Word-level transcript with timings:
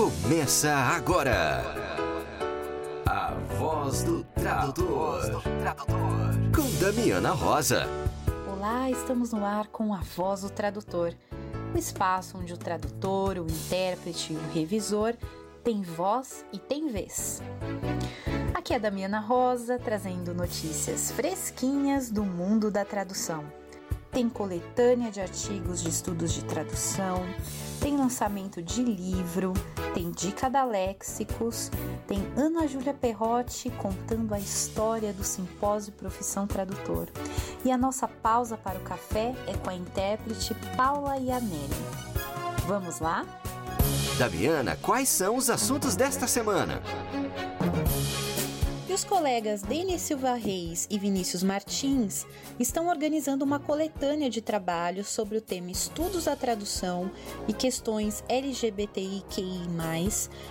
Começa 0.00 0.72
agora. 0.72 1.62
A 3.04 3.34
voz 3.58 4.02
do 4.02 4.24
tradutor. 4.24 5.42
Com 6.56 6.82
Damiana 6.82 7.32
Rosa. 7.32 7.86
Olá, 8.50 8.90
estamos 8.90 9.30
no 9.30 9.44
ar 9.44 9.66
com 9.66 9.92
a 9.92 9.98
voz 9.98 10.40
do 10.40 10.48
tradutor. 10.48 11.12
O 11.74 11.76
espaço 11.76 12.38
onde 12.38 12.54
o 12.54 12.56
tradutor, 12.56 13.36
o 13.36 13.44
intérprete 13.44 14.32
e 14.32 14.36
o 14.36 14.52
revisor 14.54 15.12
têm 15.62 15.82
voz 15.82 16.46
e 16.50 16.58
têm 16.58 16.88
vez. 16.88 17.42
Aqui 18.54 18.72
é 18.72 18.76
a 18.76 18.80
Damiana 18.80 19.20
Rosa, 19.20 19.78
trazendo 19.78 20.32
notícias 20.32 21.12
fresquinhas 21.12 22.10
do 22.10 22.24
mundo 22.24 22.70
da 22.70 22.86
tradução. 22.86 23.44
Tem 24.12 24.28
coletânea 24.28 25.10
de 25.10 25.20
artigos 25.20 25.82
de 25.82 25.88
estudos 25.88 26.32
de 26.32 26.44
tradução, 26.44 27.24
tem 27.80 27.96
lançamento 27.96 28.60
de 28.60 28.82
livro, 28.82 29.52
tem 29.94 30.10
dica 30.10 30.50
da 30.50 30.64
Léxicos, 30.64 31.70
tem 32.08 32.20
Ana 32.36 32.66
Júlia 32.66 32.92
Perrotti 32.92 33.70
contando 33.70 34.34
a 34.34 34.38
história 34.38 35.12
do 35.12 35.22
simpósio 35.22 35.92
Profissão 35.92 36.46
Tradutor. 36.46 37.08
E 37.64 37.70
a 37.70 37.78
nossa 37.78 38.08
pausa 38.08 38.56
para 38.56 38.78
o 38.78 38.82
café 38.82 39.32
é 39.46 39.56
com 39.56 39.70
a 39.70 39.74
intérprete 39.74 40.54
Paula 40.76 41.16
Ianelli. 41.16 41.68
Vamos 42.66 42.98
lá? 42.98 43.24
Damiana, 44.18 44.76
quais 44.82 45.08
são 45.08 45.36
os 45.36 45.48
assuntos 45.48 45.96
desta 45.96 46.26
semana? 46.26 46.82
E 48.90 48.92
os 48.92 49.04
colegas 49.04 49.62
Denis 49.62 50.02
Silva 50.02 50.34
Reis 50.34 50.88
e 50.90 50.98
Vinícius 50.98 51.44
Martins 51.44 52.26
estão 52.58 52.88
organizando 52.88 53.44
uma 53.44 53.60
coletânea 53.60 54.28
de 54.28 54.40
trabalhos 54.40 55.06
sobre 55.06 55.38
o 55.38 55.40
tema 55.40 55.70
Estudos 55.70 56.24
da 56.24 56.34
Tradução 56.34 57.08
e 57.46 57.52
Questões 57.52 58.24
LGBTIQI, 58.28 59.68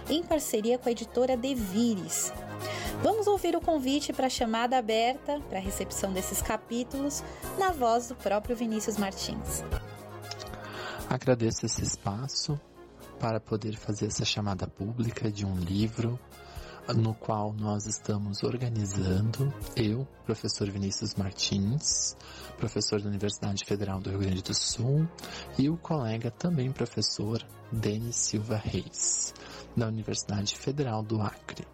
em 0.09 0.23
parceria 0.23 0.77
com 0.77 0.88
a 0.88 0.91
editora 0.94 1.35
Devires. 1.35 2.31
Vamos 3.03 3.28
ouvir 3.28 3.58
o 3.58 3.61
convite 3.61 4.13
para 4.13 4.28
a 4.28 4.30
chamada 4.30 4.78
aberta 4.78 5.41
para 5.50 5.58
a 5.58 5.61
recepção 5.61 6.13
desses 6.13 6.41
capítulos 6.41 7.22
na 7.58 7.73
voz 7.73 8.08
do 8.08 8.16
próprio 8.16 8.56
Vinícius 8.56 8.95
Martins. 8.95 9.66
Agradeço 11.09 11.66
esse 11.66 11.83
espaço 11.83 12.58
para 13.19 13.41
poder 13.41 13.75
fazer 13.75 14.06
essa 14.06 14.23
chamada 14.23 14.66
pública 14.66 15.30
de 15.30 15.45
um 15.45 15.58
livro 15.58 16.17
no 16.95 17.13
qual 17.13 17.53
nós 17.53 17.85
estamos 17.85 18.43
organizando, 18.43 19.53
eu, 19.75 20.07
professor 20.25 20.69
Vinícius 20.69 21.13
Martins, 21.15 22.15
professor 22.57 23.01
da 23.01 23.09
Universidade 23.09 23.63
Federal 23.65 23.99
do 23.99 24.09
Rio 24.09 24.19
Grande 24.19 24.41
do 24.41 24.53
Sul, 24.53 25.07
e 25.57 25.69
o 25.69 25.77
colega 25.77 26.31
também 26.31 26.71
professor 26.71 27.45
Denis 27.71 28.15
Silva 28.15 28.57
Reis, 28.57 29.33
da 29.75 29.87
Universidade 29.87 30.55
Federal 30.57 31.03
do 31.03 31.21
Acre. 31.21 31.67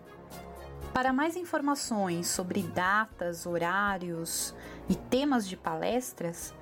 Para 0.92 1.12
mais 1.12 1.36
informações 1.36 2.26
sobre 2.26 2.62
datas, 2.62 3.46
horários 3.46 4.52
e 4.88 4.96
temas 4.96 5.48
de 5.48 5.56
palestras, 5.56 6.52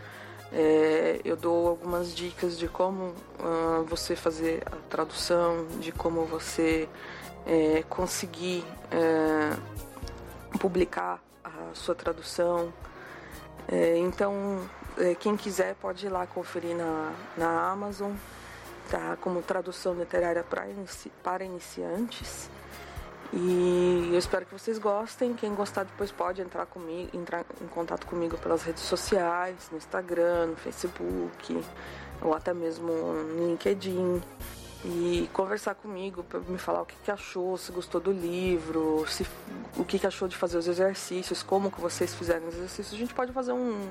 É, 0.51 1.21
eu 1.23 1.35
dou 1.37 1.67
algumas 1.67 2.15
dicas 2.15 2.57
de 2.57 2.67
como 2.67 3.13
uh, 3.39 3.83
você 3.87 4.15
fazer 4.15 4.63
a 4.65 4.75
tradução, 4.89 5.67
de 5.79 5.91
como 5.91 6.25
você 6.25 6.89
é, 7.45 7.83
conseguir 7.87 8.65
é, 8.89 9.55
publicar 10.57 11.21
a 11.43 11.75
sua 11.75 11.93
tradução. 11.93 12.73
É, 13.67 13.97
então, 13.99 14.67
é, 14.97 15.13
quem 15.13 15.37
quiser 15.37 15.75
pode 15.75 16.07
ir 16.07 16.09
lá 16.09 16.25
conferir 16.25 16.75
na, 16.75 17.13
na 17.37 17.69
Amazon, 17.69 18.13
tá? 18.89 19.15
Como 19.21 19.43
tradução 19.43 19.93
literária 19.93 20.43
para, 20.43 20.67
inici 20.67 21.11
para 21.21 21.43
iniciantes. 21.43 22.49
E 23.35 24.11
eu 24.13 24.17
espero 24.17 24.45
que 24.45 24.53
vocês 24.53 24.77
gostem. 24.77 25.33
Quem 25.33 25.53
gostar 25.53 25.83
depois 25.83 26.09
pode 26.09 26.41
entrar 26.41 26.65
comigo, 26.65 27.09
entrar 27.13 27.45
em 27.61 27.67
contato 27.67 28.07
comigo 28.07 28.37
pelas 28.37 28.63
redes 28.63 28.83
sociais, 28.83 29.67
no 29.69 29.77
Instagram, 29.77 30.47
no 30.47 30.55
Facebook, 30.55 31.61
ou 32.21 32.33
até 32.33 32.53
mesmo 32.53 32.87
no 32.87 33.47
LinkedIn. 33.47 34.21
E 34.85 35.27
conversar 35.33 35.73
comigo 35.75 36.23
para 36.23 36.39
me 36.41 36.59
falar 36.59 36.83
o 36.83 36.85
que, 36.85 36.95
que, 37.03 37.09
achou, 37.09 37.57
se 37.57 37.71
gostou 37.71 37.99
do 37.99 38.11
livro, 38.11 39.03
se, 39.07 39.25
o 39.75 39.83
que, 39.83 39.97
que, 39.97 40.05
achou 40.05 40.27
de 40.27 40.37
fazer 40.37 40.59
os 40.59 40.67
exercícios, 40.67 41.41
como 41.41 41.71
que 41.71 41.81
vocês 41.81 42.13
fizeram 42.13 42.47
os 42.47 42.53
exercícios. 42.53 42.93
A 42.93 42.97
gente 42.97 43.13
pode 43.13 43.33
fazer 43.33 43.51
um, 43.51 43.81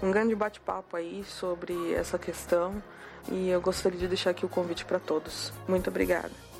um 0.00 0.10
grande 0.12 0.34
bate-papo 0.36 0.96
aí 0.96 1.24
sobre 1.24 1.92
essa 1.92 2.18
questão. 2.18 2.80
E 3.28 3.50
eu 3.50 3.60
gostaria 3.60 3.98
de 3.98 4.08
deixar 4.08 4.30
aqui 4.30 4.46
o 4.46 4.48
convite 4.48 4.84
para 4.84 5.00
todos. 5.00 5.52
Muito 5.68 5.90
obrigada. 5.90 6.51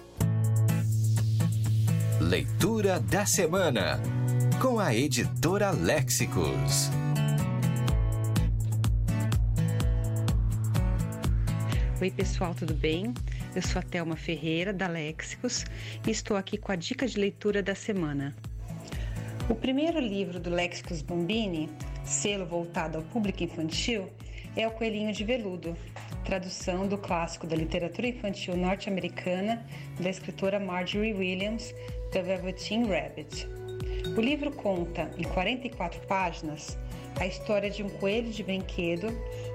Leitura 2.29 3.01
da 3.01 3.27
Semana, 3.27 4.01
com 4.61 4.79
a 4.79 4.95
editora 4.95 5.73
Léxicos. 5.73 6.89
Oi, 12.01 12.11
pessoal, 12.13 12.55
tudo 12.55 12.75
bem? 12.75 13.13
Eu 13.57 13.61
sou 13.61 13.81
a 13.81 13.83
Thelma 13.83 14.15
Ferreira, 14.15 14.73
da 14.73 14.87
Léxicos, 14.87 15.65
e 16.07 16.11
estou 16.13 16.37
aqui 16.37 16.57
com 16.57 16.71
a 16.71 16.77
dica 16.77 17.07
de 17.09 17.19
leitura 17.19 17.61
da 17.61 17.75
semana. 17.75 18.35
O 19.49 19.55
primeiro 19.55 19.99
livro 19.99 20.39
do 20.39 20.49
Léxicos 20.49 21.03
Bombini, 21.03 21.69
selo 22.05 22.47
voltado 22.47 22.99
ao 22.99 23.05
público 23.05 23.43
infantil, 23.43 24.09
é 24.57 24.67
O 24.67 24.71
Coelhinho 24.71 25.13
de 25.13 25.25
Veludo, 25.25 25.77
tradução 26.23 26.87
do 26.87 26.97
clássico 26.97 27.47
da 27.47 27.57
literatura 27.57 28.09
infantil 28.09 28.57
norte-americana 28.57 29.65
da 30.01 30.09
escritora 30.09 30.59
Marjorie 30.59 31.13
Williams, 31.13 31.75
The 32.11 32.23
Velveteen 32.23 32.87
Rabbit. 32.87 33.47
O 34.17 34.21
livro 34.21 34.51
conta, 34.51 35.11
em 35.17 35.23
44 35.23 36.01
páginas, 36.07 36.79
a 37.21 37.27
história 37.27 37.71
de 37.71 37.83
um 37.83 37.89
coelho 37.89 38.31
de 38.31 38.43
brinquedo 38.43 39.09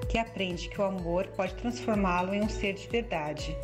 que 0.08 0.18
aprende 0.18 0.68
que 0.68 0.80
o 0.80 0.84
amor 0.84 1.26
pode 1.28 1.54
transformá-lo 1.54 2.34
em 2.34 2.40
um 2.40 2.48
ser 2.48 2.74
de 2.74 2.86
verdade. 2.88 3.56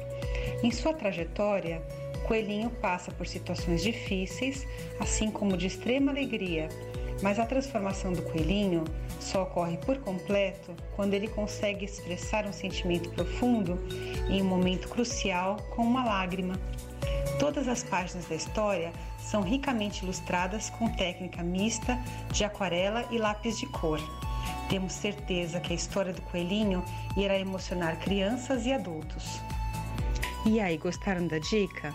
Em 0.62 0.70
sua 0.70 0.92
trajetória, 0.92 1.82
coelhinho 2.26 2.70
passa 2.70 3.10
por 3.12 3.26
situações 3.26 3.82
difíceis, 3.82 4.66
assim 4.98 5.30
como 5.30 5.56
de 5.56 5.66
extrema 5.66 6.10
alegria, 6.10 6.68
mas 7.22 7.38
a 7.38 7.46
transformação 7.46 8.12
do 8.12 8.22
coelhinho 8.22 8.84
só 9.20 9.42
ocorre 9.42 9.76
por 9.78 9.98
completo 9.98 10.74
quando 10.94 11.14
ele 11.14 11.28
consegue 11.28 11.84
expressar 11.84 12.46
um 12.46 12.52
sentimento 12.52 13.10
profundo 13.10 13.78
em 14.28 14.42
um 14.42 14.44
momento 14.44 14.88
crucial 14.88 15.56
com 15.70 15.82
uma 15.82 16.04
lágrima. 16.04 16.54
Todas 17.38 17.66
as 17.68 17.82
páginas 17.82 18.26
da 18.26 18.34
história 18.34 18.92
são 19.18 19.42
ricamente 19.42 20.04
ilustradas 20.04 20.70
com 20.70 20.88
técnica 20.88 21.42
mista 21.42 21.98
de 22.32 22.44
aquarela 22.44 23.04
e 23.10 23.18
lápis 23.18 23.58
de 23.58 23.66
cor. 23.66 24.00
Temos 24.68 24.92
certeza 24.92 25.60
que 25.60 25.72
a 25.72 25.76
história 25.76 26.12
do 26.12 26.22
coelhinho 26.22 26.84
irá 27.16 27.38
emocionar 27.38 27.98
crianças 27.98 28.66
e 28.66 28.72
adultos. 28.72 29.40
E 30.46 30.60
aí, 30.60 30.76
gostaram 30.76 31.26
da 31.26 31.38
dica? 31.38 31.94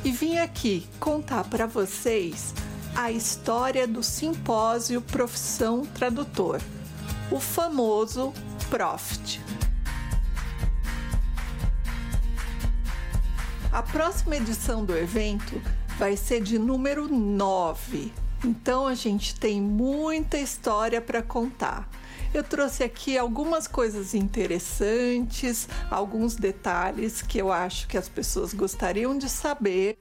e 0.05 0.11
vim 0.11 0.38
aqui 0.38 0.87
contar 1.00 1.44
para 1.44 1.67
vocês 1.67 2.55
a 2.94 3.11
história 3.11 3.87
do 3.87 4.03
simpósio 4.03 5.00
Profissão 5.00 5.85
Tradutor, 5.87 6.61
o 7.31 7.41
famoso 7.41 8.32
Profit. 8.69 9.41
A 13.73 13.82
próxima 13.82 14.37
edição 14.37 14.85
do 14.85 14.97
evento 14.97 15.61
vai 15.99 16.17
ser 16.17 16.43
de 16.43 16.59
número 16.59 17.09
9. 17.09 18.12
Então 18.44 18.87
a 18.87 18.94
gente 18.94 19.39
tem 19.39 19.61
muita 19.61 20.39
história 20.39 21.00
para 21.00 21.23
contar. 21.23 21.89
Eu 22.35 22.43
trouxe 22.43 22.83
aqui 22.83 23.17
algumas 23.19 23.69
coisas 23.69 24.15
interessantes, 24.15 25.69
alguns 25.91 26.35
detalhes 26.35 27.21
que 27.21 27.39
eu 27.39 27.53
acho 27.53 27.87
que 27.87 27.97
as 27.97 28.09
pessoas 28.09 28.55
gostariam 28.55 29.17
de 29.17 29.29
saber. 29.29 29.99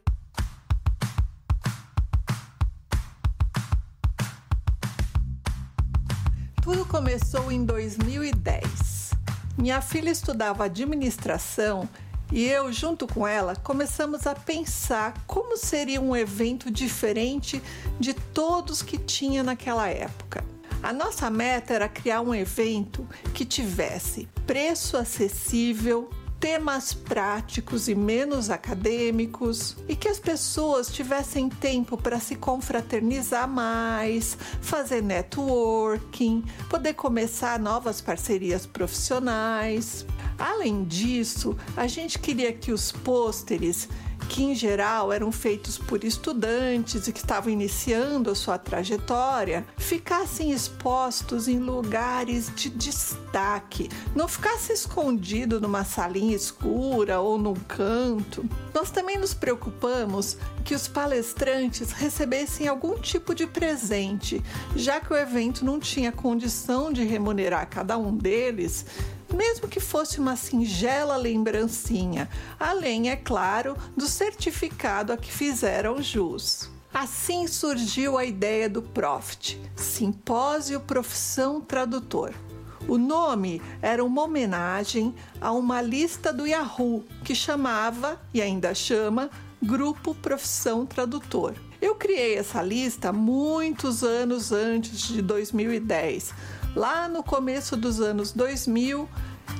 Tudo 6.61 6.85
começou 6.85 7.51
em 7.51 7.65
2010. 7.65 9.11
Minha 9.57 9.81
filha 9.81 10.09
estudava 10.09 10.65
administração 10.65 11.87
e 12.31 12.47
eu, 12.47 12.71
junto 12.71 13.05
com 13.05 13.27
ela, 13.27 13.55
começamos 13.55 14.25
a 14.25 14.33
pensar 14.33 15.13
como 15.27 15.57
seria 15.57 15.99
um 15.99 16.15
evento 16.15 16.71
diferente 16.71 17.61
de 17.99 18.13
todos 18.13 18.81
que 18.81 18.97
tinha 18.97 19.43
naquela 19.43 19.89
época. 19.89 20.43
A 20.81 20.91
nossa 20.91 21.29
meta 21.29 21.73
era 21.73 21.87
criar 21.89 22.21
um 22.21 22.33
evento 22.33 23.07
que 23.33 23.45
tivesse 23.45 24.27
preço 24.47 24.97
acessível, 24.97 26.09
temas 26.39 26.91
práticos 26.91 27.87
e 27.87 27.93
menos 27.93 28.49
acadêmicos 28.49 29.77
e 29.87 29.95
que 29.95 30.07
as 30.07 30.19
pessoas 30.19 30.87
tivessem 30.87 31.47
tempo 31.49 31.95
para 31.95 32.19
se 32.19 32.35
confraternizar 32.35 33.47
mais, 33.47 34.35
fazer 34.59 35.03
networking, 35.03 36.43
poder 36.67 36.95
começar 36.95 37.59
novas 37.59 38.01
parcerias 38.01 38.65
profissionais. 38.65 40.03
Além 40.41 40.83
disso, 40.83 41.55
a 41.77 41.85
gente 41.85 42.17
queria 42.17 42.51
que 42.51 42.71
os 42.71 42.91
pôsteres 42.91 43.87
que 44.27 44.43
em 44.43 44.55
geral 44.55 45.11
eram 45.11 45.31
feitos 45.31 45.77
por 45.77 46.03
estudantes 46.03 47.07
e 47.07 47.11
que 47.11 47.19
estavam 47.19 47.51
iniciando 47.51 48.31
a 48.31 48.35
sua 48.35 48.57
trajetória, 48.57 49.65
ficassem 49.77 50.51
expostos 50.51 51.47
em 51.47 51.59
lugares 51.59 52.51
de 52.55 52.69
destaque, 52.69 53.89
não 54.15 54.27
ficasse 54.27 54.71
escondido 54.71 55.59
numa 55.59 55.83
salinha 55.83 56.35
escura 56.35 57.19
ou 57.19 57.37
num 57.37 57.55
canto. 57.55 58.45
Nós 58.73 58.89
também 58.89 59.17
nos 59.17 59.33
preocupamos 59.33 60.37
que 60.63 60.73
os 60.73 60.87
palestrantes 60.87 61.91
recebessem 61.91 62.67
algum 62.67 62.97
tipo 62.97 63.35
de 63.35 63.45
presente, 63.45 64.41
já 64.75 65.01
que 65.01 65.11
o 65.11 65.17
evento 65.17 65.65
não 65.65 65.77
tinha 65.77 66.11
condição 66.11 66.91
de 66.91 67.03
remunerar 67.03 67.67
cada 67.69 67.97
um 67.97 68.15
deles 68.15 68.85
mesmo 69.35 69.67
que 69.67 69.79
fosse 69.79 70.19
uma 70.19 70.35
singela 70.35 71.15
lembrancinha, 71.17 72.29
além, 72.59 73.09
é 73.09 73.15
claro, 73.15 73.75
do 73.95 74.07
certificado 74.07 75.13
a 75.13 75.17
que 75.17 75.31
fizeram 75.31 76.01
jus. 76.01 76.69
Assim 76.93 77.47
surgiu 77.47 78.17
a 78.17 78.25
ideia 78.25 78.69
do 78.69 78.81
Profit, 78.81 79.59
Simpósio 79.75 80.79
Profissão 80.81 81.61
Tradutor. 81.61 82.33
O 82.87 82.97
nome 82.97 83.61
era 83.81 84.03
uma 84.03 84.23
homenagem 84.23 85.15
a 85.39 85.51
uma 85.51 85.81
lista 85.81 86.33
do 86.33 86.45
Yahoo 86.45 87.05
que 87.23 87.33
chamava, 87.33 88.19
e 88.33 88.41
ainda 88.41 88.73
chama, 88.75 89.29
Grupo 89.63 90.13
Profissão 90.15 90.85
Tradutor. 90.85 91.53
Eu 91.81 91.95
criei 91.95 92.35
essa 92.35 92.61
lista 92.61 93.13
muitos 93.13 94.03
anos 94.03 94.51
antes 94.51 95.07
de 95.07 95.21
2010, 95.21 96.33
lá 96.75 97.07
no 97.07 97.23
começo 97.23 97.75
dos 97.75 97.99
anos 97.99 98.31
2000 98.31 99.07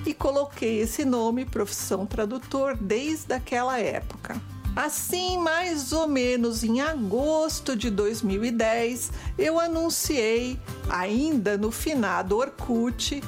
e 0.05 0.13
coloquei 0.13 0.79
esse 0.79 1.03
nome, 1.05 1.45
profissão 1.45 2.05
tradutor, 2.05 2.77
desde 2.77 3.33
aquela 3.33 3.79
época. 3.79 4.41
Assim, 4.75 5.37
mais 5.37 5.91
ou 5.91 6.07
menos 6.07 6.63
em 6.63 6.79
agosto 6.79 7.75
de 7.75 7.89
2010, 7.89 9.11
eu 9.37 9.59
anunciei, 9.59 10.57
ainda 10.89 11.57
no 11.57 11.71
finado 11.71 12.37
Orkut, 12.37 13.21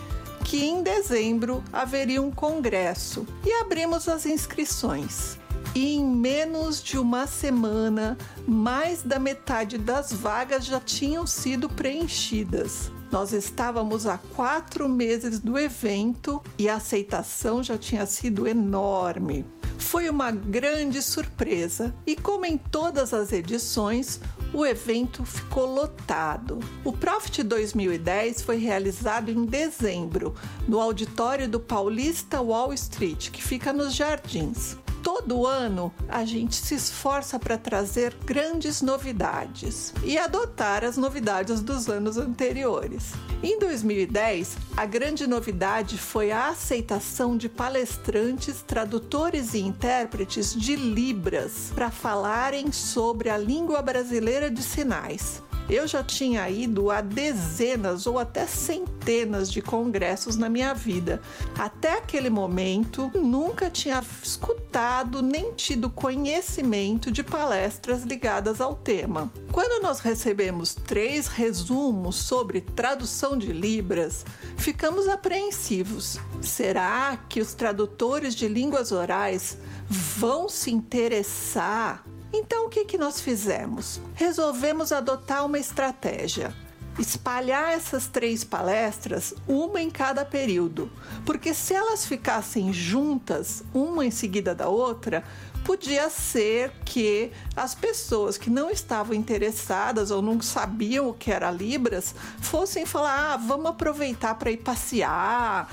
que 0.46 0.64
em 0.64 0.82
dezembro 0.82 1.62
haveria 1.72 2.22
um 2.22 2.32
congresso 2.32 3.28
e 3.46 3.52
abrimos 3.62 4.08
as 4.08 4.26
inscrições. 4.26 5.38
E 5.76 5.96
em 5.96 6.06
menos 6.06 6.82
de 6.82 6.98
uma 6.98 7.28
semana, 7.28 8.18
mais 8.48 9.02
da 9.02 9.20
metade 9.20 9.78
das 9.78 10.14
vagas 10.14 10.64
já 10.64 10.80
tinham 10.80 11.28
sido 11.28 11.68
preenchidas. 11.68 12.90
Nós 13.14 13.32
estávamos 13.32 14.08
há 14.08 14.18
quatro 14.18 14.90
meses 14.90 15.40
do 15.40 15.56
evento 15.56 16.42
e 16.58 16.68
a 16.68 16.78
aceitação 16.78 17.62
já 17.62 17.78
tinha 17.78 18.08
sido 18.08 18.48
enorme. 18.48 19.46
Foi 19.78 20.10
uma 20.10 20.32
grande 20.32 21.00
surpresa 21.00 21.94
e, 22.08 22.16
como 22.16 22.44
em 22.44 22.58
todas 22.58 23.14
as 23.14 23.32
edições, 23.32 24.20
o 24.52 24.66
evento 24.66 25.24
ficou 25.24 25.76
lotado. 25.76 26.58
O 26.84 26.92
Profit 26.92 27.44
2010 27.44 28.42
foi 28.42 28.58
realizado 28.58 29.30
em 29.30 29.46
dezembro, 29.46 30.34
no 30.68 30.82
auditório 30.82 31.48
do 31.48 31.60
Paulista 31.60 32.42
Wall 32.42 32.74
Street, 32.74 33.30
que 33.30 33.44
fica 33.44 33.72
nos 33.72 33.94
Jardins. 33.94 34.76
Todo 35.04 35.46
ano 35.46 35.94
a 36.08 36.24
gente 36.24 36.56
se 36.56 36.74
esforça 36.74 37.38
para 37.38 37.58
trazer 37.58 38.16
grandes 38.26 38.82
novidades 38.82 39.94
e 40.04 40.18
adotar 40.18 40.86
as 40.86 40.96
novidades 40.96 41.62
dos 41.62 41.90
anos 41.90 42.18
anteriores. 42.18 43.12
Em 43.44 43.60
2010, 43.60 44.58
a 44.78 44.86
grande 44.86 45.28
novidade 45.28 45.98
foi 45.98 46.32
a 46.32 46.48
aceitação 46.48 47.36
de 47.36 47.50
palestrantes, 47.50 48.62
tradutores 48.62 49.54
e 49.54 49.60
intérpretes 49.60 50.56
de 50.56 50.78
Libras 50.78 51.72
para 51.76 51.92
falarem 51.92 52.72
sobre 52.72 53.30
a 53.30 53.38
língua 53.38 53.82
brasileira 53.82 54.50
de 54.50 54.64
sinais. 54.64 55.44
Eu 55.70 55.88
já 55.88 56.04
tinha 56.04 56.50
ido 56.50 56.92
a 56.92 57.00
dezenas 57.00 58.06
ou 58.06 58.20
até 58.20 58.46
centenas 58.46 59.52
de 59.52 59.62
congressos 59.62 60.36
na 60.36 60.50
minha 60.50 60.74
vida. 60.74 61.22
Até 61.58 61.98
aquele 61.98 62.30
momento, 62.30 63.10
nunca 63.16 63.70
tinha 63.70 64.04
escutado 64.22 65.22
nem 65.22 65.54
tido 65.54 65.90
conhecimento 65.90 67.10
de 67.10 67.24
palestras 67.24 68.04
ligadas 68.04 68.60
ao 68.60 68.76
tema. 68.76 69.32
Quando 69.52 69.82
nós 69.82 70.00
recebemos 70.00 70.76
três 70.76 71.28
resumos 71.28 72.18
sobre 72.18 72.60
tradução 72.60 73.38
de 73.38 73.54
Libras, 73.54 74.26
ficamos 74.58 75.08
apreensivos. 75.08 76.20
Será 76.42 77.18
que 77.30 77.40
os 77.40 77.54
tradutores 77.54 78.36
de 78.36 78.48
línguas 78.48 78.92
orais 78.92 79.58
vão 79.88 80.50
se 80.50 80.72
interessar 80.72 82.04
então, 82.34 82.66
o 82.66 82.70
que, 82.70 82.84
que 82.84 82.98
nós 82.98 83.22
fizemos? 83.22 84.02
Resolvemos 84.16 84.92
adotar 84.92 85.46
uma 85.46 85.60
estratégia. 85.60 86.54
Espalhar 86.98 87.72
essas 87.72 88.08
três 88.08 88.44
palestras, 88.44 89.34
uma 89.48 89.82
em 89.82 89.90
cada 89.90 90.24
período, 90.24 90.92
porque 91.26 91.52
se 91.52 91.74
elas 91.74 92.06
ficassem 92.06 92.72
juntas, 92.72 93.64
uma 93.74 94.06
em 94.06 94.12
seguida 94.12 94.54
da 94.54 94.68
outra, 94.68 95.24
podia 95.64 96.08
ser 96.10 96.72
que 96.86 97.32
as 97.56 97.74
pessoas 97.74 98.38
que 98.38 98.50
não 98.50 98.70
estavam 98.70 99.16
interessadas 99.16 100.12
ou 100.12 100.22
não 100.22 100.40
sabiam 100.40 101.10
o 101.10 101.14
que 101.14 101.32
era 101.32 101.50
Libras 101.50 102.14
fossem 102.40 102.86
falar: 102.86 103.34
ah, 103.34 103.38
vamos 103.38 103.68
aproveitar 103.68 104.36
para 104.36 104.52
ir 104.52 104.58
passear, 104.58 105.68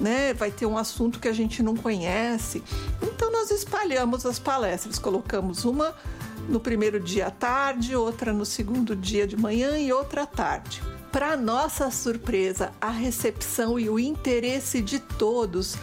né? 0.00 0.34
Vai 0.34 0.50
ter 0.50 0.66
um 0.66 0.76
assunto 0.76 1.20
que 1.20 1.28
a 1.28 1.32
gente 1.32 1.62
não 1.62 1.76
conhece. 1.76 2.62
Então 3.02 3.30
nós 3.30 3.50
espalhamos 3.50 4.24
as 4.26 4.38
palestras, 4.38 4.98
colocamos 4.98 5.64
uma 5.64 5.94
no 6.48 6.60
primeiro 6.60 7.00
dia 7.00 7.26
à 7.26 7.30
tarde, 7.30 7.96
outra 7.96 8.32
no 8.32 8.44
segundo 8.44 8.94
dia 8.94 9.26
de 9.26 9.36
manhã 9.36 9.78
e 9.78 9.92
outra 9.92 10.22
à 10.22 10.26
tarde. 10.26 10.82
Para 11.10 11.36
nossa 11.36 11.90
surpresa, 11.90 12.72
a 12.80 12.90
recepção 12.90 13.78
e 13.78 13.88
o 13.88 13.98
interesse 13.98 14.82
de 14.82 14.98
todos 14.98 15.76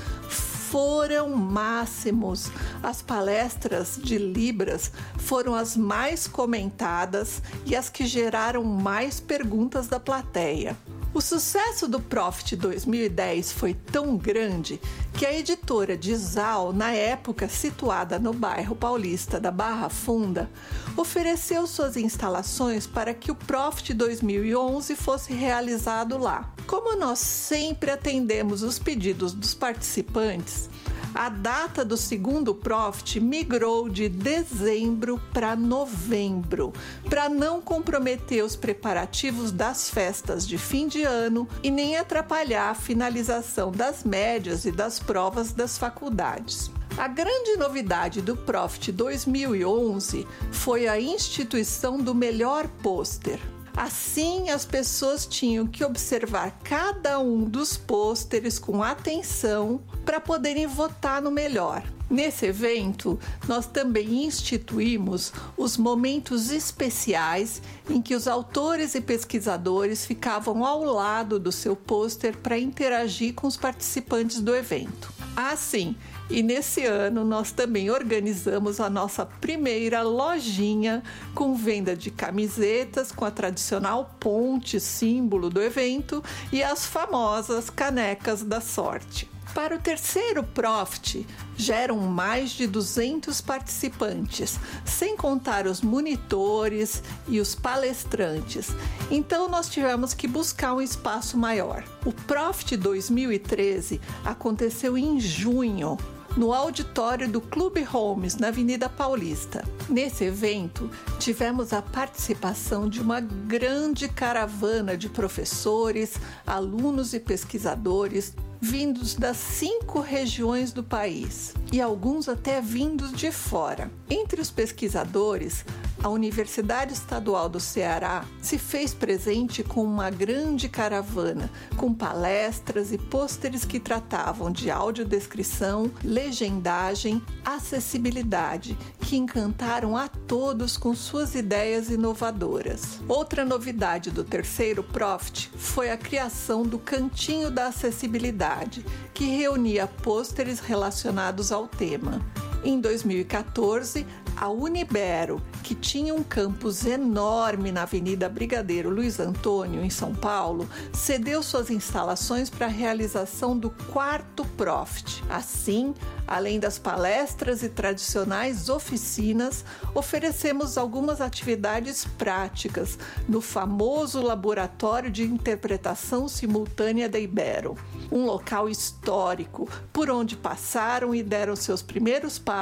foram 0.74 1.30
máximos. 1.30 2.52
As 2.82 3.02
palestras 3.02 4.00
de 4.02 4.18
Libras 4.18 4.92
foram 5.18 5.54
as 5.54 5.78
mais 5.78 6.28
comentadas 6.28 7.42
e 7.66 7.76
as 7.76 7.90
que 7.90 8.06
geraram 8.06 8.64
mais 8.64 9.20
perguntas 9.20 9.88
da 9.88 10.00
plateia. 10.00 10.76
O 11.14 11.22
sucesso 11.22 11.88
do 11.88 12.00
Profit 12.00 12.56
2010 12.56 13.52
foi 13.52 13.76
tão 13.76 14.18
grande 14.18 14.82
que 15.14 15.28
a 15.28 15.32
editora 15.32 15.96
de 15.96 16.16
Zal, 16.16 16.74
na 16.74 16.92
época 16.92 17.48
situada 17.48 18.18
no 18.18 18.34
bairro 18.34 18.76
paulista 18.76 19.40
da 19.40 19.52
Barra 19.52 19.90
Funda, 19.90 20.50
ofereceu 20.98 21.68
suas 21.68 21.98
instalações 21.98 22.88
para 22.88 23.14
que 23.14 23.30
o 23.30 23.36
Profit 23.36 23.94
2011 23.94 24.96
fosse 24.96 25.34
realizado 25.34 26.18
lá. 26.18 26.52
Como 26.66 26.98
nós 26.98 27.20
sempre 27.20 27.92
atendemos 27.92 28.64
os 28.64 28.80
pedidos 28.80 29.34
dos 29.34 29.54
participantes, 29.54 30.68
a 31.14 31.30
data 31.30 31.86
do 31.86 31.96
segundo 31.96 32.56
Profit 32.56 33.20
migrou 33.20 33.88
de 33.88 34.10
dezembro 34.10 35.22
para 35.32 35.56
novembro, 35.56 36.74
para 37.10 37.30
não 37.30 37.62
comprometer 37.62 38.44
os 38.44 38.56
preparativos 38.56 39.52
das 39.52 39.90
festas 39.90 40.48
de 40.48 40.58
fim 40.58 40.88
de 40.88 41.04
ano 41.04 41.48
e 41.62 41.70
nem 41.70 41.98
atrapalhar 41.98 42.72
a 42.72 42.76
finalização 42.76 43.72
das 43.72 44.04
médias 44.04 44.66
e 44.66 44.72
das 44.72 45.00
provas 45.00 45.52
das 45.52 45.78
faculdades. 45.78 46.72
A 46.98 47.08
grande 47.08 47.58
novidade 47.58 48.22
do 48.22 48.36
Profit 48.36 48.92
2011 48.92 50.28
foi 50.52 50.88
a 50.88 51.00
instituição 51.00 51.98
do 51.98 52.14
melhor 52.14 52.68
pôster. 52.82 53.40
Assim, 53.76 54.50
as 54.50 54.66
pessoas 54.66 55.26
tinham 55.26 55.66
que 55.66 55.84
observar 55.84 56.60
cada 56.64 57.20
um 57.20 57.44
dos 57.44 57.76
pôsteres 57.76 58.60
com 58.60 58.84
atenção 58.84 59.82
para 60.06 60.20
poderem 60.20 60.68
votar 60.68 61.22
no 61.22 61.32
melhor. 61.32 61.84
Nesse 62.10 62.46
evento, 62.46 63.20
nós 63.48 63.66
também 63.66 64.26
instituímos 64.26 65.34
os 65.58 65.78
momentos 65.78 66.52
especiais 66.52 67.60
em 67.90 68.00
que 68.02 68.14
os 68.14 68.28
autores 68.28 68.94
e 68.94 69.02
pesquisadores 69.02 70.06
ficavam 70.06 70.64
ao 70.64 70.84
lado 70.84 71.40
do 71.40 71.52
seu 71.52 71.76
pôster 71.76 72.38
para 72.38 72.60
interagir 72.60 73.34
com 73.34 73.48
os 73.48 73.58
participantes 73.58 74.42
do 74.42 74.56
evento. 74.56 75.12
Assim, 75.36 75.96
e 76.34 76.42
nesse 76.42 76.84
ano 76.84 77.24
nós 77.24 77.52
também 77.52 77.92
organizamos 77.92 78.80
a 78.80 78.90
nossa 78.90 79.24
primeira 79.24 80.02
lojinha 80.02 81.04
com 81.36 81.54
venda 81.54 81.96
de 81.96 82.10
camisetas 82.10 83.12
com 83.12 83.24
a 83.24 83.30
tradicional 83.30 84.16
ponte, 84.20 84.80
símbolo 84.80 85.48
do 85.48 85.62
evento, 85.62 86.24
e 86.52 86.64
as 86.64 86.88
famosas 86.88 87.70
canecas 87.70 88.42
da 88.42 88.60
sorte. 88.60 89.30
Para 89.54 89.76
o 89.76 89.80
terceiro 89.80 90.42
Profit, 90.44 91.28
geram 91.56 91.98
mais 91.98 92.50
de 92.50 92.66
200 92.66 93.40
participantes, 93.40 94.60
sem 94.84 95.16
contar 95.16 95.68
os 95.68 95.82
monitores 95.82 97.04
e 97.28 97.40
os 97.40 97.54
palestrantes. 97.54 98.70
Então 99.12 99.48
nós 99.48 99.70
tivemos 99.70 100.16
que 100.16 100.28
buscar 100.28 100.74
um 100.74 100.82
espaço 100.82 101.38
maior. 101.38 101.84
O 102.04 102.12
Profit 102.12 102.76
2013 102.76 104.02
aconteceu 104.26 104.98
em 104.98 105.20
junho, 105.20 106.00
no 106.36 106.52
auditório 106.52 107.30
do 107.30 107.40
Clube 107.40 107.84
Holmes, 107.84 108.38
na 108.38 108.48
Avenida 108.48 108.90
Paulista. 108.90 109.64
Nesse 109.88 110.26
evento, 110.26 110.90
tivemos 111.20 111.74
a 111.74 111.82
participação 111.82 112.90
de 112.90 113.00
uma 113.00 113.20
grande 113.20 114.08
caravana 114.08 114.98
de 114.98 115.10
professores, 115.10 116.16
alunos 116.46 117.14
e 117.14 117.20
pesquisadores 117.20 118.34
vindos 118.64 119.14
das 119.14 119.36
cinco 119.36 120.00
regiões 120.00 120.72
do 120.72 120.82
país 120.82 121.54
e 121.70 121.82
alguns 121.82 122.30
até 122.30 122.62
vindos 122.62 123.12
de 123.12 123.30
fora. 123.30 123.92
Entre 124.10 124.40
os 124.40 124.50
pesquisadores, 124.50 125.66
a 126.04 126.10
Universidade 126.10 126.92
Estadual 126.92 127.48
do 127.48 127.62
Ceará 127.62 128.26
se 128.42 128.58
fez 128.58 128.94
presente 128.94 129.64
com 129.64 129.82
uma 129.86 130.10
grande 130.10 130.68
caravana, 130.68 131.50
com 131.78 131.94
palestras 131.94 132.92
e 132.92 132.98
pôsteres 132.98 133.64
que 133.64 133.80
tratavam 133.80 134.52
de 134.52 134.70
audiodescrição, 134.70 135.90
legendagem, 136.04 137.24
acessibilidade, 137.46 138.78
que 139.00 139.16
encantaram 139.16 139.96
a 139.96 140.10
todos 140.10 140.76
com 140.76 140.94
suas 140.94 141.36
ideias 141.36 141.90
inovadoras. 141.90 143.00
Outra 143.08 143.46
novidade 143.46 144.12
do 144.12 144.26
terceiro 144.26 144.84
Profit 144.84 145.50
foi 145.56 145.90
a 145.90 145.98
criação 145.98 146.64
do 146.64 146.78
Cantinho 146.78 147.50
da 147.50 147.68
Acessibilidade, 147.68 148.86
que 149.14 149.26
reunia 149.26 149.88
pôsteres 149.88 150.60
relacionados 150.60 151.50
ao 151.50 151.66
tema. 151.66 152.22
Em 152.66 152.80
2014, 152.80 154.08
a 154.38 154.48
Unibero, 154.48 155.42
que 155.62 155.76
tinha 155.76 156.16
um 156.16 156.24
campus 156.24 156.86
enorme 156.86 157.74
na 157.74 157.82
Avenida 157.82 158.30
Brigadeiro 158.30 158.90
Luiz 158.90 159.20
Antônio, 159.20 159.84
em 159.84 159.90
São 159.90 160.16
Paulo, 160.16 160.68
cedeu 160.94 161.44
suas 161.44 161.70
instalações 161.70 162.50
para 162.50 162.68
a 162.68 162.70
realização 162.70 163.58
do 163.58 163.70
quarto 163.70 164.46
Profit. 164.56 165.22
Assim, 165.30 165.94
além 166.26 166.58
das 166.58 166.80
palestras 166.80 167.64
e 167.64 167.70
tradicionais 167.70 168.70
oficinas, 168.70 169.66
oferecemos 169.94 170.78
algumas 170.78 171.20
atividades 171.20 172.06
práticas 172.18 172.98
no 173.28 173.42
famoso 173.42 174.22
Laboratório 174.22 175.12
de 175.12 175.24
Interpretação 175.24 176.30
Simultânea 176.30 177.10
da 177.10 177.20
Ibero, 177.20 177.78
um 178.10 178.26
local 178.26 178.70
histórico 178.70 179.68
por 179.92 180.10
onde 180.10 180.38
passaram 180.38 181.14
e 181.14 181.22
deram 181.22 181.58
seus 181.58 181.82
primeiros 181.82 182.40
passos 182.40 182.53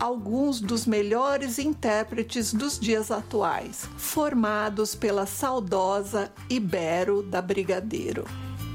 alguns 0.00 0.60
dos 0.60 0.86
melhores 0.86 1.58
intérpretes 1.58 2.52
dos 2.52 2.78
dias 2.78 3.10
atuais, 3.10 3.88
formados 3.96 4.94
pela 4.94 5.26
saudosa 5.26 6.32
Ibero 6.50 7.22
da 7.22 7.40
Brigadeiro. 7.40 8.24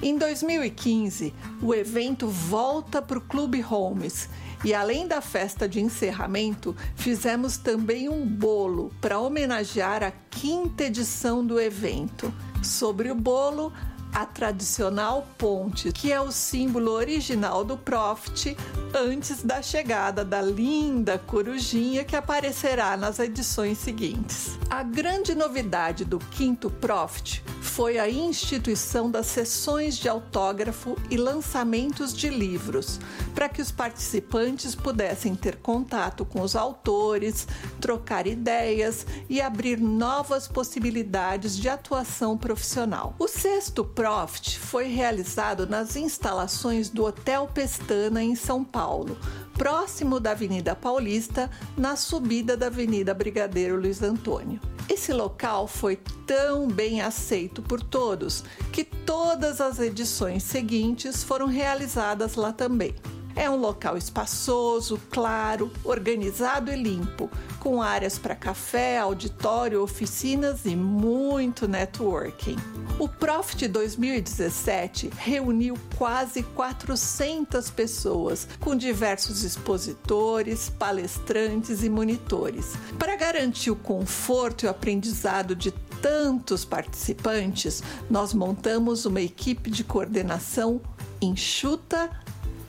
Em 0.04 0.18
2015, 0.18 1.32
o 1.62 1.76
evento 1.76 2.28
volta 2.28 3.02
para 3.02 3.20
o 3.20 3.22
Clube 3.22 3.62
Holmes 3.62 4.28
e, 4.64 4.74
além 4.74 5.08
da 5.08 5.22
festa 5.22 5.70
de 5.70 5.80
encerramento, 5.80 6.76
fizemos 6.96 7.58
também 7.58 8.10
um 8.10 8.26
bolo 8.26 8.92
para 9.00 9.20
homenagear 9.20 10.04
a 10.04 10.12
quinta 10.12 10.86
edição 10.86 11.46
do 11.46 11.60
evento. 11.60 12.34
Sobre 12.64 13.12
o 13.12 13.16
bolo, 13.16 13.72
a 14.13 14.25
tradicional 14.25 15.27
ponte, 15.38 15.91
que 15.91 16.12
é 16.12 16.20
o 16.20 16.32
símbolo 16.32 16.91
original 16.91 17.63
do 17.63 17.77
Profit 17.77 18.58
antes 18.94 19.44
da 19.44 19.62
chegada 19.62 20.25
da 20.25 20.41
linda 20.41 21.18
corujinha 21.18 22.03
que 22.03 22.15
aparecerá 22.15 22.98
nas 22.98 23.20
edições 23.20 23.77
seguintes. 23.77 24.60
A 24.70 24.84
grande 24.84 25.34
novidade 25.34 26.03
do 26.03 26.20
quinto 26.20 26.70
Profit 26.70 27.44
foi 27.62 27.98
a 27.98 28.10
instituição 28.10 29.10
das 29.10 29.27
sessões 29.27 29.98
de 29.98 30.10
autógrafo 30.10 30.98
e 31.10 31.15
lançamentos 31.15 32.13
de 32.13 32.30
livros, 32.30 33.00
para 33.34 33.48
que 33.48 33.62
os 33.62 33.72
participantes 33.72 34.75
pudessem 34.75 35.36
ter 35.36 35.56
contato 35.58 36.25
com 36.25 36.41
os 36.41 36.56
autores, 36.56 37.48
trocar 37.80 38.27
ideias 38.27 39.06
e 39.30 39.41
abrir 39.41 39.80
novas 39.80 40.48
possibilidades 40.48 41.56
de 41.58 41.70
atuação 41.70 42.38
profissional. 42.38 43.15
O 43.18 43.27
sexto 43.27 43.86
Profit 44.01 44.58
foi 44.58 44.88
realizado 44.88 45.67
nas 45.67 45.96
instalações 45.96 46.89
do 46.89 47.05
Hotel 47.05 47.48
Pestana 47.53 48.24
em 48.24 48.34
São 48.34 48.63
Paulo, 48.63 49.15
próximo 49.53 50.20
da 50.20 50.31
Avenida 50.31 50.75
Paulista, 50.75 51.51
na 51.77 51.96
subida 51.96 52.58
da 52.58 52.65
Avenida 52.65 53.13
Brigadeiro 53.13 53.79
Luiz 53.79 54.01
Antônio. 54.01 54.60
Esse 54.89 55.13
local 55.13 55.67
foi 55.67 56.00
tão 56.25 56.67
bem 56.67 57.00
aceito 57.00 57.62
por 57.62 57.79
todos 57.79 58.43
que 58.74 58.84
todas 58.84 59.62
as 59.62 59.77
edições 59.77 60.41
seguintes 60.41 61.24
foram 61.24 61.46
realizadas 61.46 62.34
lá 62.34 62.51
também. 62.51 62.96
É 63.42 63.50
um 63.50 63.56
local 63.56 63.98
espaçoso, 63.98 65.02
claro, 65.10 65.72
organizado 65.84 66.72
e 66.72 66.76
limpo, 66.76 67.28
com 67.60 67.82
áreas 67.82 68.20
para 68.20 68.36
café, 68.36 69.00
auditório, 69.00 69.82
oficinas 69.82 70.64
e 70.64 70.76
muito 70.76 71.68
networking. 71.68 72.56
O 73.00 73.10
Profit 73.10 73.68
2017 73.68 75.10
reuniu 75.18 75.76
quase 75.98 76.44
400 76.44 77.72
pessoas, 77.72 78.48
com 78.60 78.76
diversos 78.76 79.44
expositores, 79.44 80.70
palestrantes 80.70 81.84
e 81.84 81.90
monitores. 81.90 82.76
Para 83.00 83.16
garantir 83.16 83.72
o 83.72 83.76
conforto 83.76 84.66
e 84.66 84.68
o 84.68 84.70
aprendizado 84.70 85.56
de 85.56 85.72
tantos 86.00 86.64
participantes, 86.64 87.82
nós 88.08 88.36
montamos 88.36 89.08
uma 89.08 89.20
equipe 89.20 89.72
de 89.72 89.84
coordenação 89.84 90.80
enxuta 91.20 92.08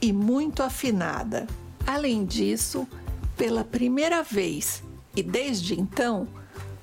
e 0.02 0.12
muito 0.12 0.64
afinada. 0.64 1.47
Além 1.87 2.25
disso, 2.25 2.87
pela 3.37 3.62
primeira 3.62 4.23
vez 4.23 4.82
e 5.14 5.23
desde 5.23 5.78
então, 5.78 6.26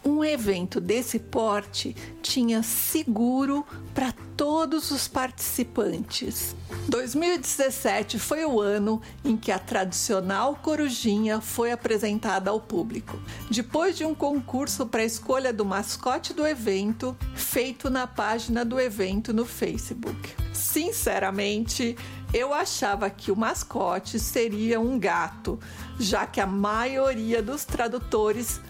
um 0.03 0.23
evento 0.23 0.79
desse 0.79 1.19
porte 1.19 1.95
tinha 2.21 2.63
seguro 2.63 3.65
para 3.93 4.13
todos 4.35 4.91
os 4.91 5.07
participantes. 5.07 6.55
2017 6.87 8.17
foi 8.17 8.45
o 8.45 8.59
ano 8.61 9.01
em 9.23 9.35
que 9.35 9.51
a 9.51 9.59
tradicional 9.59 10.55
corujinha 10.55 11.41
foi 11.41 11.71
apresentada 11.71 12.49
ao 12.49 12.59
público, 12.59 13.19
depois 13.49 13.97
de 13.97 14.05
um 14.05 14.15
concurso 14.15 14.85
para 14.85 15.01
a 15.01 15.05
escolha 15.05 15.51
do 15.51 15.65
mascote 15.65 16.33
do 16.33 16.47
evento, 16.47 17.15
feito 17.35 17.89
na 17.89 18.07
página 18.07 18.63
do 18.63 18.79
evento 18.79 19.33
no 19.33 19.45
Facebook. 19.45 20.35
Sinceramente, 20.53 21.95
eu 22.33 22.53
achava 22.53 23.09
que 23.09 23.31
o 23.31 23.35
mascote 23.35 24.19
seria 24.19 24.79
um 24.79 24.99
gato, 24.99 25.59
já 25.99 26.25
que 26.25 26.39
a 26.39 26.45
maioria 26.45 27.41
dos 27.41 27.65
tradutores 27.65 28.61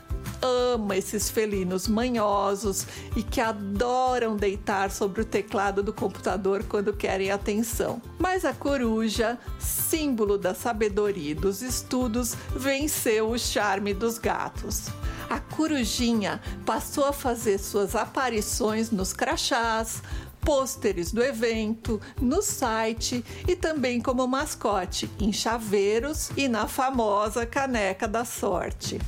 ama 0.42 0.98
esses 0.98 1.30
felinos 1.30 1.88
manhosos 1.88 2.86
e 3.16 3.24
que 3.24 3.42
adoram 3.42 4.36
deitar 4.36 4.92
sobre 4.92 5.22
o 5.22 5.26
teclado 5.26 5.82
do 5.84 5.94
computador 5.94 6.64
quando 6.64 6.94
querem 6.94 7.32
atenção. 7.32 8.02
Mas 8.18 8.46
a 8.46 8.54
coruja, 8.54 9.38
símbolo 9.60 10.38
da 10.38 10.54
sabedoria 10.54 11.32
e 11.32 11.36
dos 11.36 11.62
estudos, 11.62 12.36
venceu 12.56 13.30
o 13.30 13.38
charme 13.38 13.94
dos 13.94 14.18
gatos. 14.18 14.88
A 15.30 15.40
corujinha 15.40 16.42
passou 16.66 17.06
a 17.06 17.14
fazer 17.14 17.60
suas 17.60 17.96
aparições 17.96 18.90
nos 18.90 19.14
crachás, 19.14 20.02
pôsteres 20.42 21.12
do 21.12 21.24
evento, 21.24 22.00
no 22.22 22.42
site 22.42 23.24
e 23.48 23.56
também 23.56 24.02
como 24.02 24.28
mascote 24.28 25.10
em 25.20 25.32
chaveiros 25.32 26.32
e 26.36 26.48
na 26.48 26.68
famosa 26.68 27.46
caneca 27.46 28.08
da 28.08 28.26
sorte. 28.26 29.00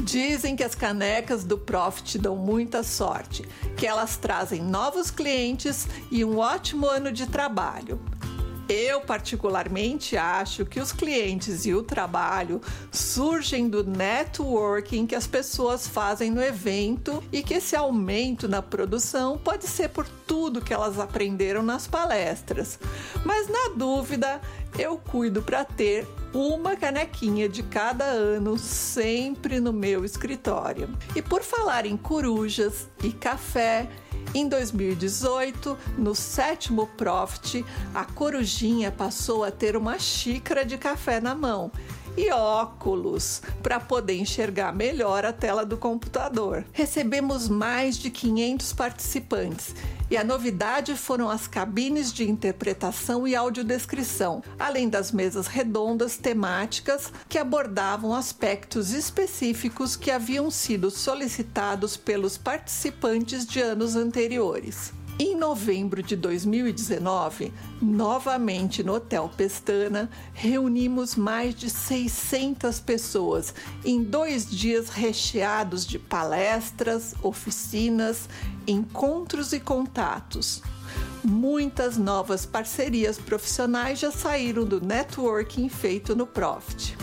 Dizem 0.00 0.56
que 0.56 0.64
as 0.64 0.74
canecas 0.74 1.44
do 1.44 1.58
Profit 1.58 2.18
dão 2.18 2.36
muita 2.36 2.82
sorte, 2.82 3.46
que 3.76 3.86
elas 3.86 4.16
trazem 4.16 4.62
novos 4.62 5.10
clientes 5.10 5.86
e 6.10 6.24
um 6.24 6.38
ótimo 6.38 6.86
ano 6.86 7.12
de 7.12 7.26
trabalho. 7.26 8.00
Eu, 8.68 9.00
particularmente, 9.00 10.14
acho 10.16 10.66
que 10.66 10.78
os 10.78 10.92
clientes 10.92 11.64
e 11.64 11.72
o 11.72 11.82
trabalho 11.82 12.60
surgem 12.92 13.66
do 13.66 13.82
networking 13.82 15.06
que 15.06 15.14
as 15.14 15.26
pessoas 15.26 15.88
fazem 15.88 16.30
no 16.30 16.42
evento 16.42 17.22
e 17.32 17.42
que 17.42 17.54
esse 17.54 17.74
aumento 17.74 18.46
na 18.46 18.60
produção 18.60 19.38
pode 19.38 19.66
ser 19.66 19.88
por 19.88 20.06
tudo 20.26 20.60
que 20.60 20.74
elas 20.74 20.98
aprenderam 20.98 21.62
nas 21.62 21.86
palestras. 21.86 22.78
Mas, 23.24 23.48
na 23.48 23.74
dúvida, 23.74 24.38
eu 24.78 24.98
cuido 24.98 25.40
para 25.40 25.64
ter 25.64 26.06
uma 26.34 26.76
canequinha 26.76 27.48
de 27.48 27.62
cada 27.62 28.04
ano 28.04 28.58
sempre 28.58 29.60
no 29.60 29.72
meu 29.72 30.04
escritório. 30.04 30.90
E 31.16 31.22
por 31.22 31.42
falar 31.42 31.86
em 31.86 31.96
corujas 31.96 32.86
e 33.02 33.10
café, 33.12 33.88
em 34.34 34.48
2018, 34.48 35.76
no 35.96 36.14
sétimo 36.14 36.86
Profit, 36.86 37.64
a 37.94 38.04
corujinha 38.04 38.90
passou 38.92 39.44
a 39.44 39.50
ter 39.50 39.76
uma 39.76 39.98
xícara 39.98 40.64
de 40.64 40.76
café 40.76 41.20
na 41.20 41.34
mão 41.34 41.70
e 42.18 42.32
óculos 42.32 43.40
para 43.62 43.78
poder 43.78 44.16
enxergar 44.16 44.74
melhor 44.74 45.24
a 45.24 45.32
tela 45.32 45.64
do 45.64 45.76
computador. 45.76 46.64
Recebemos 46.72 47.48
mais 47.48 47.96
de 47.96 48.10
500 48.10 48.72
participantes 48.72 49.74
e 50.10 50.16
a 50.16 50.24
novidade 50.24 50.96
foram 50.96 51.30
as 51.30 51.46
cabines 51.46 52.12
de 52.12 52.28
interpretação 52.28 53.28
e 53.28 53.36
audiodescrição, 53.36 54.42
além 54.58 54.88
das 54.88 55.12
mesas 55.12 55.46
redondas 55.46 56.16
temáticas 56.16 57.12
que 57.28 57.38
abordavam 57.38 58.12
aspectos 58.12 58.90
específicos 58.90 59.94
que 59.94 60.10
haviam 60.10 60.50
sido 60.50 60.90
solicitados 60.90 61.96
pelos 61.96 62.36
participantes 62.36 63.46
de 63.46 63.60
anos 63.60 63.94
anteriores. 63.94 64.97
Em 65.20 65.34
novembro 65.34 66.00
de 66.00 66.14
2019, 66.14 67.52
novamente 67.82 68.84
no 68.84 68.94
Hotel 68.94 69.28
Pestana, 69.36 70.08
reunimos 70.32 71.16
mais 71.16 71.56
de 71.56 71.68
600 71.68 72.78
pessoas 72.78 73.52
em 73.84 74.00
dois 74.04 74.48
dias 74.48 74.88
recheados 74.88 75.84
de 75.84 75.98
palestras, 75.98 77.16
oficinas, 77.20 78.28
encontros 78.64 79.52
e 79.52 79.58
contatos. 79.58 80.62
Muitas 81.24 81.98
novas 81.98 82.46
parcerias 82.46 83.18
profissionais 83.18 83.98
já 83.98 84.12
saíram 84.12 84.64
do 84.64 84.80
networking 84.80 85.68
feito 85.68 86.14
no 86.14 86.28
Profit. 86.28 86.96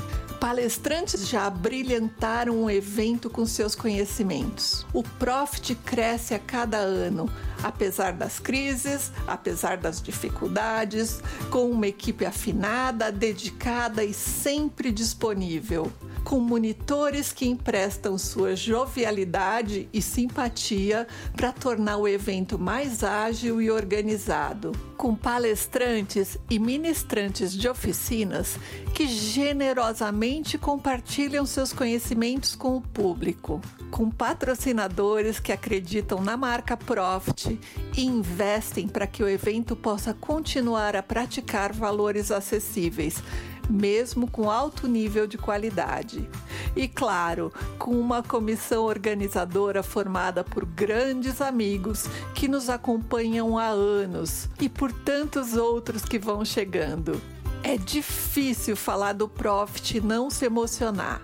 Palestrantes 0.46 1.28
já 1.28 1.50
brilhantaram 1.50 2.66
o 2.66 2.70
evento 2.70 3.32
com 3.32 3.48
seus 3.48 3.74
conhecimentos. 3.74 4.86
O 4.94 5.02
Profit 5.02 5.74
cresce 5.74 6.36
a 6.36 6.40
cada 6.40 6.78
ano, 6.78 7.28
apesar 7.64 8.14
das 8.14 8.38
crises, 8.38 9.12
apesar 9.26 9.76
das 9.78 10.00
dificuldades, 10.00 11.20
com 11.50 11.72
uma 11.72 11.88
equipe 11.88 12.28
afinada, 12.28 13.12
dedicada 13.12 14.04
e 14.04 14.14
sempre 14.14 14.92
disponível 14.92 15.92
com 16.26 16.40
monitores 16.40 17.32
que 17.32 17.48
emprestam 17.48 18.18
sua 18.18 18.56
jovialidade 18.56 19.88
e 19.94 20.02
simpatia 20.02 21.08
para 21.36 21.52
tornar 21.52 21.98
o 21.98 22.08
evento 22.08 22.58
mais 22.58 23.04
ágil 23.04 23.62
e 23.62 23.70
organizado, 23.70 24.72
com 24.98 25.16
palestrantes 25.16 26.36
e 26.50 26.58
ministrantes 26.58 27.54
de 27.54 27.70
oficinas 27.70 28.58
que 28.96 29.08
generosamente 29.08 30.35
compartilham 30.58 31.46
seus 31.46 31.72
conhecimentos 31.72 32.56
com 32.56 32.76
o 32.78 32.82
público, 32.82 33.62
com 33.92 34.10
patrocinadores 34.10 35.40
que 35.40 35.52
acreditam 35.52 36.22
na 36.22 36.36
marca 36.36 36.76
Profit 36.76 37.60
e 37.96 38.04
investem 38.04 38.88
para 38.88 39.08
que 39.08 39.24
o 39.24 39.30
evento 39.30 39.76
possa 39.76 40.14
continuar 40.14 40.96
a 40.96 41.04
praticar 41.04 41.72
valores 41.74 42.32
acessíveis 42.32 43.22
mesmo 43.70 44.30
com 44.30 44.50
alto 44.50 44.88
nível 44.88 45.28
de 45.28 45.38
qualidade. 45.38 46.30
E 46.76 46.88
claro, 46.88 47.52
com 47.78 48.00
uma 48.00 48.22
comissão 48.22 48.84
organizadora 48.84 49.82
formada 49.82 50.44
por 50.44 50.66
grandes 50.66 51.42
amigos 51.42 52.06
que 52.34 52.48
nos 52.48 52.70
acompanham 52.70 53.58
há 53.58 53.68
anos 53.68 54.50
e 54.60 54.70
por 54.70 54.92
tantos 54.92 55.56
outros 55.56 56.04
que 56.04 56.20
vão 56.20 56.46
chegando. 56.46 57.20
É 57.68 57.78
difícil 57.78 58.76
falar 58.76 59.14
do 59.14 59.28
Profit 59.28 59.98
e 59.98 60.02
não 60.02 60.30
se 60.30 60.46
emocionar. 60.46 61.20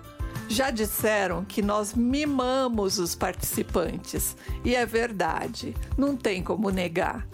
Já 0.48 0.72
disseram 0.72 1.44
que 1.44 1.62
nós 1.62 1.94
mimamos 1.94 2.98
os 2.98 3.14
participantes, 3.14 4.36
e 4.64 4.74
é 4.74 4.84
verdade, 4.84 5.72
não 5.96 6.16
tem 6.16 6.42
como 6.42 6.68
negar. 6.70 7.28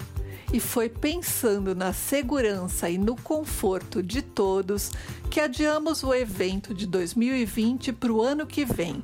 e 0.53 0.61
foi 0.61 0.91
pensando 0.91 1.75
na 1.75 1.93
segurança 1.95 2.89
e 2.89 2.99
no 2.99 3.17
conforto 3.17 4.03
de 4.03 4.21
todos 4.21 4.91
que 5.31 5.41
adiamos 5.41 6.03
o 6.03 6.15
evento 6.15 6.75
de 6.75 6.87
2020 6.87 7.93
para 7.93 8.13
o 8.13 8.23
ano 8.23 8.47
que 8.47 8.65
vem. 8.65 9.03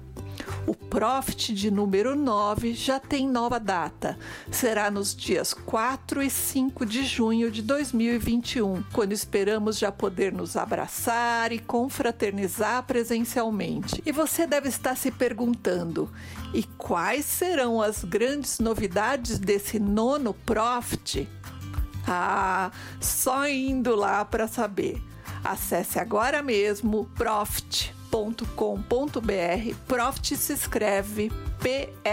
O 0.66 0.74
Profit 0.74 1.52
de 1.52 1.70
número 1.70 2.16
9 2.16 2.74
já 2.74 2.98
tem 2.98 3.28
nova 3.28 3.60
data. 3.60 4.18
Será 4.50 4.90
nos 4.90 5.14
dias 5.14 5.52
4 5.52 6.22
e 6.22 6.30
5 6.30 6.86
de 6.86 7.04
junho 7.04 7.50
de 7.50 7.62
2021, 7.62 8.82
quando 8.92 9.12
esperamos 9.12 9.78
já 9.78 9.92
poder 9.92 10.32
nos 10.32 10.56
abraçar 10.56 11.52
e 11.52 11.58
confraternizar 11.58 12.82
presencialmente. 12.84 14.02
E 14.06 14.12
você 14.12 14.46
deve 14.46 14.68
estar 14.68 14.96
se 14.96 15.10
perguntando: 15.10 16.10
e 16.52 16.62
quais 16.62 17.24
serão 17.24 17.82
as 17.82 18.04
grandes 18.04 18.58
novidades 18.58 19.38
desse 19.38 19.78
nono 19.78 20.32
Profit? 20.32 21.28
Ah, 22.06 22.70
só 23.00 23.48
indo 23.48 23.94
lá 23.94 24.24
para 24.24 24.46
saber. 24.46 25.02
Acesse 25.42 25.98
agora 25.98 26.42
mesmo 26.42 27.04
Profit 27.14 27.94
profit.com.br. 28.14 29.74
Profit 29.88 30.36
se 30.36 30.52
escreve 30.52 31.32
P-R-O-F-T. 31.60 32.08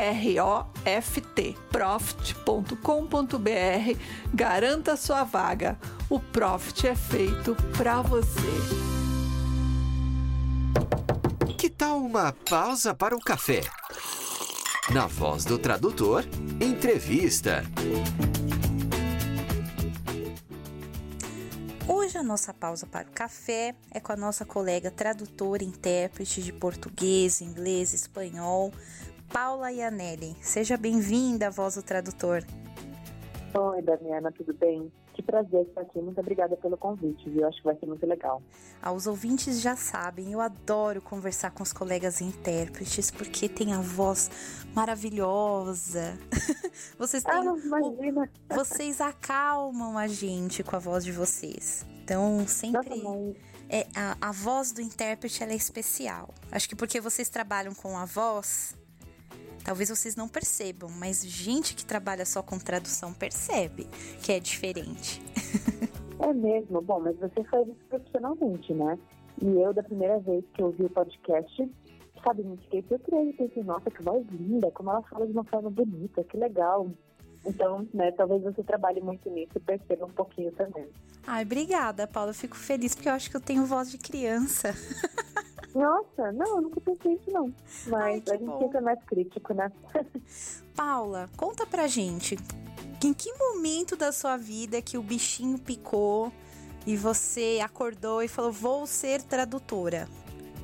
Profit.com.br. 1.71 2.75
Garanta 4.33 4.97
sua 4.97 5.23
vaga. 5.23 5.77
O 6.09 6.19
Profit 6.19 6.87
é 6.87 6.95
feito 6.95 7.55
para 7.77 8.01
você. 8.01 8.49
Que 11.57 11.69
tal 11.69 11.99
uma 11.99 12.33
pausa 12.49 12.95
para 12.95 13.15
o 13.15 13.19
café? 13.19 13.61
Na 14.91 15.05
voz 15.05 15.45
do 15.45 15.59
tradutor, 15.59 16.25
entrevista. 16.59 17.63
Hoje 22.12 22.17
a 22.17 22.24
nossa 22.24 22.54
pausa 22.54 22.86
para 22.86 23.08
o 23.08 23.12
café 23.13 23.74
é 23.89 23.97
com 23.97 24.12
a 24.12 24.17
nossa 24.17 24.43
colega 24.43 24.91
tradutora 24.91 25.63
intérprete 25.63 26.43
de 26.43 26.52
português, 26.52 27.39
inglês, 27.39 27.93
espanhol, 27.93 28.74
Paula 29.32 29.71
Ianelli. 29.71 30.36
Seja 30.41 30.76
bem-vinda, 30.76 31.50
voz 31.50 31.76
do 31.76 31.82
tradutor. 31.82 32.43
Oi, 33.54 33.82
Damiana, 33.82 34.30
tudo 34.30 34.54
bem? 34.54 34.91
Que 35.21 35.27
prazer 35.27 35.67
estar 35.67 35.81
aqui. 35.81 36.01
Muito 36.01 36.19
obrigada 36.19 36.57
pelo 36.57 36.75
convite, 36.75 37.29
viu? 37.29 37.47
Acho 37.47 37.57
que 37.60 37.63
vai 37.63 37.75
ser 37.75 37.86
muito 37.86 38.05
legal. 38.07 38.41
Ah, 38.81 38.91
os 38.91 39.05
ouvintes 39.05 39.62
já 39.62 39.75
sabem, 39.75 40.31
eu 40.31 40.41
adoro 40.41 40.99
conversar 41.01 41.51
com 41.51 41.62
os 41.62 41.71
colegas 41.71 42.21
intérpretes 42.21 43.12
porque 43.12 43.47
tem 43.47 43.73
a 43.73 43.79
voz 43.79 44.31
maravilhosa. 44.73 46.17
vocês 46.97 47.23
têm, 47.23 47.34
ah, 47.34 48.55
vocês 48.55 48.99
acalmam 48.99 49.95
a 49.97 50.07
gente 50.07 50.63
com 50.63 50.75
a 50.75 50.79
voz 50.79 51.03
de 51.03 51.12
vocês. 51.12 51.86
Então, 52.03 52.47
sempre 52.47 53.01
é 53.69 53.88
a, 53.95 54.17
a 54.19 54.31
voz 54.31 54.71
do 54.71 54.81
intérprete 54.81 55.43
ela 55.43 55.53
é 55.53 55.55
especial. 55.55 56.34
Acho 56.51 56.67
que 56.67 56.75
porque 56.75 56.99
vocês 56.99 57.29
trabalham 57.29 57.73
com 57.73 57.97
a 57.97 58.05
voz, 58.05 58.75
Talvez 59.63 59.89
vocês 59.89 60.15
não 60.15 60.28
percebam, 60.28 60.89
mas 60.89 61.26
gente 61.26 61.76
que 61.76 61.86
trabalha 61.86 62.26
só 62.26 62.41
com 62.41 62.58
tradução 62.58 63.13
percebe 63.13 63.88
que 64.21 64.32
é 64.32 64.39
diferente. 64.39 65.21
É 66.19 66.34
mesmo? 66.34 66.82
Bom, 66.82 67.00
mas 67.00 67.17
você 67.17 67.43
faz 67.45 67.67
isso 67.67 67.86
profissionalmente, 67.89 68.74
né? 68.74 68.97
E 69.41 69.47
eu, 69.60 69.74
da 69.74 69.82
primeira 69.82 70.19
vez 70.19 70.45
que 70.54 70.62
ouvi 70.62 70.86
o 70.86 70.89
podcast, 70.89 71.69
sabe, 72.24 72.43
me 72.43 72.58
fiquei 72.58 72.84
surpresa. 72.88 73.34
Pensei, 73.38 73.63
nossa, 73.63 73.89
que 73.89 74.04
voz 74.04 74.26
linda, 74.30 74.69
como 74.71 74.91
ela 74.91 75.02
fala 75.04 75.26
de 75.26 75.34
uma 75.34 75.43
forma 75.43 75.69
bonita, 75.69 76.24
que 76.24 76.38
legal. 76.38 76.91
Então, 77.43 77.88
né, 77.93 78.12
talvez 78.12 78.43
você 78.43 78.62
trabalhe 78.62 79.02
muito 79.02 79.28
nisso 79.30 79.54
e 79.56 79.60
perceba 79.60 80.06
um 80.06 80.12
pouquinho 80.12 80.52
também. 80.52 80.88
Ai, 81.26 81.43
obrigada, 81.43 82.08
Paula. 82.08 82.30
Eu 82.30 82.36
fico 82.36 82.56
feliz 82.56 82.93
porque 82.93 83.10
eu 83.10 83.13
acho 83.13 83.30
que 83.30 83.38
eu 83.38 83.41
tenho 83.41 83.65
voz 83.65 83.89
de 83.89 83.97
criança. 83.97 84.76
Nossa, 85.73 86.31
não, 86.34 86.57
eu 86.57 86.62
nunca 86.62 86.81
pensei 86.81 87.13
isso 87.13 87.31
não. 87.31 87.53
Mas 87.88 88.23
Ai, 88.27 88.36
a 88.36 88.38
gente 88.38 88.45
bom. 88.45 88.60
fica 88.60 88.81
mais 88.81 89.03
crítico, 89.05 89.53
né? 89.53 89.71
Paula, 90.75 91.29
conta 91.38 91.65
pra 91.65 91.88
gente. 91.88 92.38
Em 93.03 93.13
que 93.13 93.34
momento 93.34 93.95
da 93.95 94.12
sua 94.12 94.38
vida 94.38 94.81
que 94.81 94.97
o 94.97 95.01
bichinho 95.01 95.57
picou 95.57 96.31
e 96.86 96.95
você 96.95 97.60
acordou 97.63 98.21
e 98.21 98.27
falou: 98.27 98.51
"Vou 98.51 98.86
ser 98.86 99.21
tradutora"? 99.23 100.07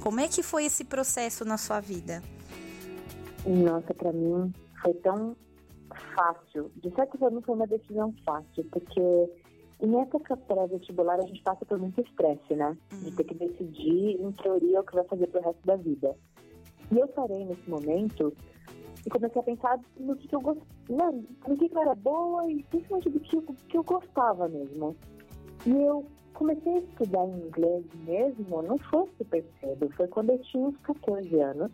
Como 0.02 0.20
é 0.20 0.28
que 0.28 0.44
foi 0.44 0.66
esse 0.66 0.84
processo 0.84 1.44
na 1.44 1.58
sua 1.58 1.80
vida? 1.80 2.22
Nossa, 3.46 3.94
para 3.94 4.12
mim 4.12 4.54
foi 4.82 4.94
tão 4.96 5.36
fácil. 6.16 6.72
De 6.76 6.94
certa 6.94 7.18
forma 7.18 7.42
foi 7.42 7.56
uma 7.56 7.68
decisão 7.68 8.14
fácil, 8.26 8.64
porque 8.72 9.02
em 9.80 10.02
época 10.02 10.36
pré-vestibular, 10.36 11.20
a 11.20 11.28
gente 11.28 11.42
passa 11.44 11.64
por 11.66 11.78
muito 11.78 12.02
estresse, 12.02 12.56
né? 12.56 12.76
De 12.92 13.12
ter 13.12 13.24
que 13.24 13.36
decidir, 13.36 14.20
em 14.20 14.32
teoria, 14.32 14.82
o 14.82 14.84
que 14.84 14.96
vai 14.96 15.04
fazer 15.06 15.28
pro 15.28 15.42
resto 15.42 15.66
da 15.66 15.76
vida. 15.76 16.16
E 16.92 16.98
eu 16.98 17.08
parei 17.10 17.46
nesse 17.46 17.70
momento 17.70 18.34
e 19.06 19.10
comecei 19.10 19.40
a 19.40 19.44
pensar 19.44 19.80
no 20.00 20.16
que, 20.16 20.34
eu 20.34 20.42
gostava, 20.42 20.66
né? 20.90 21.24
no 21.48 21.58
que 21.58 21.72
eu 21.72 21.82
era 21.82 21.96
boa 21.96 22.50
e 22.50 22.64
principalmente 22.64 23.10
do 23.10 23.20
que 23.20 23.36
eu, 23.36 23.42
que 23.42 23.78
eu 23.78 23.84
gostava 23.84 24.48
mesmo. 24.48 24.96
E 25.66 25.72
eu 25.72 26.06
comecei 26.34 26.74
a 26.74 26.80
estudar 26.80 27.26
inglês 27.26 27.86
mesmo, 28.06 28.62
não 28.62 28.78
foi 28.78 29.08
super 29.18 29.46
cedo, 29.60 29.90
foi 29.96 30.08
quando 30.08 30.32
eu 30.32 30.40
tinha 30.40 30.68
uns 30.68 30.78
14 30.78 31.40
anos. 31.40 31.72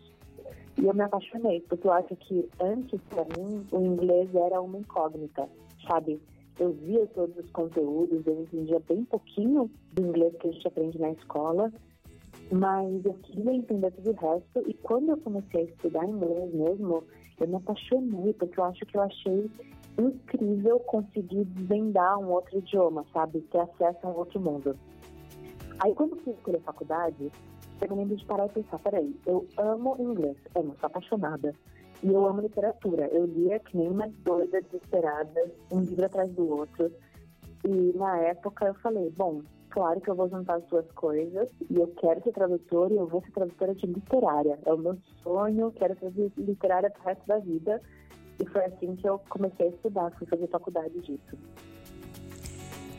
E 0.76 0.86
eu 0.86 0.92
me 0.92 1.02
apaixonei, 1.02 1.60
porque 1.60 1.86
eu 1.86 1.92
acho 1.92 2.16
que 2.16 2.48
antes, 2.60 3.00
para 3.02 3.24
mim, 3.24 3.64
o 3.70 3.80
inglês 3.80 4.34
era 4.34 4.60
uma 4.60 4.78
incógnita, 4.78 5.48
sabe? 5.86 6.20
Eu 6.58 6.72
via 6.72 7.06
todos 7.08 7.36
os 7.36 7.50
conteúdos, 7.50 8.26
eu 8.26 8.42
entendia 8.42 8.80
bem 8.88 9.04
pouquinho 9.04 9.70
do 9.92 10.06
inglês 10.06 10.34
que 10.36 10.48
a 10.48 10.52
gente 10.52 10.66
aprende 10.66 10.98
na 11.00 11.10
escola, 11.10 11.72
mas 12.50 13.04
eu 13.04 13.14
queria 13.14 13.52
entender 13.52 13.90
tudo 13.92 14.10
o 14.10 14.14
resto. 14.14 14.62
E 14.68 14.74
quando 14.74 15.10
eu 15.10 15.16
comecei 15.18 15.62
a 15.62 15.64
estudar 15.64 16.04
inglês 16.04 16.52
mesmo, 16.52 17.04
eu 17.40 17.48
me 17.48 17.56
apaixonei, 17.56 18.32
porque 18.34 18.58
eu 18.60 18.64
acho 18.64 18.86
que 18.86 18.96
eu 18.96 19.02
achei 19.02 19.50
incrível 19.98 20.80
conseguir 20.80 21.44
desvendar 21.44 22.18
um 22.18 22.30
outro 22.30 22.58
idioma, 22.58 23.04
sabe? 23.12 23.40
Ter 23.42 23.60
acesso 23.60 23.98
a 24.02 24.08
um 24.08 24.16
outro 24.16 24.40
mundo. 24.40 24.76
Aí, 25.80 25.94
quando 25.94 26.12
eu 26.12 26.22
fui 26.22 26.32
escolher 26.32 26.60
faculdade, 26.60 27.32
eu 27.80 27.88
me 27.88 27.96
lembro 27.96 28.16
de 28.16 28.24
parar 28.24 28.46
e 28.46 28.50
pensar: 28.50 28.78
peraí, 28.78 29.14
eu 29.26 29.46
amo 29.56 29.96
inglês, 29.98 30.36
amo, 30.54 30.74
sou 30.78 30.86
apaixonada. 30.86 31.54
E 32.04 32.12
eu 32.12 32.26
amo 32.26 32.42
literatura. 32.42 33.08
Eu 33.10 33.24
lia 33.24 33.58
que 33.58 33.74
nem 33.74 33.88
uma 33.88 34.06
doida 34.18 34.60
desesperada, 34.60 35.50
um 35.72 35.80
livro 35.80 36.04
atrás 36.04 36.30
do 36.32 36.46
outro. 36.46 36.92
E 37.64 37.96
na 37.96 38.18
época 38.18 38.66
eu 38.66 38.74
falei, 38.74 39.10
bom, 39.16 39.40
claro 39.70 39.98
que 40.02 40.10
eu 40.10 40.14
vou 40.14 40.28
juntar 40.28 40.56
as 40.56 40.64
duas 40.66 40.86
coisas 40.92 41.48
e 41.70 41.76
eu 41.76 41.88
quero 41.98 42.22
ser 42.22 42.32
tradutora 42.32 42.92
e 42.92 42.98
eu 42.98 43.06
vou 43.06 43.22
ser 43.22 43.32
tradutora 43.32 43.74
de 43.74 43.86
literária. 43.86 44.58
É 44.66 44.72
o 44.74 44.76
meu 44.76 44.98
sonho, 45.22 45.72
quero 45.72 45.98
ser 45.98 46.12
literária 46.36 46.90
pro 46.90 47.04
resto 47.04 47.26
da 47.26 47.38
vida. 47.38 47.80
E 48.38 48.46
foi 48.50 48.66
assim 48.66 48.96
que 48.96 49.08
eu 49.08 49.18
comecei 49.30 49.68
a 49.68 49.70
estudar, 49.70 50.12
fui 50.18 50.26
fazer 50.26 50.46
faculdade 50.48 51.00
disso. 51.00 51.38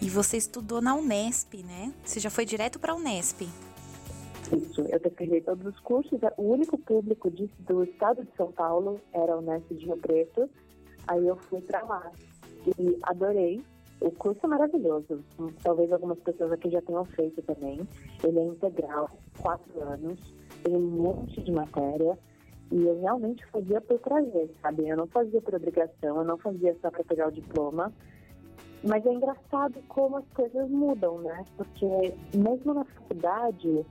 E 0.02 0.10
você 0.10 0.38
estudou 0.38 0.82
na 0.82 0.96
Unesp, 0.96 1.62
né? 1.64 1.94
Você 2.04 2.20
já 2.20 2.32
foi 2.32 2.44
direto 2.44 2.80
para 2.80 2.94
a 2.94 2.96
Unesp? 2.96 3.44
Isso, 4.52 4.82
eu 4.82 5.00
terminei 5.00 5.42
todos 5.42 5.66
os 5.66 5.80
cursos. 5.80 6.20
O 6.38 6.44
único 6.44 6.78
público 6.78 7.32
do 7.32 7.84
estado 7.84 8.24
de 8.24 8.36
São 8.36 8.52
Paulo 8.52 9.00
era 9.14 9.36
o 9.36 9.40
Unesp 9.40 9.74
de 9.74 9.86
Rio 9.86 9.98
Preto. 9.98 10.50
Aí 11.08 11.26
eu 11.26 11.36
fui 11.36 11.62
para 11.62 11.84
lá 11.84 12.12
e 12.78 12.98
adorei. 13.04 13.62
O 14.02 14.12
curso 14.12 14.40
é 14.44 14.48
maravilhoso. 14.48 15.24
Talvez 15.64 15.92
algumas 15.92 16.20
pessoas 16.20 16.52
aqui 16.52 16.70
já 16.70 16.82
tenham 16.82 17.06
feito 17.06 17.42
também. 17.44 17.88
Ele 18.24 18.40
é 18.40 18.44
integral, 18.44 19.10
quatro 19.40 19.82
anos, 19.82 20.20
tem 20.64 20.76
um 20.76 20.82
monte 20.82 21.42
de 21.42 21.52
matéria. 21.52 22.18
E 22.72 22.84
eu 22.84 23.00
realmente 23.00 23.46
fazia 23.48 23.80
por 23.80 24.00
prazer, 24.00 24.50
sabe? 24.62 24.90
Eu 24.90 24.98
não 24.98 25.08
fazia 25.08 25.40
por 25.40 25.54
obrigação, 25.54 26.18
eu 26.18 26.24
não 26.24 26.38
fazia 26.38 26.76
só 26.82 26.90
para 26.90 27.04
pegar 27.04 27.28
o 27.28 27.32
diploma. 27.32 27.94
Mas 28.84 29.06
é 29.06 29.14
engraçado 29.14 29.82
como 29.88 30.18
as 30.18 30.28
coisas 30.34 30.70
mudam, 30.70 31.20
né? 31.20 31.46
Porque 31.58 32.14
mesmo 32.34 32.74
na 32.74 32.84
faculdade, 32.86 33.86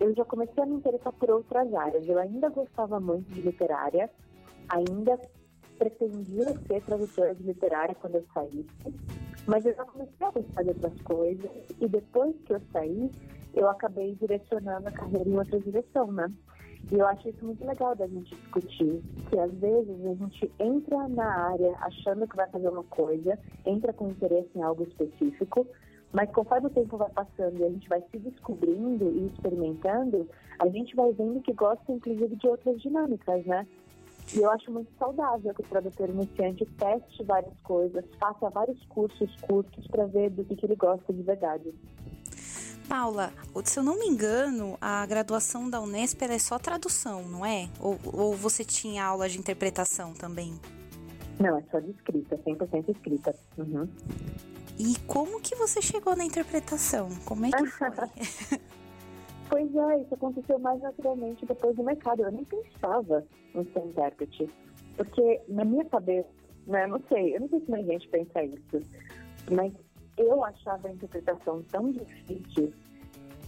eu 0.00 0.14
já 0.14 0.24
comecei 0.24 0.62
a 0.62 0.66
me 0.66 0.76
interessar 0.76 1.12
por 1.12 1.30
outras 1.30 1.72
áreas. 1.74 2.06
Eu 2.08 2.18
ainda 2.18 2.48
gostava 2.48 3.00
muito 3.00 3.32
de 3.32 3.40
literária, 3.40 4.10
ainda 4.68 5.18
pretendia 5.78 6.54
ser 6.66 6.82
tradutora 6.82 7.34
de 7.34 7.42
literária 7.42 7.94
quando 7.94 8.16
eu 8.16 8.24
saísse, 8.32 8.66
mas 9.46 9.64
eu 9.64 9.74
já 9.74 9.84
comecei 9.84 10.26
a 10.26 10.30
gostar 10.30 10.62
de 10.62 10.68
outras 10.70 11.00
coisas 11.02 11.50
e 11.80 11.88
depois 11.88 12.34
que 12.44 12.54
eu 12.54 12.60
saí, 12.72 13.10
eu 13.54 13.68
acabei 13.68 14.14
direcionando 14.14 14.88
a 14.88 14.90
carreira 14.90 15.28
em 15.28 15.36
outra 15.36 15.58
direção, 15.60 16.10
né? 16.12 16.32
E 16.90 16.94
eu 16.98 17.06
acho 17.06 17.28
isso 17.28 17.44
muito 17.44 17.64
legal 17.66 17.96
da 17.96 18.06
gente 18.06 18.34
discutir, 18.34 19.02
que 19.28 19.38
às 19.38 19.52
vezes 19.54 20.06
a 20.06 20.14
gente 20.14 20.52
entra 20.58 21.08
na 21.08 21.48
área 21.50 21.74
achando 21.80 22.28
que 22.28 22.36
vai 22.36 22.48
fazer 22.48 22.68
uma 22.68 22.84
coisa, 22.84 23.38
entra 23.64 23.92
com 23.92 24.08
interesse 24.08 24.50
em 24.54 24.62
algo 24.62 24.84
específico, 24.84 25.66
mas 26.12 26.30
conforme 26.30 26.68
o 26.68 26.70
tempo 26.70 26.96
vai 26.96 27.10
passando 27.10 27.58
e 27.58 27.64
a 27.64 27.68
gente 27.68 27.88
vai 27.88 28.02
se 28.10 28.18
descobrindo 28.18 29.10
e 29.10 29.26
experimentando, 29.26 30.28
a 30.58 30.68
gente 30.68 30.94
vai 30.96 31.12
vendo 31.12 31.42
que 31.42 31.52
gosta, 31.52 31.92
inclusive, 31.92 32.36
de 32.36 32.46
outras 32.46 32.80
dinâmicas, 32.80 33.44
né? 33.44 33.66
E 34.34 34.38
eu 34.38 34.50
acho 34.50 34.72
muito 34.72 34.90
saudável 34.98 35.54
que 35.54 35.60
o 35.60 35.64
tradutor 35.64 36.08
iniciante 36.08 36.66
teste 36.78 37.22
várias 37.22 37.58
coisas, 37.60 38.04
faça 38.18 38.50
vários 38.50 38.82
cursos 38.86 39.34
curtos 39.42 39.86
para 39.86 40.06
ver 40.06 40.30
do 40.30 40.44
que, 40.44 40.56
que 40.56 40.66
ele 40.66 40.74
gosta 40.74 41.12
de 41.12 41.22
verdade. 41.22 41.72
Paula, 42.88 43.32
se 43.64 43.78
eu 43.78 43.82
não 43.82 43.98
me 43.98 44.06
engano, 44.06 44.76
a 44.80 45.04
graduação 45.06 45.68
da 45.68 45.80
Unesp 45.80 46.22
é 46.22 46.38
só 46.38 46.58
tradução, 46.58 47.22
não 47.22 47.44
é? 47.44 47.68
Ou, 47.80 47.98
ou 48.04 48.34
você 48.34 48.64
tinha 48.64 49.04
aula 49.04 49.28
de 49.28 49.38
interpretação 49.38 50.12
também? 50.12 50.58
Não, 51.38 51.58
é 51.58 51.62
só 51.70 51.80
de 51.80 51.90
escrita, 51.90 52.36
100% 52.38 52.88
escrita. 52.88 53.34
Uhum. 53.58 53.88
E 54.78 54.98
como 55.06 55.40
que 55.40 55.54
você 55.54 55.80
chegou 55.80 56.16
na 56.16 56.24
interpretação? 56.24 57.08
Como 57.24 57.46
é 57.46 57.50
que 57.50 57.66
foi? 57.66 57.88
pois 59.48 59.74
é, 59.74 60.02
isso 60.02 60.14
aconteceu 60.14 60.58
mais 60.58 60.80
naturalmente 60.80 61.44
depois 61.46 61.76
do 61.76 61.82
mercado. 61.82 62.22
Eu 62.22 62.32
nem 62.32 62.44
pensava 62.44 63.24
em 63.54 63.64
ser 63.64 63.80
intérprete. 63.80 64.48
Porque 64.96 65.40
na 65.48 65.64
minha 65.64 65.84
cabeça, 65.84 66.28
né, 66.66 66.86
não 66.86 67.00
sei, 67.08 67.36
eu 67.36 67.40
não 67.40 67.48
sei 67.48 67.60
se 67.60 67.70
mais 67.70 67.86
gente 67.86 68.08
pensa 68.08 68.42
isso, 68.42 68.80
mas 69.50 69.72
eu 70.16 70.42
achava 70.42 70.88
a 70.88 70.92
interpretação 70.92 71.62
tão 71.70 71.92
difícil 71.92 72.72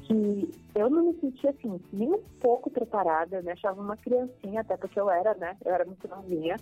que 0.02 0.50
eu 0.74 0.88
não 0.88 1.04
me 1.04 1.20
sentia 1.20 1.50
assim, 1.50 1.80
nem 1.92 2.12
um 2.12 2.22
pouco 2.40 2.70
preparada, 2.70 3.36
eu 3.36 3.42
me 3.42 3.50
achava 3.50 3.80
uma 3.80 3.96
criancinha, 3.96 4.60
até 4.60 4.76
porque 4.76 4.98
eu 4.98 5.10
era, 5.10 5.34
né? 5.34 5.56
Eu 5.64 5.74
era 5.74 5.84
muito 5.84 6.08
novinha. 6.08 6.56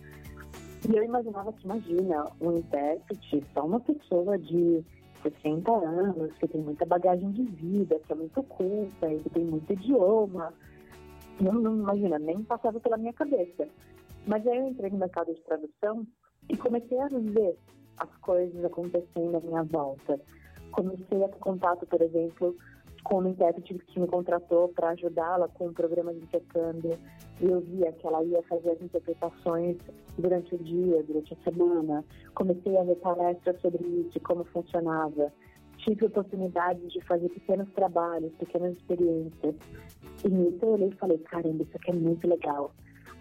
E 0.88 0.96
eu 0.96 1.02
imaginava 1.02 1.52
que, 1.52 1.64
imagina, 1.64 2.24
um 2.40 2.52
intérprete, 2.58 3.44
só 3.52 3.64
uma 3.64 3.80
pessoa 3.80 4.38
de 4.38 4.84
60 5.22 5.72
anos, 5.72 6.32
que 6.38 6.46
tem 6.46 6.60
muita 6.60 6.86
bagagem 6.86 7.30
de 7.32 7.42
vida, 7.42 7.98
que 8.06 8.12
é 8.12 8.14
muito 8.14 8.42
culta, 8.44 9.08
que 9.08 9.30
tem 9.30 9.44
muito 9.44 9.72
idioma. 9.72 10.54
Não, 11.40 11.52
não 11.54 11.76
imagina, 11.76 12.18
nem 12.18 12.42
passava 12.44 12.78
pela 12.78 12.96
minha 12.96 13.12
cabeça. 13.12 13.66
Mas 14.26 14.46
aí 14.46 14.58
eu 14.58 14.68
entrei 14.68 14.90
no 14.90 14.98
mercado 14.98 15.34
de 15.34 15.40
tradução 15.40 16.06
e 16.48 16.56
comecei 16.56 17.00
a 17.00 17.08
ver 17.08 17.58
as 17.98 18.16
coisas 18.18 18.64
acontecendo 18.64 19.36
à 19.36 19.40
minha 19.40 19.64
volta. 19.64 20.20
Comecei 20.70 21.24
a 21.24 21.28
ter 21.28 21.38
contato, 21.38 21.86
por 21.86 22.00
exemplo, 22.00 22.56
com 23.06 23.24
intérprete 23.24 23.74
que 23.74 24.00
me 24.00 24.06
contratou 24.08 24.68
para 24.70 24.90
ajudá-la 24.90 25.46
com 25.48 25.66
o 25.66 25.68
um 25.68 25.72
programa 25.72 26.12
de 26.12 26.18
intercâmbio. 26.18 26.98
E 27.40 27.44
eu 27.44 27.60
via 27.60 27.92
que 27.92 28.04
ela 28.04 28.22
ia 28.24 28.42
fazer 28.42 28.70
as 28.70 28.82
interpretações 28.82 29.76
durante 30.18 30.54
o 30.56 30.58
dia, 30.58 31.02
durante 31.04 31.32
a 31.32 31.36
semana. 31.48 32.04
Comecei 32.34 32.76
a 32.76 32.82
ver 32.82 32.96
palestras 32.96 33.60
sobre 33.60 33.84
isso, 33.86 34.18
como 34.20 34.44
funcionava. 34.46 35.32
Tive 35.78 36.06
oportunidade 36.06 36.84
de 36.88 37.00
fazer 37.02 37.28
pequenos 37.28 37.70
trabalhos, 37.74 38.32
pequenas 38.38 38.76
experiências. 38.76 39.54
E 40.24 40.28
nisso 40.28 40.58
eu 40.62 40.70
olhei 40.70 40.88
e 40.88 40.96
falei, 40.96 41.18
caramba, 41.18 41.62
isso 41.62 41.76
aqui 41.76 41.90
é 41.92 41.94
muito 41.94 42.26
legal. 42.26 42.72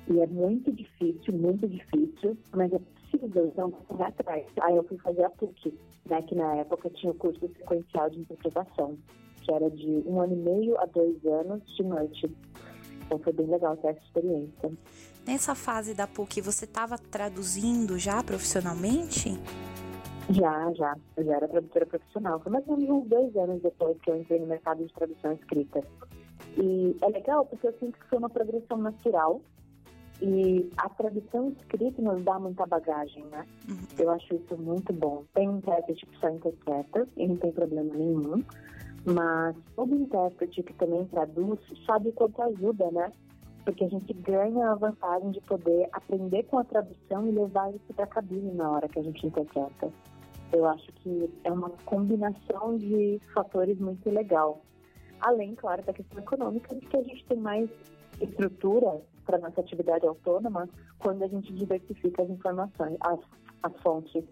E 0.07 0.19
é 0.19 0.25
muito 0.25 0.71
difícil, 0.71 1.31
muito 1.33 1.67
difícil, 1.67 2.35
mas 2.55 2.73
é 2.73 2.79
possível, 2.79 3.47
então 3.47 3.69
correr 3.69 4.05
atrás. 4.05 4.45
Aí 4.61 4.75
eu 4.75 4.83
fui 4.83 4.97
fazer 4.97 5.25
a 5.25 5.29
PUC, 5.29 5.77
né, 6.09 6.21
que 6.23 6.33
na 6.33 6.55
época 6.55 6.89
tinha 6.89 7.11
o 7.11 7.15
curso 7.15 7.39
sequencial 7.39 8.09
de 8.09 8.19
interpretação, 8.19 8.97
que 9.45 9.53
era 9.53 9.69
de 9.69 10.03
um 10.05 10.19
ano 10.19 10.33
e 10.33 10.37
meio 10.37 10.77
a 10.79 10.85
dois 10.85 11.23
anos 11.25 11.61
de 11.75 11.83
noite. 11.83 12.31
Então 13.05 13.19
foi 13.19 13.33
bem 13.33 13.45
legal 13.45 13.77
ter 13.77 13.89
essa 13.89 13.99
experiência. 13.99 14.71
Nessa 15.25 15.55
fase 15.55 15.93
da 15.93 16.07
PUC, 16.07 16.41
você 16.41 16.65
estava 16.65 16.97
traduzindo 16.97 17.97
já 17.97 18.23
profissionalmente? 18.23 19.39
Já, 20.29 20.73
já. 20.73 20.95
Eu 21.15 21.25
já 21.25 21.35
era 21.35 21.47
tradutora 21.47 21.85
profissional. 21.85 22.39
Foi 22.39 22.51
mais 22.51 22.67
ou 22.67 22.77
menos 22.77 23.03
uns 23.03 23.07
dois 23.07 23.35
anos 23.35 23.61
depois 23.61 23.97
que 24.01 24.09
eu 24.09 24.17
entrei 24.17 24.39
no 24.39 24.47
mercado 24.47 24.83
de 24.83 24.93
tradução 24.93 25.33
escrita. 25.33 25.83
E 26.57 26.95
é 27.01 27.07
legal 27.07 27.45
porque 27.45 27.67
eu 27.67 27.73
sinto 27.79 27.99
que 27.99 28.05
foi 28.07 28.17
uma 28.17 28.29
progressão 28.29 28.77
natural 28.77 29.41
e 30.21 30.69
a 30.77 30.89
tradução 30.89 31.49
escrita 31.59 32.01
nos 32.01 32.23
dá 32.23 32.39
muita 32.39 32.65
bagagem, 32.65 33.23
né? 33.25 33.45
Uhum. 33.67 33.77
Eu 33.97 34.09
acho 34.11 34.35
isso 34.35 34.57
muito 34.57 34.93
bom. 34.93 35.25
Tem 35.33 35.49
intérprete 35.49 36.05
que 36.05 36.19
só 36.19 36.29
interpreta 36.29 37.07
e 37.17 37.27
não 37.27 37.35
tem 37.35 37.51
problema 37.51 37.93
nenhum. 37.93 38.43
Mas 39.05 39.55
todo 39.75 39.93
intérprete 39.95 40.63
que 40.63 40.73
também 40.73 41.05
traduz 41.05 41.59
sabe 41.85 42.11
quanto 42.13 42.41
ajuda, 42.41 42.89
né? 42.91 43.11
Porque 43.63 43.83
a 43.83 43.89
gente 43.89 44.13
ganha 44.13 44.71
a 44.71 44.75
vantagem 44.75 45.31
de 45.31 45.41
poder 45.41 45.87
aprender 45.91 46.43
com 46.43 46.59
a 46.59 46.63
tradução 46.63 47.27
e 47.27 47.31
levar 47.31 47.69
isso 47.73 47.93
para 47.95 48.05
a 48.05 48.07
cabine 48.07 48.51
na 48.53 48.71
hora 48.71 48.87
que 48.89 48.99
a 48.99 49.03
gente 49.03 49.25
interpreta. 49.25 49.91
Eu 50.51 50.65
acho 50.65 50.91
que 50.93 51.29
é 51.43 51.51
uma 51.51 51.69
combinação 51.85 52.77
de 52.77 53.19
fatores 53.33 53.79
muito 53.79 54.09
legal. 54.09 54.61
Além, 55.21 55.55
claro, 55.55 55.83
da 55.83 55.93
questão 55.93 56.19
econômica, 56.19 56.75
de 56.75 56.85
que 56.85 56.97
a 56.97 57.03
gente 57.03 57.25
tem 57.25 57.37
mais 57.37 57.69
estrutura 58.21 59.01
para 59.25 59.39
nossa 59.39 59.61
atividade 59.61 60.05
autônoma 60.05 60.69
quando 60.99 61.23
a 61.23 61.27
gente 61.27 61.51
diversifica 61.53 62.23
as 62.23 62.29
informações, 62.29 62.97
as, 63.01 63.19
as 63.63 63.81
fontes. 63.81 64.23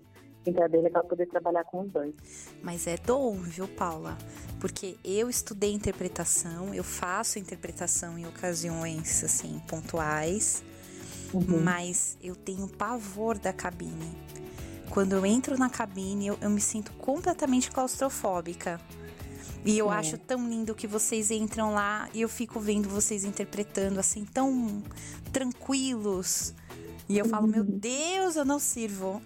Então 0.46 0.64
é 0.64 0.68
bem 0.68 0.82
legal 0.82 1.04
poder 1.06 1.28
trabalhar 1.28 1.64
com 1.64 1.82
os 1.82 1.92
dois. 1.92 2.14
Mas 2.62 2.86
é 2.88 2.98
dom, 2.98 3.36
viu, 3.38 3.68
Paula? 3.68 4.18
Porque 4.60 4.98
eu 5.04 5.30
estudei 5.30 5.74
interpretação, 5.74 6.74
eu 6.74 6.84
faço 6.84 7.40
interpretação 7.40 8.18
em 8.18 8.26
ocasiões 8.26 9.24
assim 9.24 9.62
pontuais, 9.68 10.64
uhum. 11.34 11.62
mas 11.62 12.18
eu 12.22 12.36
tenho 12.36 12.68
pavor 12.68 13.38
da 13.38 13.54
cabine. 13.54 14.12
Quando 14.90 15.14
eu 15.14 15.26
entro 15.26 15.58
na 15.58 15.70
cabine, 15.70 16.28
eu, 16.28 16.38
eu 16.40 16.50
me 16.50 16.62
sinto 16.62 16.92
completamente 16.94 17.72
claustrofóbica. 17.72 18.80
E 19.66 19.78
eu 19.78 19.92
é. 19.92 19.96
acho 19.96 20.18
tão 20.18 20.48
lindo 20.48 20.76
que 20.76 20.86
vocês 20.86 21.32
entram 21.32 21.74
lá 21.74 22.10
e 22.14 22.22
eu 22.22 22.30
fico 22.30 22.60
vendo 22.60 22.90
vocês 22.90 23.24
interpretando 23.24 24.00
assim, 24.00 24.26
tão 24.26 24.84
tranquilos. 25.32 26.54
E 27.10 27.18
eu 27.18 27.26
falo, 27.26 27.48
meu 27.48 27.64
uhum. 27.64 27.78
Deus, 27.80 28.36
eu 28.36 28.46
não 28.46 28.60
sirvo. 28.60 29.22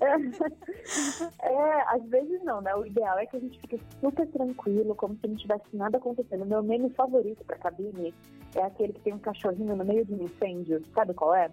É, 0.00 0.06
é, 1.48 1.82
às 1.94 2.04
vezes 2.08 2.42
não, 2.42 2.60
né? 2.60 2.74
O 2.74 2.84
ideal 2.84 3.18
é 3.18 3.26
que 3.26 3.36
a 3.36 3.40
gente 3.40 3.58
fique 3.60 3.80
super 4.00 4.26
tranquilo, 4.28 4.94
como 4.94 5.16
se 5.16 5.26
não 5.26 5.36
tivesse 5.36 5.64
nada 5.72 5.98
acontecendo. 5.98 6.44
Meu 6.44 6.62
meme 6.62 6.90
favorito 6.90 7.44
pra 7.44 7.56
cabine 7.56 8.12
é 8.54 8.62
aquele 8.62 8.92
que 8.92 9.00
tem 9.00 9.12
um 9.12 9.18
cachorrinho 9.18 9.76
no 9.76 9.84
meio 9.84 10.04
de 10.04 10.14
um 10.14 10.24
incêndio. 10.24 10.82
Sabe 10.94 11.14
qual 11.14 11.34
é? 11.34 11.50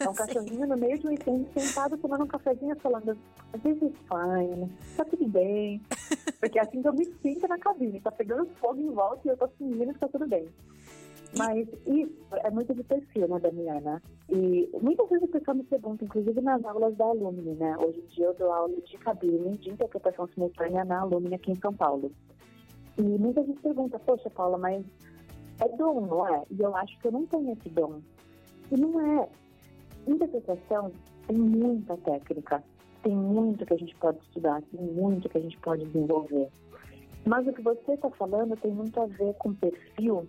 É 0.00 0.08
um 0.08 0.14
cachorrinho 0.14 0.66
no 0.66 0.76
meio 0.76 0.98
de 0.98 1.06
um 1.06 1.12
incêndio 1.12 1.48
sentado 1.56 1.96
tomando 1.98 2.24
um 2.24 2.28
cafezinho 2.28 2.76
falando, 2.76 3.16
this 3.62 3.76
is 3.82 3.92
fine, 4.08 4.70
tá 4.96 5.04
tudo 5.04 5.28
bem. 5.28 5.80
Porque 6.40 6.58
é 6.58 6.62
assim 6.62 6.82
que 6.82 6.88
eu 6.88 6.92
me 6.92 7.04
sinto 7.22 7.48
na 7.48 7.58
cabine, 7.58 8.00
tá 8.00 8.10
pegando 8.10 8.46
fogo 8.60 8.80
em 8.80 8.90
volta 8.90 9.22
e 9.24 9.30
eu 9.30 9.36
tô 9.36 9.48
fingindo 9.48 9.94
que 9.94 10.00
tá 10.00 10.08
tudo 10.08 10.26
bem. 10.26 10.46
Mas 11.36 11.68
isso 11.86 12.26
é 12.32 12.50
muito 12.50 12.74
de 12.74 12.82
perfil, 12.84 13.28
né, 13.28 13.38
Damiana? 13.40 14.02
E 14.28 14.68
muitas 14.80 15.08
vezes 15.08 15.28
o 15.28 15.32
pessoal 15.32 15.56
me 15.56 15.64
pergunta, 15.64 16.04
inclusive 16.04 16.40
nas 16.40 16.64
aulas 16.64 16.96
da 16.96 17.04
Alumni, 17.04 17.54
né? 17.54 17.76
Hoje 17.78 18.00
em 18.00 18.06
dia 18.14 18.26
eu 18.26 18.34
dou 18.34 18.52
aula 18.52 18.80
de 18.80 18.98
cabine 18.98 19.56
de 19.58 19.70
interpretação 19.70 20.28
simultânea 20.28 20.84
na 20.84 21.00
Alumni 21.00 21.34
aqui 21.34 21.52
em 21.52 21.60
São 21.60 21.72
Paulo. 21.72 22.10
E 22.98 23.02
muita 23.02 23.44
gente 23.44 23.60
pergunta, 23.60 23.98
poxa, 23.98 24.30
Paula, 24.30 24.56
mas 24.56 24.84
é 25.60 25.68
dom, 25.76 26.00
não 26.02 26.26
é? 26.26 26.42
E 26.50 26.60
eu 26.60 26.74
acho 26.76 26.98
que 26.98 27.08
eu 27.08 27.12
não 27.12 27.26
tenho 27.26 27.52
esse 27.52 27.68
dom. 27.70 28.00
E 28.70 28.76
não 28.76 29.20
é. 29.20 29.28
Interpretação 30.06 30.92
tem 31.26 31.36
muita 31.36 31.96
técnica, 31.98 32.62
tem 33.02 33.14
muito 33.14 33.66
que 33.66 33.74
a 33.74 33.76
gente 33.76 33.94
pode 33.96 34.18
estudar, 34.18 34.62
tem 34.62 34.80
muito 34.80 35.28
que 35.28 35.38
a 35.38 35.40
gente 35.40 35.58
pode 35.58 35.84
desenvolver. 35.84 36.48
Mas 37.26 37.46
o 37.46 37.52
que 37.52 37.60
você 37.60 37.92
está 37.92 38.08
falando 38.10 38.56
tem 38.56 38.70
muito 38.70 39.00
a 39.00 39.06
ver 39.06 39.34
com 39.34 39.52
perfil 39.54 40.26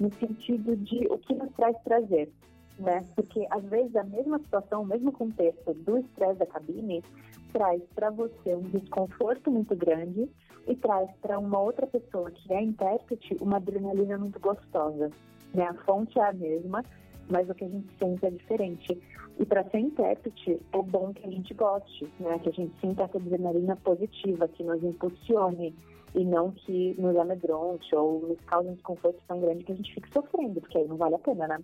no 0.00 0.10
sentido 0.14 0.74
de 0.76 1.06
o 1.10 1.18
que 1.18 1.34
nos 1.34 1.52
traz 1.52 1.76
prazer, 1.84 2.32
né? 2.78 3.04
Porque 3.14 3.46
às 3.50 3.62
vezes 3.64 3.94
a 3.94 4.02
mesma 4.02 4.38
situação, 4.38 4.82
o 4.82 4.86
mesmo 4.86 5.12
contexto 5.12 5.74
do 5.74 5.98
estresse 5.98 6.38
da 6.38 6.46
cabine 6.46 7.04
traz 7.52 7.82
para 7.94 8.10
você 8.10 8.54
um 8.54 8.62
desconforto 8.62 9.50
muito 9.50 9.76
grande 9.76 10.28
e 10.66 10.74
traz 10.76 11.10
para 11.20 11.38
uma 11.38 11.60
outra 11.60 11.86
pessoa 11.86 12.30
que 12.30 12.52
é 12.52 12.62
intérprete 12.62 13.36
uma 13.40 13.56
adrenalina 13.56 14.16
muito 14.16 14.40
gostosa. 14.40 15.10
Né? 15.52 15.64
A 15.64 15.74
fonte 15.84 16.18
é 16.18 16.22
a 16.22 16.32
mesma, 16.32 16.82
mas 17.28 17.48
o 17.50 17.54
que 17.54 17.64
a 17.64 17.68
gente 17.68 17.88
sente 17.98 18.24
é 18.24 18.30
diferente. 18.30 18.98
E 19.38 19.44
para 19.44 19.64
ser 19.70 19.78
intérprete, 19.78 20.60
é 20.72 20.82
bom 20.82 21.12
que 21.12 21.26
a 21.26 21.30
gente 21.30 21.52
goste, 21.54 22.06
né? 22.18 22.38
que 22.38 22.48
a 22.48 22.52
gente 22.52 22.74
sinta 22.80 23.02
essa 23.02 23.18
adrenalina 23.18 23.76
positiva, 23.76 24.48
que 24.48 24.62
nos 24.62 24.82
impulsione, 24.82 25.74
e 26.14 26.24
não 26.24 26.50
que 26.50 26.94
nos 26.98 27.16
amedronte 27.16 27.94
ou 27.94 28.20
nos 28.20 28.40
cause 28.46 28.68
um 28.68 28.74
desconforto 28.74 29.20
tão 29.28 29.40
grande 29.40 29.64
que 29.64 29.72
a 29.72 29.74
gente 29.76 29.94
fique 29.94 30.12
sofrendo, 30.12 30.60
porque 30.60 30.78
aí 30.78 30.88
não 30.88 30.96
vale 30.96 31.14
a 31.14 31.18
pena, 31.18 31.46
né? 31.46 31.58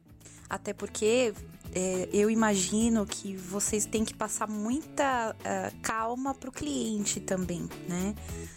Até 0.49 0.73
porque 0.73 1.33
é, 1.79 2.09
eu 2.11 2.31
imagino 2.31 3.05
que 3.05 3.37
vocês 3.37 3.85
têm 3.85 4.03
que 4.03 4.15
passar 4.15 4.49
muita 4.49 5.37
uh, 5.39 5.77
calma 5.83 6.33
pro 6.33 6.51
cliente 6.51 7.21
também, 7.21 7.69
né? 7.87 8.15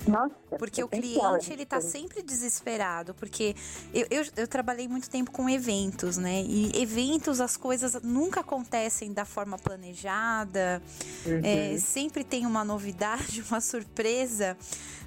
Nossa. 0.07 0.33
Porque 0.57 0.81
o 0.81 0.87
cliente, 0.87 1.51
ele 1.51 1.65
tá 1.65 1.81
sempre 1.81 2.21
desesperado, 2.21 3.13
porque 3.13 3.57
eu, 3.93 4.07
eu, 4.09 4.25
eu, 4.37 4.47
trabalhei 4.47 4.87
muito 4.87 5.09
tempo 5.09 5.31
com 5.31 5.49
eventos, 5.49 6.15
né? 6.15 6.41
E 6.43 6.71
eventos, 6.81 7.41
as 7.41 7.57
coisas 7.57 8.01
nunca 8.01 8.39
acontecem 8.39 9.11
da 9.11 9.25
forma 9.25 9.57
planejada, 9.57 10.81
uhum. 11.25 11.41
é, 11.43 11.77
sempre 11.77 12.23
tem 12.23 12.45
uma 12.45 12.63
novidade, 12.63 13.43
uma 13.51 13.59
surpresa 13.59 14.55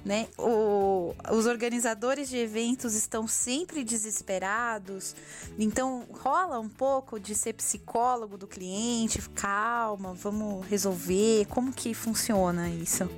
né? 0.05 0.27
O, 0.37 1.15
os 1.31 1.45
organizadores 1.45 2.27
de 2.27 2.35
eventos 2.35 2.93
estão 2.93 3.25
sempre 3.25 3.85
desesperados, 3.85 5.15
então 5.57 6.05
rola 6.11 6.59
um 6.59 6.67
pouco 6.67 7.17
de 7.17 7.33
ser 7.33 7.53
psicólogo 7.53 8.02
psicólogo 8.03 8.37
do 8.37 8.47
cliente, 8.47 9.29
calma, 9.29 10.13
vamos 10.13 10.65
resolver. 10.67 11.45
Como 11.47 11.71
que 11.71 11.93
funciona 11.93 12.69
isso? 12.69 13.09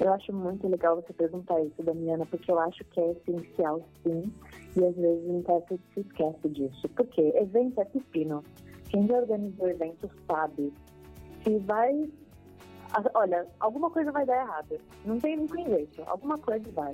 Eu 0.00 0.12
acho 0.12 0.32
muito 0.32 0.66
legal 0.66 0.96
você 0.96 1.12
perguntar 1.12 1.60
isso, 1.62 1.80
Damiana, 1.84 2.26
porque 2.26 2.50
eu 2.50 2.58
acho 2.58 2.84
que 2.86 3.00
é 3.00 3.12
essencial, 3.12 3.80
sim, 4.02 4.24
e 4.76 4.84
às 4.84 4.94
vezes 4.96 5.24
o 5.24 5.38
intérprete 5.38 5.82
se 5.94 6.00
esquece 6.00 6.48
disso. 6.48 6.88
Porque 6.96 7.20
evento 7.36 7.80
é 7.80 7.84
pepino. 7.84 8.42
Quem 8.88 9.06
já 9.06 9.18
organizou 9.18 9.68
eventos 9.68 10.10
sabe. 10.26 10.72
Se 11.44 11.56
vai. 11.60 12.10
Olha, 13.14 13.46
alguma 13.60 13.88
coisa 13.88 14.10
vai 14.10 14.26
dar 14.26 14.42
errado. 14.42 14.80
Não 15.04 15.20
tem 15.20 15.36
nem 15.36 15.68
jeito. 15.68 16.02
Alguma 16.06 16.36
coisa 16.38 16.68
vai. 16.72 16.92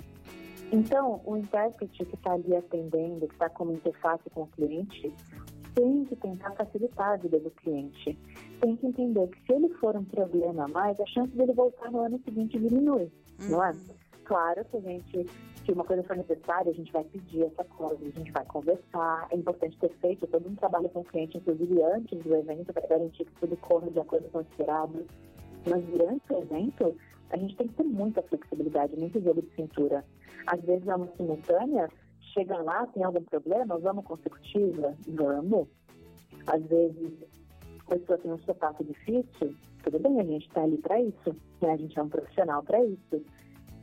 Então, 0.71 1.23
o 1.25 1.37
intérprete 1.37 2.05
que 2.05 2.15
está 2.15 2.33
ali 2.33 2.55
atendendo, 2.55 3.27
que 3.27 3.35
está 3.35 3.49
como 3.49 3.73
interface 3.73 4.29
com 4.31 4.43
o 4.43 4.47
cliente, 4.47 5.13
tem 5.75 6.05
que 6.05 6.17
tentar 6.17 6.53
facilitar 6.53 7.13
a 7.13 7.17
vida 7.17 7.39
do 7.39 7.51
cliente. 7.51 8.19
Tem 8.61 8.77
que 8.77 8.87
entender 8.87 9.29
que 9.29 9.47
se 9.47 9.53
ele 9.53 9.69
for 9.75 9.97
um 9.97 10.05
problema 10.05 10.65
a 10.65 10.69
mais, 10.69 10.99
a 11.01 11.07
chance 11.07 11.35
dele 11.37 11.53
voltar 11.53 11.91
no 11.91 12.01
ano 12.01 12.21
seguinte 12.25 12.59
diminui, 12.59 13.11
uhum. 13.41 13.49
não 13.51 13.65
é? 13.65 13.71
Uhum. 13.71 14.03
Claro 14.25 14.65
que 14.65 14.77
a 14.77 14.81
gente, 14.81 15.27
se 15.65 15.73
uma 15.73 15.85
coisa 15.85 16.03
for 16.05 16.17
necessária, 16.17 16.71
a 16.71 16.75
gente 16.75 16.93
vai 16.93 17.05
pedir 17.05 17.45
essa 17.45 17.65
coisa, 17.65 17.99
a 18.01 18.19
gente 18.19 18.31
vai 18.31 18.45
conversar. 18.47 19.27
É 19.31 19.37
importante 19.37 19.77
ter 19.79 19.91
feito 20.01 20.27
todo 20.27 20.49
um 20.49 20.55
trabalho 20.55 20.89
com 20.91 21.01
o 21.01 21.05
cliente, 21.05 21.39
inclusive 21.39 21.83
antes 21.83 22.23
do 22.23 22.35
evento, 22.35 22.73
para 22.73 22.87
garantir 22.87 23.25
que 23.25 23.33
tudo 23.41 23.57
corra 23.59 23.91
de 23.91 23.99
acordo 23.99 24.29
com 24.31 24.39
o 24.39 24.43
esperado. 24.43 25.05
Mas 25.69 25.85
durante 25.85 26.33
o 26.33 26.39
evento, 26.39 26.97
a 27.31 27.37
gente 27.37 27.57
tem 27.57 27.69
que 27.69 27.75
ter 27.75 27.85
muita 27.85 28.23
flexibilidade, 28.23 28.97
muito 28.97 29.21
jogo 29.21 29.43
de 29.43 29.55
cintura. 29.55 30.05
Às 30.47 30.61
vezes 30.63 30.87
é 30.87 30.95
uma 30.95 31.09
simultânea, 31.17 31.89
chega 32.33 32.57
lá, 32.63 32.87
tem 32.89 33.05
algum 33.05 33.23
problema, 33.23 33.79
vamos 33.79 34.05
consecutiva? 34.05 34.95
Vamos. 35.09 35.69
Às 36.47 36.63
vezes 36.65 37.13
a 37.87 37.95
pessoa 37.95 38.19
tem 38.19 38.33
um 38.33 38.39
sotaque 38.39 38.85
difícil, 38.85 39.55
tudo 39.83 39.99
bem, 39.99 40.21
a 40.21 40.25
gente 40.25 40.47
está 40.47 40.63
ali 40.63 40.79
para 40.79 41.01
isso, 41.01 41.37
né? 41.61 41.73
a 41.73 41.77
gente 41.77 41.99
é 41.99 42.03
um 42.03 42.09
profissional 42.09 42.63
para 42.63 42.83
isso. 42.85 43.25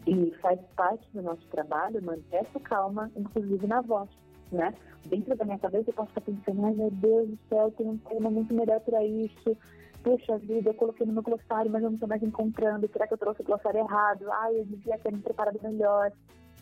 E 0.07 0.33
faz 0.41 0.59
parte 0.75 1.07
do 1.13 1.21
nosso 1.21 1.45
trabalho 1.47 2.03
manter 2.03 2.37
essa 2.37 2.59
calma, 2.61 3.11
inclusive 3.15 3.67
na 3.67 3.81
voz, 3.81 4.09
né? 4.51 4.73
Dentro 5.07 5.35
da 5.35 5.45
minha 5.45 5.59
cabeça 5.59 5.89
eu 5.89 5.93
posso 5.93 6.09
estar 6.09 6.21
pensando, 6.21 6.65
ai 6.65 6.73
meu 6.73 6.89
Deus 6.89 7.29
do 7.29 7.39
céu, 7.49 7.71
tem 7.71 7.87
um 7.87 7.97
tema 7.97 8.29
muito 8.29 8.53
melhor 8.53 8.79
para 8.79 9.03
isso. 9.05 9.57
Puxa 10.01 10.37
vida, 10.37 10.69
eu 10.69 10.73
coloquei 10.73 11.05
no 11.05 11.13
meu 11.13 11.21
glossário, 11.21 11.69
mas 11.69 11.83
eu 11.83 11.89
não 11.89 11.95
estou 11.95 12.07
mais 12.07 12.23
encontrando. 12.23 12.89
Será 12.91 13.05
que 13.05 13.13
eu 13.13 13.17
trouxe 13.17 13.41
o 13.41 13.45
glossário 13.45 13.81
errado? 13.81 14.31
Ai, 14.31 14.59
eu 14.59 14.65
devia 14.65 14.97
ter 14.97 15.11
me 15.11 15.19
preparado 15.19 15.59
melhor. 15.61 16.11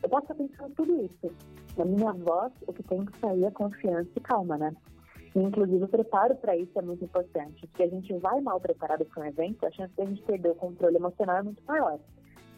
Eu 0.03 0.09
posso 0.09 0.23
estar 0.23 0.35
pensando 0.35 0.73
tudo 0.75 1.05
isso. 1.05 1.35
Na 1.77 1.85
minha 1.85 2.13
voz, 2.13 2.51
o 2.65 2.73
que 2.73 2.83
tem 2.83 3.05
que 3.05 3.17
sair 3.19 3.43
é 3.45 3.51
confiança 3.51 4.09
e 4.15 4.19
calma, 4.19 4.57
né? 4.57 4.75
E, 5.35 5.39
inclusive, 5.39 5.83
o 5.83 5.87
preparo 5.87 6.35
para 6.35 6.55
isso 6.55 6.71
é 6.77 6.81
muito 6.81 7.03
importante. 7.03 7.69
Se 7.75 7.83
a 7.83 7.87
gente 7.87 8.13
vai 8.17 8.41
mal 8.41 8.59
preparado 8.59 9.05
para 9.05 9.23
um 9.23 9.25
evento, 9.27 9.65
a 9.65 9.71
chance 9.71 9.93
de 9.95 10.01
a 10.01 10.05
gente 10.05 10.21
perder 10.23 10.49
o 10.49 10.55
controle 10.55 10.95
emocional 10.95 11.37
é 11.37 11.43
muito 11.43 11.63
maior. 11.67 11.99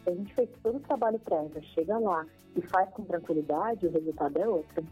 Se 0.04 0.10
a 0.10 0.14
gente 0.14 0.34
fez 0.34 0.48
todo 0.62 0.76
o 0.76 0.80
trabalho 0.80 1.18
prévio, 1.18 1.62
chega 1.74 1.98
lá 1.98 2.26
e 2.56 2.62
faz 2.62 2.88
com 2.90 3.04
tranquilidade, 3.04 3.86
o 3.86 3.90
resultado 3.90 4.38
é 4.38 4.48
outro. 4.48 4.84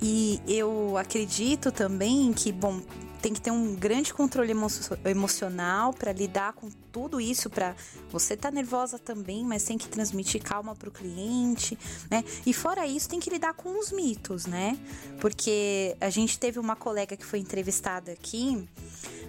E 0.00 0.40
eu 0.46 0.96
acredito 0.96 1.72
também 1.72 2.32
que, 2.32 2.52
bom, 2.52 2.80
tem 3.28 3.34
que 3.34 3.40
ter 3.42 3.50
um 3.50 3.74
grande 3.74 4.14
controle 4.14 4.52
emo 4.52 4.68
emocional 5.04 5.92
para 5.92 6.12
lidar 6.12 6.54
com 6.54 6.70
tudo 6.90 7.20
isso, 7.20 7.50
para 7.50 7.76
você 8.10 8.34
tá 8.34 8.50
nervosa 8.50 8.98
também, 8.98 9.44
mas 9.44 9.64
tem 9.64 9.76
que 9.76 9.86
transmitir 9.86 10.42
calma 10.42 10.74
para 10.74 10.88
o 10.88 10.92
cliente, 10.92 11.78
né? 12.10 12.24
E 12.46 12.54
fora 12.54 12.86
isso, 12.86 13.06
tem 13.06 13.20
que 13.20 13.28
lidar 13.28 13.52
com 13.52 13.78
os 13.78 13.92
mitos, 13.92 14.46
né? 14.46 14.78
Porque 15.20 15.94
a 16.00 16.08
gente 16.08 16.38
teve 16.38 16.58
uma 16.58 16.74
colega 16.74 17.18
que 17.18 17.24
foi 17.24 17.38
entrevistada 17.38 18.12
aqui, 18.12 18.66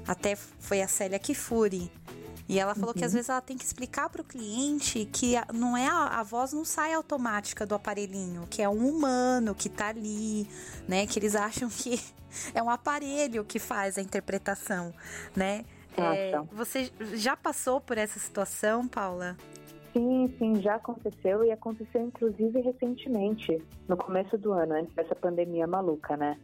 até 0.07 0.37
foi 0.37 0.81
a 0.81 0.87
Célia 0.87 1.19
Kifuri, 1.19 1.91
e 2.49 2.57
ela 2.57 2.73
falou 2.73 2.89
uhum. 2.89 2.93
que 2.95 3.05
às 3.05 3.11
uhum. 3.11 3.17
vezes 3.17 3.29
ela 3.29 3.41
tem 3.41 3.55
que 3.55 3.63
explicar 3.63 4.09
para 4.09 4.21
o 4.21 4.25
cliente 4.25 5.05
que 5.05 5.35
não 5.53 5.77
é 5.77 5.87
a, 5.87 6.19
a, 6.19 6.23
voz 6.23 6.51
não 6.51 6.65
sai 6.65 6.93
automática 6.93 7.63
do 7.63 7.75
aparelhinho, 7.75 8.47
que 8.49 8.59
é 8.59 8.67
um 8.67 8.89
humano 8.89 9.53
que 9.53 9.69
tá 9.69 9.89
ali, 9.89 10.47
né? 10.87 11.05
Que 11.05 11.19
eles 11.19 11.35
acham 11.35 11.69
que 11.69 11.99
é 12.55 12.63
um 12.63 12.69
aparelho 12.71 13.45
que 13.45 13.59
faz 13.59 13.99
a 13.99 14.01
interpretação, 14.01 14.91
né? 15.35 15.63
É, 15.95 16.39
você 16.51 16.91
já 17.13 17.37
passou 17.37 17.79
por 17.79 17.99
essa 17.99 18.17
situação, 18.17 18.87
Paula? 18.87 19.37
Sim, 19.93 20.33
sim, 20.39 20.61
já 20.61 20.75
aconteceu 20.75 21.43
e 21.43 21.51
aconteceu 21.51 22.01
inclusive 22.01 22.61
recentemente, 22.61 23.61
no 23.87 23.95
começo 23.95 24.37
do 24.39 24.53
ano, 24.53 24.73
antes 24.73 24.95
dessa 24.95 25.13
pandemia 25.13 25.67
maluca, 25.67 26.17
né? 26.17 26.35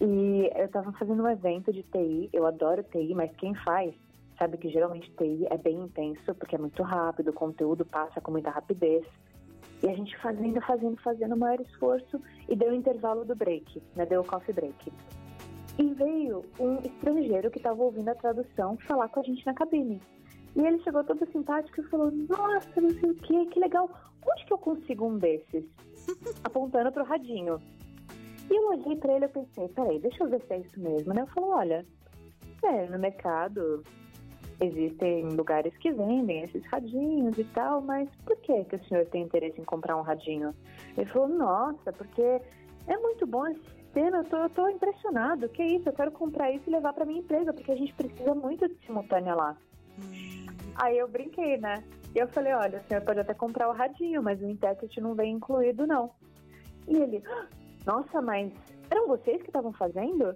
E 0.00 0.50
eu 0.54 0.66
estava 0.66 0.92
fazendo 0.92 1.24
um 1.24 1.28
evento 1.28 1.72
de 1.72 1.82
TI, 1.82 2.28
eu 2.32 2.46
adoro 2.46 2.84
TI, 2.84 3.12
mas 3.14 3.34
quem 3.36 3.54
faz 3.56 3.92
sabe 4.42 4.58
que 4.58 4.68
geralmente 4.68 5.08
TI 5.12 5.46
é 5.50 5.56
bem 5.56 5.82
intenso, 5.82 6.34
porque 6.34 6.56
é 6.56 6.58
muito 6.58 6.82
rápido, 6.82 7.28
o 7.28 7.32
conteúdo 7.32 7.84
passa 7.84 8.20
com 8.20 8.32
muita 8.32 8.50
rapidez. 8.50 9.06
E 9.80 9.88
a 9.88 9.94
gente 9.94 10.16
fazendo, 10.18 10.60
fazendo, 10.62 10.96
fazendo 11.00 11.34
o 11.34 11.38
maior 11.38 11.60
esforço 11.60 12.20
e 12.48 12.56
deu 12.56 12.70
o 12.70 12.74
intervalo 12.74 13.24
do 13.24 13.36
break, 13.36 13.80
né? 13.94 14.04
Deu 14.04 14.20
o 14.20 14.24
coffee 14.24 14.52
break. 14.52 14.92
E 15.78 15.94
veio 15.94 16.44
um 16.58 16.78
estrangeiro 16.78 17.50
que 17.50 17.58
estava 17.58 17.82
ouvindo 17.82 18.08
a 18.08 18.14
tradução 18.14 18.76
falar 18.78 19.08
com 19.08 19.20
a 19.20 19.22
gente 19.22 19.46
na 19.46 19.54
cabine. 19.54 20.00
E 20.56 20.60
ele 20.60 20.82
chegou 20.82 21.02
todo 21.04 21.24
simpático 21.30 21.80
e 21.80 21.84
falou: 21.84 22.10
Nossa, 22.10 22.80
não 22.80 22.90
sei 22.90 23.10
o 23.10 23.14
que, 23.14 23.46
que 23.46 23.60
legal. 23.60 23.88
Onde 24.28 24.44
que 24.44 24.52
eu 24.52 24.58
consigo 24.58 25.06
um 25.06 25.18
desses? 25.18 25.64
Apontando 26.44 26.92
pro 26.92 27.04
radinho. 27.04 27.60
E 28.50 28.54
eu 28.54 28.68
olhei 28.70 28.96
para 28.96 29.14
ele 29.14 29.24
e 29.24 29.28
pensei: 29.28 29.68
Peraí, 29.68 29.98
deixa 30.00 30.24
eu 30.24 30.28
ver 30.28 30.42
se 30.42 30.52
é 30.52 30.58
isso 30.58 30.80
mesmo, 30.80 31.14
né? 31.14 31.22
Eu 31.22 31.26
falei: 31.28 31.50
Olha, 31.50 31.86
é, 32.62 32.86
no 32.86 32.98
mercado 32.98 33.82
existem 34.60 35.24
lugares 35.30 35.76
que 35.78 35.92
vendem 35.92 36.42
esses 36.42 36.64
radinhos 36.66 37.36
e 37.38 37.44
tal, 37.44 37.80
mas 37.80 38.08
por 38.24 38.36
que, 38.38 38.64
que 38.64 38.76
o 38.76 38.84
senhor 38.84 39.06
tem 39.06 39.22
interesse 39.22 39.60
em 39.60 39.64
comprar 39.64 39.96
um 39.96 40.02
radinho? 40.02 40.54
Ele 40.96 41.06
falou, 41.06 41.28
nossa, 41.28 41.92
porque 41.92 42.40
é 42.86 42.96
muito 42.96 43.26
bom 43.26 43.46
esse 43.46 43.62
sistema, 43.62 44.18
eu 44.18 44.24
tô, 44.24 44.36
eu 44.36 44.50
tô 44.50 44.68
impressionado, 44.68 45.48
que 45.48 45.62
isso, 45.62 45.88
eu 45.88 45.92
quero 45.92 46.10
comprar 46.10 46.50
isso 46.50 46.64
e 46.68 46.72
levar 46.72 46.92
para 46.92 47.04
minha 47.04 47.20
empresa, 47.20 47.52
porque 47.52 47.72
a 47.72 47.76
gente 47.76 47.94
precisa 47.94 48.34
muito 48.34 48.68
de 48.68 48.74
simultânea 48.86 49.34
lá. 49.34 49.56
Hum. 49.98 50.46
Aí 50.76 50.98
eu 50.98 51.08
brinquei, 51.08 51.58
né? 51.58 51.82
E 52.14 52.18
eu 52.18 52.28
falei, 52.28 52.52
olha, 52.52 52.78
o 52.78 52.88
senhor 52.88 53.02
pode 53.02 53.20
até 53.20 53.34
comprar 53.34 53.68
o 53.68 53.72
radinho, 53.72 54.22
mas 54.22 54.40
o 54.40 54.46
intérprete 54.46 55.00
não 55.00 55.14
vem 55.14 55.34
incluído, 55.34 55.86
não. 55.86 56.10
E 56.86 56.96
ele, 56.96 57.22
nossa, 57.86 58.20
mas 58.20 58.52
eram 58.90 59.08
vocês 59.08 59.40
que 59.42 59.48
estavam 59.48 59.72
fazendo? 59.72 60.34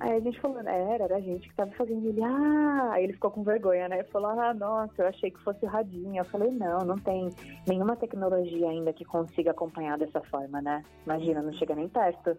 Aí 0.00 0.16
a 0.16 0.20
gente 0.20 0.40
é, 0.66 0.94
era, 0.94 1.04
era 1.04 1.16
a 1.16 1.20
gente 1.20 1.48
que 1.48 1.54
tava 1.54 1.70
fazendo. 1.72 2.06
Ele, 2.08 2.22
ah, 2.22 2.90
aí 2.92 3.04
ele 3.04 3.12
ficou 3.12 3.30
com 3.30 3.42
vergonha, 3.42 3.88
né? 3.88 4.02
Falou, 4.04 4.30
ah, 4.30 4.52
nossa, 4.52 5.02
eu 5.02 5.06
achei 5.06 5.30
que 5.30 5.42
fosse 5.42 5.64
o 5.64 5.68
radinho. 5.68 6.18
Eu 6.20 6.24
falei, 6.24 6.50
não, 6.50 6.80
não 6.80 6.96
tem 6.96 7.28
nenhuma 7.66 7.96
tecnologia 7.96 8.68
ainda 8.68 8.92
que 8.92 9.04
consiga 9.04 9.52
acompanhar 9.52 9.98
dessa 9.98 10.20
forma, 10.22 10.60
né? 10.60 10.82
Imagina, 11.06 11.42
não 11.42 11.52
chega 11.52 11.74
nem 11.74 11.88
perto. 11.88 12.36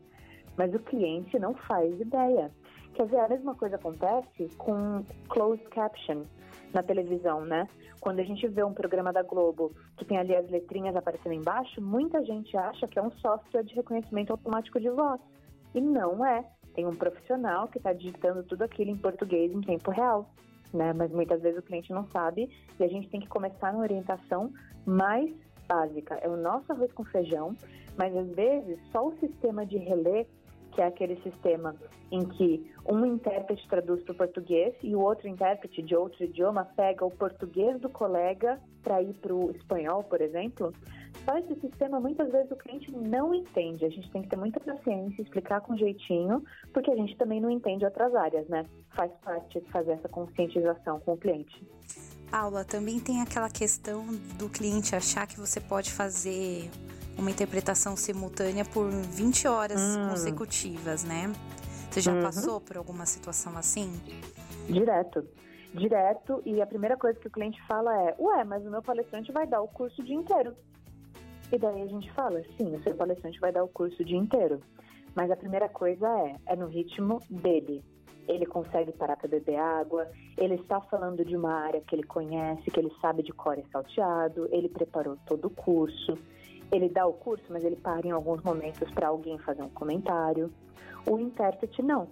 Mas 0.57 0.73
o 0.73 0.79
cliente 0.79 1.39
não 1.39 1.53
faz 1.53 1.99
ideia. 1.99 2.51
Quer 2.93 3.05
dizer, 3.05 3.19
a 3.19 3.29
mesma 3.29 3.55
coisa 3.55 3.75
acontece 3.75 4.49
com 4.57 5.03
closed 5.27 5.67
caption 5.69 6.23
na 6.73 6.83
televisão, 6.83 7.45
né? 7.45 7.67
Quando 7.99 8.19
a 8.19 8.23
gente 8.23 8.47
vê 8.47 8.63
um 8.63 8.73
programa 8.73 9.11
da 9.11 9.23
Globo 9.23 9.71
que 9.97 10.05
tem 10.05 10.17
ali 10.17 10.35
as 10.35 10.49
letrinhas 10.49 10.95
aparecendo 10.95 11.33
embaixo, 11.33 11.81
muita 11.81 12.23
gente 12.23 12.55
acha 12.55 12.87
que 12.87 12.99
é 12.99 13.01
um 13.01 13.11
software 13.11 13.63
de 13.63 13.73
reconhecimento 13.73 14.31
automático 14.31 14.79
de 14.79 14.89
voz. 14.89 15.21
E 15.73 15.81
não 15.81 16.23
é 16.25 16.45
tem 16.73 16.85
um 16.85 16.95
profissional 16.95 17.67
que 17.67 17.77
está 17.77 17.93
digitando 17.93 18.43
tudo 18.43 18.63
aquilo 18.63 18.91
em 18.91 18.97
português 18.97 19.51
em 19.51 19.61
tempo 19.61 19.91
real. 19.91 20.29
Né? 20.73 20.91
Mas 20.93 21.11
muitas 21.11 21.41
vezes 21.41 21.59
o 21.59 21.61
cliente 21.61 21.91
não 21.91 22.05
sabe 22.09 22.49
e 22.79 22.83
a 22.83 22.87
gente 22.87 23.09
tem 23.09 23.19
que 23.19 23.27
começar 23.27 23.71
na 23.71 23.79
orientação 23.79 24.51
mais 24.85 25.31
básica. 25.67 26.15
É 26.15 26.27
o 26.27 26.35
nosso 26.35 26.71
arroz 26.71 26.91
com 26.93 27.03
feijão, 27.03 27.55
mas 27.97 28.15
às 28.15 28.27
vezes 28.29 28.79
só 28.91 29.07
o 29.07 29.17
sistema 29.19 29.65
de 29.65 29.77
relé 29.77 30.25
que 30.73 30.81
é 30.81 30.85
aquele 30.85 31.15
sistema 31.21 31.75
em 32.11 32.25
que 32.25 32.71
um 32.85 33.05
intérprete 33.05 33.67
traduz 33.67 34.03
para 34.03 34.13
o 34.13 34.15
português 34.15 34.75
e 34.83 34.95
o 34.95 34.99
outro 34.99 35.27
intérprete 35.27 35.81
de 35.81 35.95
outro 35.95 36.23
idioma 36.23 36.65
pega 36.75 37.05
o 37.05 37.11
português 37.11 37.79
do 37.79 37.89
colega 37.89 38.59
para 38.83 39.01
ir 39.01 39.13
para 39.15 39.33
o 39.33 39.51
espanhol, 39.51 40.03
por 40.03 40.21
exemplo. 40.21 40.73
Só 41.25 41.37
esse 41.37 41.59
sistema, 41.61 41.99
muitas 41.99 42.31
vezes, 42.31 42.51
o 42.51 42.55
cliente 42.55 42.91
não 42.91 43.33
entende. 43.33 43.85
A 43.85 43.89
gente 43.89 44.11
tem 44.11 44.21
que 44.21 44.29
ter 44.29 44.35
muita 44.35 44.59
paciência, 44.59 45.21
explicar 45.21 45.61
com 45.61 45.77
jeitinho, 45.77 46.43
porque 46.73 46.91
a 46.91 46.95
gente 46.95 47.15
também 47.17 47.39
não 47.39 47.49
entende 47.49 47.85
outras 47.85 48.13
áreas, 48.13 48.47
né? 48.47 48.65
Faz 48.89 49.11
parte 49.23 49.59
de 49.59 49.71
fazer 49.71 49.93
essa 49.93 50.09
conscientização 50.09 50.99
com 50.99 51.13
o 51.13 51.17
cliente. 51.17 51.65
Paula, 52.29 52.65
também 52.65 52.99
tem 52.99 53.21
aquela 53.21 53.49
questão 53.49 54.05
do 54.37 54.49
cliente 54.49 54.95
achar 54.95 55.27
que 55.27 55.39
você 55.39 55.61
pode 55.61 55.91
fazer 55.91 56.69
uma 57.17 57.31
interpretação 57.31 57.95
simultânea 57.95 58.65
por 58.65 58.89
20 58.89 59.47
horas 59.47 59.81
hum. 59.81 60.09
consecutivas, 60.09 61.03
né? 61.03 61.31
Você 61.89 62.01
já 62.01 62.11
uhum. 62.11 62.23
passou 62.23 62.59
por 62.59 62.75
alguma 62.75 63.05
situação 63.05 63.55
assim? 63.55 63.93
Direto. 64.67 65.23
Direto, 65.73 66.41
e 66.45 66.61
a 66.61 66.67
primeira 66.67 66.95
coisa 66.95 67.19
que 67.19 67.27
o 67.27 67.31
cliente 67.31 67.59
fala 67.67 67.95
é: 68.09 68.15
Ué, 68.19 68.43
mas 68.43 68.65
o 68.65 68.69
meu 68.69 68.81
palestrante 68.81 69.31
vai 69.31 69.47
dar 69.47 69.61
o 69.61 69.67
curso 69.67 70.01
o 70.01 70.05
dia 70.05 70.15
inteiro. 70.15 70.55
E 71.51 71.57
daí 71.57 71.81
a 71.81 71.87
gente 71.87 72.11
fala: 72.13 72.41
Sim, 72.57 72.75
o 72.75 72.83
seu 72.83 72.95
palestrante 72.95 73.39
vai 73.39 73.51
dar 73.51 73.63
o 73.63 73.67
curso 73.67 74.01
o 74.01 74.05
dia 74.05 74.17
inteiro. 74.17 74.59
Mas 75.15 75.31
a 75.31 75.35
primeira 75.35 75.67
coisa 75.69 76.07
é: 76.07 76.35
é 76.53 76.55
no 76.55 76.67
ritmo 76.67 77.19
dele. 77.29 77.83
ele 78.27 78.45
consegue 78.45 78.91
parar 78.91 79.17
para 79.17 79.27
beber 79.27 79.57
água, 79.57 80.07
ele 80.37 80.55
está 80.55 80.79
falando 80.81 81.25
de 81.25 81.35
uma 81.35 81.53
área 81.53 81.81
que 81.81 81.95
ele 81.95 82.03
conhece, 82.03 82.71
que 82.71 82.79
ele 82.79 82.91
sabe 83.01 83.21
de 83.21 83.33
cor 83.33 83.57
e 83.57 83.65
salteado, 83.71 84.47
ele 84.51 84.69
preparou 84.69 85.17
todo 85.27 85.45
o 85.45 85.49
curso, 85.49 86.17
ele 86.71 86.89
dá 86.89 87.05
o 87.05 87.13
curso, 87.13 87.45
mas 87.49 87.63
ele 87.63 87.75
para 87.75 88.07
em 88.07 88.11
alguns 88.11 88.41
momentos 88.41 88.89
para 88.91 89.07
alguém 89.07 89.37
fazer 89.39 89.61
um 89.61 89.69
comentário. 89.69 90.51
O 91.09 91.19
intérprete 91.19 91.81
não. 91.81 92.09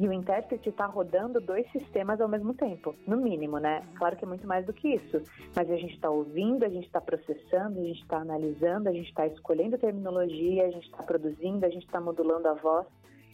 E 0.00 0.08
o 0.08 0.12
intérprete 0.14 0.70
está 0.70 0.86
rodando 0.86 1.40
dois 1.42 1.70
sistemas 1.72 2.22
ao 2.22 2.28
mesmo 2.28 2.54
tempo, 2.54 2.94
no 3.06 3.18
mínimo, 3.18 3.58
né? 3.58 3.82
Claro 3.96 4.16
que 4.16 4.24
é 4.24 4.28
muito 4.28 4.46
mais 4.46 4.64
do 4.64 4.72
que 4.72 4.94
isso, 4.94 5.20
mas 5.54 5.70
a 5.70 5.76
gente 5.76 5.92
está 5.92 6.08
ouvindo, 6.08 6.64
a 6.64 6.70
gente 6.70 6.86
está 6.86 7.02
processando, 7.02 7.78
a 7.78 7.84
gente 7.84 8.00
está 8.00 8.16
analisando, 8.16 8.88
a 8.88 8.92
gente 8.92 9.08
está 9.08 9.26
escolhendo 9.26 9.76
terminologia, 9.76 10.64
a 10.64 10.70
gente 10.70 10.86
está 10.86 11.02
produzindo, 11.02 11.66
a 11.66 11.68
gente 11.68 11.84
está 11.84 12.00
modulando 12.00 12.48
a 12.48 12.54
voz. 12.54 12.86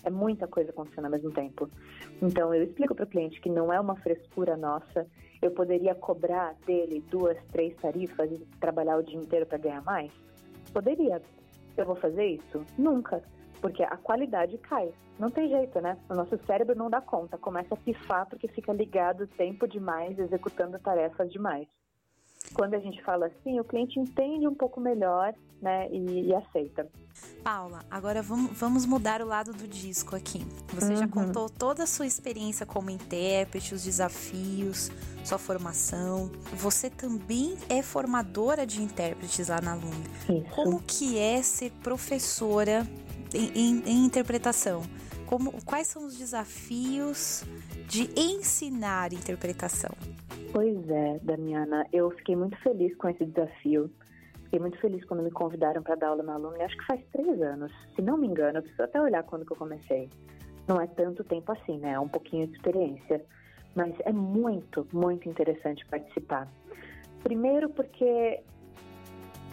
É 0.02 0.10
muita 0.10 0.48
coisa 0.48 0.70
acontecendo 0.70 1.04
ao 1.04 1.10
mesmo 1.12 1.30
tempo. 1.30 1.70
Então, 2.20 2.52
eu 2.52 2.64
explico 2.64 2.96
para 2.96 3.04
o 3.04 3.08
cliente 3.08 3.40
que 3.40 3.48
não 3.48 3.72
é 3.72 3.78
uma 3.78 3.94
frescura 3.96 4.56
nossa. 4.56 5.06
Eu 5.40 5.52
poderia 5.52 5.94
cobrar 5.94 6.54
dele 6.66 7.00
duas, 7.08 7.38
três 7.52 7.76
tarifas 7.76 8.28
e 8.30 8.38
trabalhar 8.60 8.96
o 8.98 9.04
dia 9.04 9.18
inteiro 9.18 9.46
para 9.46 9.58
ganhar 9.58 9.82
mais? 9.82 10.10
Poderia. 10.76 11.22
Eu 11.74 11.86
vou 11.86 11.96
fazer 11.96 12.26
isso? 12.26 12.62
Nunca 12.76 13.22
porque 13.62 13.82
a 13.82 13.96
qualidade 13.96 14.58
cai. 14.58 14.92
Não 15.18 15.30
tem 15.30 15.48
jeito, 15.48 15.80
né? 15.80 15.96
O 16.10 16.14
nosso 16.14 16.36
cérebro 16.44 16.76
não 16.76 16.90
dá 16.90 17.00
conta, 17.00 17.38
começa 17.38 17.72
a 17.72 17.78
pifar 17.78 18.28
porque 18.28 18.46
fica 18.48 18.74
ligado 18.74 19.26
tempo 19.26 19.66
demais, 19.66 20.18
executando 20.18 20.78
tarefas 20.78 21.32
demais. 21.32 21.66
Quando 22.56 22.72
a 22.72 22.78
gente 22.78 23.02
fala 23.02 23.26
assim, 23.26 23.60
o 23.60 23.64
cliente 23.64 24.00
entende 24.00 24.48
um 24.48 24.54
pouco 24.54 24.80
melhor, 24.80 25.34
né, 25.60 25.88
e, 25.90 26.28
e 26.28 26.34
aceita. 26.34 26.88
Paula, 27.42 27.80
agora 27.90 28.22
vamos, 28.22 28.50
vamos 28.58 28.86
mudar 28.86 29.20
o 29.20 29.26
lado 29.26 29.52
do 29.52 29.68
disco 29.68 30.16
aqui. 30.16 30.44
Você 30.72 30.92
uhum. 30.92 30.96
já 30.96 31.08
contou 31.08 31.50
toda 31.50 31.82
a 31.82 31.86
sua 31.86 32.06
experiência 32.06 32.64
como 32.64 32.90
intérprete, 32.90 33.74
os 33.74 33.84
desafios, 33.84 34.90
sua 35.22 35.38
formação. 35.38 36.30
Você 36.54 36.88
também 36.88 37.56
é 37.68 37.82
formadora 37.82 38.66
de 38.66 38.82
intérpretes 38.82 39.48
lá 39.48 39.60
na 39.60 39.74
Luna. 39.74 40.04
Isso. 40.28 40.54
Como 40.54 40.80
que 40.82 41.18
é 41.18 41.42
ser 41.42 41.70
professora 41.82 42.86
em, 43.34 43.50
em, 43.54 43.82
em 43.86 44.04
interpretação? 44.04 44.82
Como, 45.26 45.52
quais 45.64 45.88
são 45.88 46.06
os 46.06 46.16
desafios 46.16 47.44
de 47.86 48.08
ensinar 48.16 49.12
interpretação? 49.12 49.90
Pois 50.56 50.88
é, 50.88 51.18
Damiana, 51.22 51.86
eu 51.92 52.10
fiquei 52.12 52.34
muito 52.34 52.56
feliz 52.62 52.96
com 52.96 53.10
esse 53.10 53.26
desafio. 53.26 53.90
Fiquei 54.44 54.58
muito 54.58 54.78
feliz 54.78 55.04
quando 55.04 55.22
me 55.22 55.30
convidaram 55.30 55.82
para 55.82 55.96
dar 55.96 56.08
aula 56.08 56.22
na 56.22 56.32
Alumni, 56.32 56.62
acho 56.62 56.78
que 56.78 56.86
faz 56.86 57.04
três 57.12 57.42
anos, 57.42 57.70
se 57.94 58.00
não 58.00 58.16
me 58.16 58.26
engano, 58.26 58.56
eu 58.56 58.62
preciso 58.62 58.84
até 58.84 58.98
olhar 58.98 59.22
quando 59.24 59.44
que 59.44 59.52
eu 59.52 59.56
comecei. 59.58 60.08
Não 60.66 60.80
é 60.80 60.86
tanto 60.86 61.22
tempo 61.24 61.52
assim, 61.52 61.76
né? 61.76 61.92
É 61.92 62.00
um 62.00 62.08
pouquinho 62.08 62.46
de 62.46 62.54
experiência. 62.54 63.22
Mas 63.74 63.94
é 64.00 64.12
muito, 64.14 64.88
muito 64.94 65.28
interessante 65.28 65.84
participar. 65.90 66.48
Primeiro 67.22 67.68
porque 67.68 68.40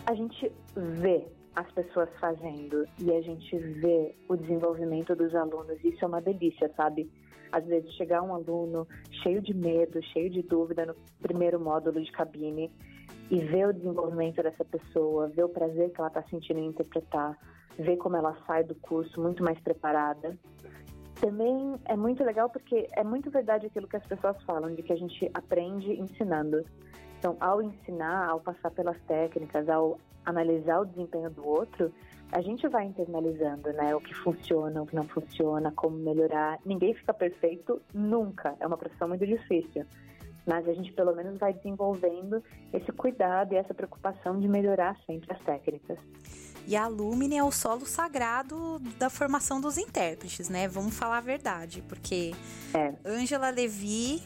a 0.06 0.14
gente 0.14 0.50
vê 0.74 1.28
as 1.54 1.70
pessoas 1.74 2.08
fazendo 2.18 2.88
e 2.98 3.12
a 3.12 3.22
gente 3.22 3.58
vê 3.58 4.16
o 4.30 4.38
desenvolvimento 4.38 5.14
dos 5.18 5.36
alunos, 5.36 5.84
isso 5.84 6.06
é 6.06 6.08
uma 6.08 6.22
delícia, 6.22 6.72
sabe? 6.78 7.12
Às 7.54 7.64
vezes 7.66 7.94
chegar 7.94 8.24
um 8.24 8.34
aluno 8.34 8.88
cheio 9.22 9.40
de 9.40 9.54
medo, 9.54 10.02
cheio 10.12 10.28
de 10.28 10.42
dúvida 10.42 10.88
no 10.88 10.96
primeiro 11.22 11.60
módulo 11.60 12.02
de 12.02 12.12
cabine 12.12 12.72
e 13.30 13.40
ver 13.42 13.68
o 13.68 13.74
desenvolvimento 13.74 14.42
dessa 14.42 14.66
pessoa, 14.66 15.28
ver 15.28 15.44
o 15.44 15.50
prazer 15.50 15.92
que 15.92 16.02
ela 16.02 16.08
está 16.08 16.24
sentindo 16.24 16.60
em 16.60 16.66
interpretar, 16.66 17.38
ver 17.78 17.98
como 17.98 18.16
ela 18.18 18.36
sai 18.48 18.64
do 18.64 18.74
curso 18.74 19.22
muito 19.22 19.44
mais 19.44 19.60
preparada. 19.60 20.36
Também 21.22 21.76
é 21.86 21.96
muito 21.96 22.24
legal 22.24 22.50
porque 22.50 22.88
é 22.94 23.04
muito 23.04 23.30
verdade 23.30 23.68
aquilo 23.68 23.88
que 23.88 23.98
as 23.98 24.06
pessoas 24.08 24.42
falam, 24.44 24.74
de 24.74 24.82
que 24.82 24.92
a 24.92 24.98
gente 24.98 25.30
aprende 25.36 25.92
ensinando. 25.94 26.66
Então, 27.20 27.38
ao 27.40 27.62
ensinar, 27.62 28.30
ao 28.30 28.40
passar 28.40 28.72
pelas 28.72 29.00
técnicas, 29.04 29.70
ao 29.70 30.00
analisar 30.26 30.82
o 30.82 30.86
desempenho 30.86 31.30
do 31.30 31.48
outro, 31.48 31.94
a 32.34 32.42
gente 32.42 32.68
vai 32.68 32.86
internalizando, 32.86 33.72
né? 33.74 33.96
O 33.96 34.02
que 34.02 34.14
funciona, 34.16 34.82
o 34.82 34.88
que 34.88 34.96
não 34.96 35.08
funciona, 35.08 35.72
como 35.72 35.96
melhorar. 35.98 36.60
Ninguém 36.66 36.96
fica 36.96 37.14
perfeito 37.14 37.80
nunca. 37.94 38.56
É 38.60 38.66
uma 38.66 38.76
profissão 38.76 39.08
muito 39.08 39.26
difícil. 39.26 39.86
Mas 40.44 40.68
a 40.68 40.74
gente 40.74 40.92
pelo 40.94 41.16
menos 41.16 41.38
vai 41.38 41.54
desenvolvendo 41.54 42.44
esse 42.74 42.92
cuidado 42.92 43.54
e 43.54 43.56
essa 43.56 43.72
preocupação 43.72 44.40
de 44.40 44.48
melhorar 44.48 44.98
sempre 45.06 45.32
as 45.32 45.40
técnicas. 45.42 46.00
E 46.66 46.76
a 46.76 46.88
Lumine 46.88 47.38
é 47.38 47.44
o 47.44 47.52
solo 47.52 47.86
sagrado 47.86 48.80
da 48.98 49.12
formação 49.12 49.62
dos 49.62 49.78
intérpretes, 49.78 50.50
né? 50.50 50.68
Vamos 50.68 50.98
falar 50.98 51.20
a 51.20 51.22
verdade, 51.22 51.84
porque 51.88 52.34
é. 52.74 52.96
Angela 53.06 53.52
Levi 53.52 54.24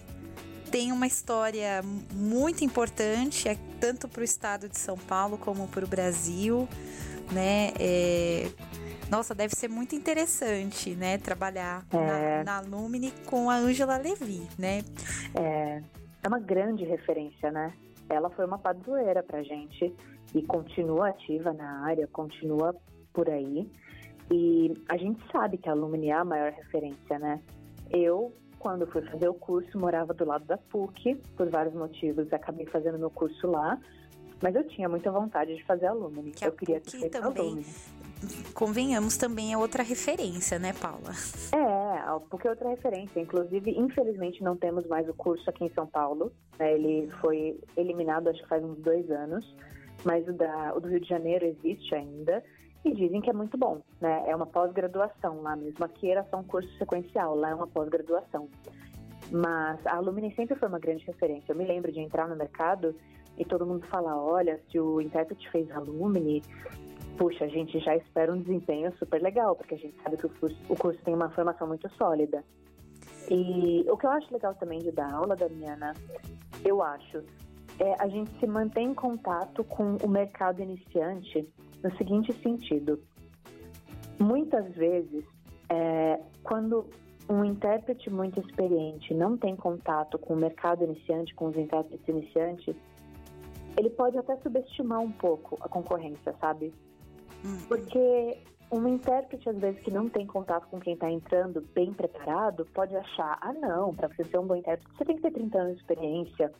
tem 0.72 0.94
uma 0.94 1.08
história 1.08 1.82
muito 2.14 2.64
importante, 2.64 3.50
é, 3.50 3.58
tanto 3.82 4.08
para 4.08 4.22
o 4.22 4.24
estado 4.24 4.70
de 4.70 4.78
São 4.78 4.98
Paulo 4.98 5.38
como 5.38 5.68
para 5.68 5.84
o 5.84 5.88
Brasil, 5.88 6.70
né? 7.32 7.74
É, 7.80 8.50
nossa, 9.10 9.34
deve 9.34 9.56
ser 9.56 9.70
muito 9.70 9.96
interessante, 9.96 10.96
né? 10.96 11.18
Trabalhar 11.18 11.86
é. 11.92 12.44
na, 12.44 12.62
na 12.62 12.78
Lumine 12.78 13.12
com 13.26 13.50
a 13.50 13.56
Angela 13.56 13.98
Levi, 13.98 14.48
né? 14.58 14.80
É, 15.34 15.82
é 16.24 16.28
uma 16.28 16.40
grande 16.40 16.84
referência, 16.84 17.52
né? 17.52 17.74
Ela 18.10 18.30
foi 18.30 18.46
uma 18.46 18.58
padroeira 18.58 19.24
pra 19.24 19.44
gente 19.44 19.94
e 20.34 20.42
continua 20.44 21.10
ativa 21.10 21.54
na 21.54 21.86
área, 21.86 22.08
continua 22.08 22.76
por 23.14 23.30
aí. 23.30 23.70
E 24.32 24.74
a 24.90 24.98
gente 24.98 25.22
sabe 25.32 25.58
que 25.58 25.70
a 25.70 25.74
Lumine 25.74 26.10
é 26.10 26.14
a 26.14 26.26
maior 26.26 26.52
referência, 26.52 27.18
né? 27.18 27.40
Eu 27.90 28.34
quando 28.60 28.88
fui 28.88 29.02
fazer 29.04 29.30
o 29.30 29.34
curso, 29.34 29.78
morava 29.78 30.14
do 30.14 30.26
lado 30.26 30.46
da 30.46 30.58
PUC, 30.58 31.16
por 31.36 31.50
vários 31.50 31.74
motivos, 31.74 32.32
acabei 32.34 32.66
fazendo 32.66 32.98
meu 32.98 33.10
curso 33.10 33.48
lá. 33.48 33.80
Mas 34.42 34.56
eu 34.56 34.68
tinha 34.68 34.88
muita 34.88 35.12
vontade 35.12 35.56
de 35.56 35.64
fazer 35.64 35.88
alumni. 35.88 36.32
Que 36.32 36.46
eu 36.46 36.52
queria 36.52 36.80
ter 36.80 37.10
também, 37.10 37.66
convenhamos, 38.54 39.18
também 39.18 39.54
é 39.54 39.58
outra 39.58 39.84
referência, 39.84 40.60
né, 40.60 40.74
Paula? 40.74 41.12
É, 41.54 42.20
porque 42.30 42.48
é 42.48 42.52
outra 42.52 42.70
referência. 42.70 43.20
Inclusive, 43.20 43.72
infelizmente, 43.72 44.44
não 44.44 44.56
temos 44.56 44.86
mais 44.88 45.08
o 45.10 45.14
curso 45.14 45.50
aqui 45.50 45.66
em 45.66 45.70
São 45.70 45.88
Paulo. 45.88 46.32
Né? 46.60 46.74
Ele 46.74 47.10
foi 47.22 47.60
eliminado, 47.76 48.30
acho 48.30 48.42
que 48.42 48.48
faz 48.48 48.64
uns 48.64 48.78
dois 48.80 49.10
anos. 49.12 49.46
Mas 50.04 50.28
o, 50.28 50.34
da, 50.34 50.74
o 50.76 50.80
do 50.80 50.88
Rio 50.88 51.00
de 51.00 51.10
Janeiro 51.10 51.46
existe 51.46 51.96
ainda 51.96 52.44
e 52.86 52.94
dizem 52.94 53.20
que 53.20 53.30
é 53.30 53.34
muito 53.34 53.58
bom, 53.58 53.82
né? 54.00 54.24
É 54.28 54.36
uma 54.36 54.46
pós-graduação 54.46 55.42
lá 55.42 55.56
mesmo. 55.56 55.84
Aqui 55.84 56.10
era 56.10 56.24
só 56.26 56.38
um 56.38 56.44
curso 56.44 56.70
sequencial, 56.78 57.36
lá 57.36 57.50
é 57.50 57.56
uma 57.56 57.68
pós-graduação. 57.68 58.48
Mas 59.32 59.86
a 59.86 59.96
Alumni 59.96 60.34
sempre 60.36 60.56
foi 60.56 60.70
uma 60.70 60.80
grande 60.80 61.04
referência. 61.06 61.52
Eu 61.52 61.56
me 61.56 61.66
lembro 61.66 61.92
de 61.92 62.00
entrar 62.00 62.28
no 62.30 62.36
mercado 62.36 62.96
e 63.38 63.46
todo 63.46 63.66
mundo 63.66 63.86
falar, 63.88 64.16
olha, 64.16 64.60
se 64.72 64.80
o 64.80 65.00
intérprete 65.00 65.50
fez 65.52 65.70
Alumni, 65.72 66.42
puxa, 67.18 67.46
a 67.46 67.48
gente 67.48 67.80
já 67.80 67.96
espera 67.96 68.34
um 68.34 68.42
desempenho 68.42 68.92
super 68.98 69.22
legal, 69.22 69.56
porque 69.56 69.76
a 69.76 69.78
gente 69.78 69.96
sabe 70.02 70.18
que 70.18 70.26
o 70.26 70.30
curso, 70.30 70.58
o 70.70 70.76
curso 70.76 71.00
tem 71.04 71.14
uma 71.14 71.30
formação 71.30 71.68
muito 71.68 71.90
sólida. 71.96 72.44
E 73.30 73.86
o 73.90 73.98
que 73.98 74.06
eu 74.06 74.12
acho 74.12 74.32
legal 74.32 74.56
também 74.56 74.80
de 74.80 74.92
dar 74.92 75.14
aula, 75.14 75.36
Damiana, 75.36 75.94
eu 76.64 76.82
acho, 76.82 77.24
é 77.80 77.94
a 78.00 78.08
gente 78.08 78.32
se 78.40 78.48
manter 78.48 78.82
em 78.82 78.94
contato 78.94 79.64
com 79.64 79.98
o 80.04 80.08
mercado 80.08 80.62
iniciante 80.62 81.48
no 81.84 81.96
seguinte 81.98 82.32
sentido: 82.42 83.00
muitas 84.20 84.66
vezes, 84.74 85.26
é, 85.70 86.20
quando 86.44 86.86
um 87.30 87.44
intérprete 87.44 88.10
muito 88.10 88.40
experiente 88.40 89.14
não 89.14 89.38
tem 89.38 89.56
contato 89.56 90.18
com 90.18 90.34
o 90.34 90.38
mercado 90.38 90.84
iniciante, 90.84 91.36
com 91.36 91.48
os 91.48 91.58
intérpretes 91.58 92.08
iniciantes, 92.08 92.76
ele 93.78 93.90
pode 93.92 94.18
até 94.18 94.36
subestimar 94.38 95.00
um 95.00 95.12
pouco 95.12 95.58
a 95.62 95.70
concorrência, 95.70 96.34
sabe? 96.40 96.74
Uhum. 97.44 97.58
Porque 97.68 98.38
um 98.72 98.88
intérprete, 98.88 99.48
às 99.50 99.58
vezes, 99.58 99.80
que 99.82 99.92
não 99.92 100.10
tem 100.10 100.26
contato 100.26 100.68
com 100.68 100.80
quem 100.80 100.94
está 100.94 101.10
entrando 101.10 101.62
bem 101.74 101.94
preparado, 101.94 102.66
pode 102.74 102.96
achar: 102.96 103.38
ah, 103.42 103.54
não, 103.54 103.94
para 103.94 104.08
você 104.10 104.24
ser 104.26 104.40
um 104.40 104.48
bom 104.48 104.56
intérprete, 104.56 104.98
você 104.98 105.06
tem 105.06 105.16
que 105.16 105.22
ter 105.22 105.32
30 105.32 105.58
anos 105.58 105.76
de 105.76 105.82
experiência. 105.82 106.52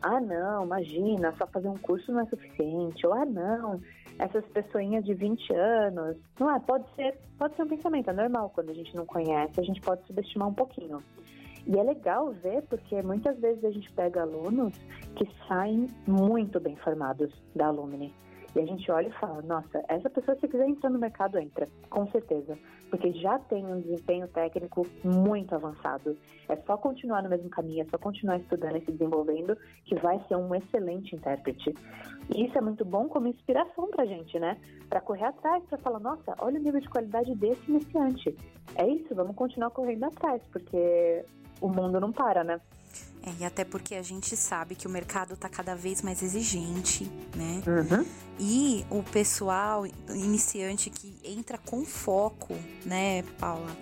Ah, 0.00 0.20
não, 0.20 0.64
imagina, 0.64 1.34
só 1.36 1.46
fazer 1.48 1.68
um 1.68 1.76
curso 1.76 2.12
não 2.12 2.20
é 2.20 2.26
suficiente. 2.26 3.04
Ou, 3.04 3.12
ah, 3.12 3.24
não, 3.24 3.80
essas 4.18 4.44
pessoinhas 4.46 5.04
de 5.04 5.14
20 5.14 5.52
anos. 5.54 6.16
Não 6.38 6.54
é, 6.54 6.60
pode 6.60 6.84
ser, 6.94 7.18
pode 7.36 7.56
ser 7.56 7.62
um 7.62 7.68
pensamento, 7.68 8.10
é 8.10 8.12
normal 8.12 8.50
quando 8.54 8.70
a 8.70 8.74
gente 8.74 8.94
não 8.94 9.06
conhece, 9.06 9.58
a 9.58 9.64
gente 9.64 9.80
pode 9.80 10.06
subestimar 10.06 10.48
um 10.48 10.54
pouquinho. 10.54 11.02
E 11.68 11.78
é 11.78 11.82
legal 11.82 12.32
ver 12.32 12.62
porque 12.62 13.02
muitas 13.02 13.38
vezes 13.38 13.62
a 13.62 13.70
gente 13.70 13.92
pega 13.92 14.22
alunos 14.22 14.72
que 15.16 15.28
saem 15.46 15.86
muito 16.06 16.58
bem 16.58 16.74
formados 16.76 17.30
da 17.54 17.66
Alumni. 17.66 18.14
E 18.56 18.60
a 18.60 18.64
gente 18.64 18.90
olha 18.90 19.08
e 19.08 19.12
fala, 19.12 19.42
nossa, 19.42 19.82
essa 19.88 20.08
pessoa 20.08 20.36
se 20.38 20.48
quiser 20.48 20.66
entrar 20.68 20.90
no 20.90 20.98
mercado, 20.98 21.38
entra, 21.38 21.66
com 21.90 22.06
certeza. 22.10 22.58
Porque 22.90 23.12
já 23.12 23.38
tem 23.38 23.64
um 23.66 23.80
desempenho 23.80 24.26
técnico 24.28 24.86
muito 25.04 25.54
avançado. 25.54 26.16
É 26.48 26.56
só 26.56 26.76
continuar 26.76 27.22
no 27.22 27.28
mesmo 27.28 27.50
caminho, 27.50 27.82
é 27.82 27.84
só 27.90 27.98
continuar 27.98 28.38
estudando 28.38 28.76
e 28.76 28.84
se 28.84 28.92
desenvolvendo, 28.92 29.56
que 29.84 29.94
vai 29.96 30.18
ser 30.26 30.36
um 30.36 30.54
excelente 30.54 31.14
intérprete. 31.14 31.74
E 32.34 32.46
isso 32.46 32.56
é 32.56 32.60
muito 32.60 32.84
bom 32.84 33.08
como 33.08 33.28
inspiração 33.28 33.88
pra 33.90 34.06
gente, 34.06 34.38
né? 34.38 34.56
Para 34.88 35.00
correr 35.00 35.26
atrás, 35.26 35.62
para 35.64 35.78
falar, 35.78 36.00
nossa, 36.00 36.34
olha 36.38 36.58
o 36.58 36.62
nível 36.62 36.80
de 36.80 36.88
qualidade 36.88 37.34
desse 37.34 37.70
iniciante. 37.70 38.34
É 38.76 38.88
isso, 38.88 39.14
vamos 39.14 39.36
continuar 39.36 39.70
correndo 39.70 40.04
atrás, 40.04 40.42
porque 40.50 41.22
o 41.60 41.68
mundo 41.68 42.00
não 42.00 42.12
para, 42.12 42.42
né? 42.42 42.58
É, 43.22 43.32
e 43.40 43.44
até 43.44 43.64
porque 43.64 43.94
a 43.94 44.02
gente 44.02 44.36
sabe 44.36 44.74
que 44.74 44.86
o 44.86 44.90
mercado 44.90 45.34
está 45.34 45.48
cada 45.48 45.74
vez 45.74 46.02
mais 46.02 46.22
exigente, 46.22 47.10
né? 47.34 47.62
Uhum. 47.66 48.06
E 48.38 48.86
o 48.88 49.02
pessoal 49.02 49.84
iniciante 50.10 50.88
que 50.88 51.14
entra 51.24 51.58
com 51.58 51.84
foco, 51.84 52.54
né, 52.84 53.22
Paula? 53.38 53.76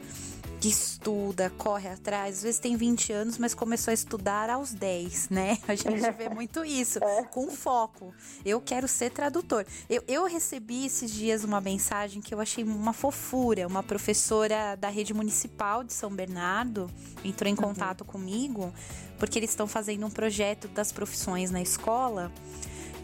Que 0.67 0.71
estuda, 0.71 1.49
corre 1.57 1.89
atrás, 1.89 2.39
às 2.39 2.43
vezes 2.43 2.61
tem 2.61 2.77
20 2.77 3.13
anos, 3.13 3.39
mas 3.39 3.55
começou 3.55 3.93
a 3.93 3.95
estudar 3.95 4.51
aos 4.51 4.73
10, 4.73 5.29
né? 5.29 5.59
A 5.69 5.77
gente 5.77 6.11
vê 6.11 6.29
muito 6.29 6.65
isso, 6.65 6.99
é. 7.05 7.23
com 7.23 7.49
foco. 7.53 8.13
Eu 8.45 8.61
quero 8.61 8.89
ser 8.89 9.11
tradutor. 9.11 9.65
Eu, 9.89 10.03
eu 10.09 10.25
recebi 10.25 10.85
esses 10.87 11.13
dias 11.13 11.45
uma 11.45 11.61
mensagem 11.61 12.21
que 12.21 12.35
eu 12.35 12.41
achei 12.41 12.65
uma 12.65 12.93
fofura. 12.93 13.67
Uma 13.69 13.83
professora 13.83 14.75
da 14.75 14.89
rede 14.89 15.15
municipal 15.15 15.85
de 15.85 15.93
São 15.93 16.11
Bernardo 16.11 16.91
entrou 17.25 17.49
em 17.49 17.55
uhum. 17.55 17.63
contato 17.63 18.01
uhum. 18.01 18.09
comigo, 18.09 18.75
porque 19.21 19.39
eles 19.39 19.51
estão 19.51 19.69
fazendo 19.69 20.05
um 20.05 20.11
projeto 20.11 20.67
das 20.67 20.91
profissões 20.91 21.53
na 21.53 21.63
escola. 21.63 22.33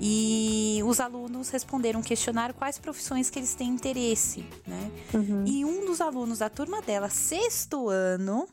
E 0.05 0.80
os 0.84 0.98
alunos 0.98 1.48
responderam 1.50 2.00
um 2.00 2.03
questionário 2.03 2.53
quais 2.53 2.76
profissões 2.76 3.30
que 3.30 3.38
eles 3.38 3.55
têm 3.55 3.68
interesse, 3.68 4.44
né? 4.66 4.90
Uhum. 5.14 5.44
E 5.46 5.64
um 5.64 5.86
dos 5.86 6.00
alunos 6.00 6.40
da 6.40 6.50
turma 6.50 6.82
dela, 6.82 7.09
sexto 7.09 7.88
ano, 7.88 8.48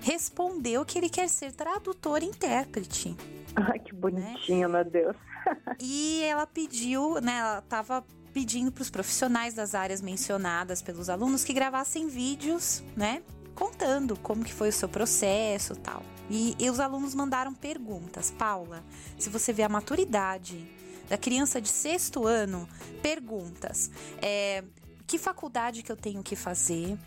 respondeu 0.00 0.82
que 0.82 0.96
ele 0.96 1.10
quer 1.10 1.28
ser 1.28 1.52
tradutor 1.52 2.22
e 2.22 2.26
intérprete. 2.26 3.14
Ai, 3.54 3.78
que 3.78 3.94
bonitinho, 3.94 4.66
né? 4.66 4.82
meu 4.82 4.90
Deus. 4.90 5.16
e 5.78 6.22
ela 6.22 6.46
pediu, 6.46 7.20
né? 7.20 7.36
Ela 7.36 7.60
tava 7.60 8.02
pedindo 8.32 8.72
para 8.72 8.82
os 8.82 8.90
profissionais 8.90 9.52
das 9.52 9.74
áreas 9.74 10.00
mencionadas 10.00 10.80
pelos 10.80 11.10
alunos 11.10 11.44
que 11.44 11.52
gravassem 11.52 12.08
vídeos, 12.08 12.82
né? 12.96 13.22
Contando 13.54 14.16
como 14.16 14.44
que 14.44 14.52
foi 14.52 14.68
o 14.68 14.72
seu 14.72 14.88
processo 14.88 15.74
tal. 15.76 16.02
E, 16.30 16.56
e 16.58 16.70
os 16.70 16.80
alunos 16.80 17.14
mandaram 17.14 17.54
perguntas. 17.54 18.30
Paula, 18.30 18.82
se 19.18 19.28
você 19.28 19.52
vê 19.52 19.62
a 19.62 19.68
maturidade 19.68 20.66
da 21.08 21.18
criança 21.18 21.60
de 21.60 21.68
sexto 21.68 22.26
ano, 22.26 22.68
perguntas. 23.02 23.90
É, 24.20 24.64
que 25.06 25.18
faculdade 25.18 25.82
que 25.82 25.92
eu 25.92 25.96
tenho 25.96 26.22
que 26.22 26.34
fazer? 26.34 26.98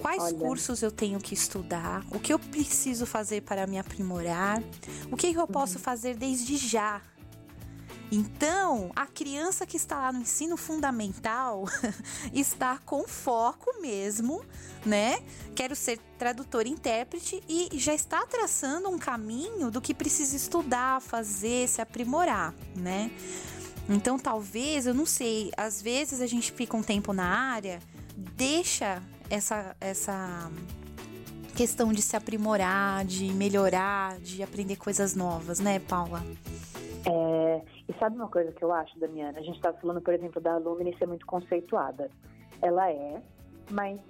Quais 0.00 0.22
Olha. 0.22 0.38
cursos 0.38 0.82
eu 0.82 0.90
tenho 0.90 1.20
que 1.20 1.34
estudar? 1.34 2.04
O 2.10 2.18
que 2.18 2.32
eu 2.32 2.38
preciso 2.38 3.04
fazer 3.04 3.42
para 3.42 3.66
me 3.66 3.78
aprimorar? 3.78 4.62
O 5.10 5.16
que 5.16 5.32
eu 5.32 5.46
posso 5.46 5.76
uhum. 5.76 5.82
fazer 5.82 6.16
desde 6.16 6.56
já? 6.56 7.02
Então, 8.12 8.92
a 8.94 9.06
criança 9.06 9.66
que 9.66 9.76
está 9.76 9.96
lá 9.96 10.12
no 10.12 10.20
ensino 10.20 10.56
fundamental 10.56 11.64
está 12.32 12.78
com 12.84 13.08
foco 13.08 13.80
mesmo, 13.80 14.44
né? 14.84 15.22
Quero 15.54 15.74
ser 15.74 15.98
tradutor 16.18 16.66
e 16.66 16.70
intérprete 16.70 17.42
e 17.48 17.70
já 17.74 17.94
está 17.94 18.24
traçando 18.26 18.88
um 18.88 18.98
caminho 18.98 19.70
do 19.70 19.80
que 19.80 19.94
precisa 19.94 20.36
estudar, 20.36 21.00
fazer, 21.00 21.68
se 21.68 21.80
aprimorar, 21.80 22.54
né? 22.76 23.10
Então, 23.88 24.18
talvez, 24.18 24.86
eu 24.86 24.94
não 24.94 25.06
sei, 25.06 25.50
às 25.56 25.82
vezes 25.82 26.20
a 26.20 26.26
gente 26.26 26.52
fica 26.52 26.76
um 26.76 26.82
tempo 26.82 27.12
na 27.12 27.26
área, 27.26 27.80
deixa 28.16 29.02
essa 29.28 29.76
essa 29.80 30.50
questão 31.54 31.92
de 31.92 32.02
se 32.02 32.16
aprimorar, 32.16 33.04
de 33.04 33.32
melhorar, 33.32 34.18
de 34.18 34.42
aprender 34.42 34.76
coisas 34.76 35.14
novas, 35.14 35.60
né, 35.60 35.78
Paula? 35.78 36.24
É, 37.06 37.62
e 37.88 37.92
sabe 37.94 38.16
uma 38.16 38.28
coisa 38.28 38.50
que 38.52 38.62
eu 38.62 38.72
acho, 38.72 38.98
Damiana? 38.98 39.38
A 39.38 39.42
gente 39.42 39.56
estava 39.56 39.76
falando, 39.78 40.00
por 40.00 40.14
exemplo, 40.14 40.40
da 40.40 40.56
Lumine 40.56 40.96
ser 40.96 41.06
muito 41.06 41.26
conceituada. 41.26 42.10
Ela 42.62 42.90
é, 42.90 43.22
mas 43.70 44.00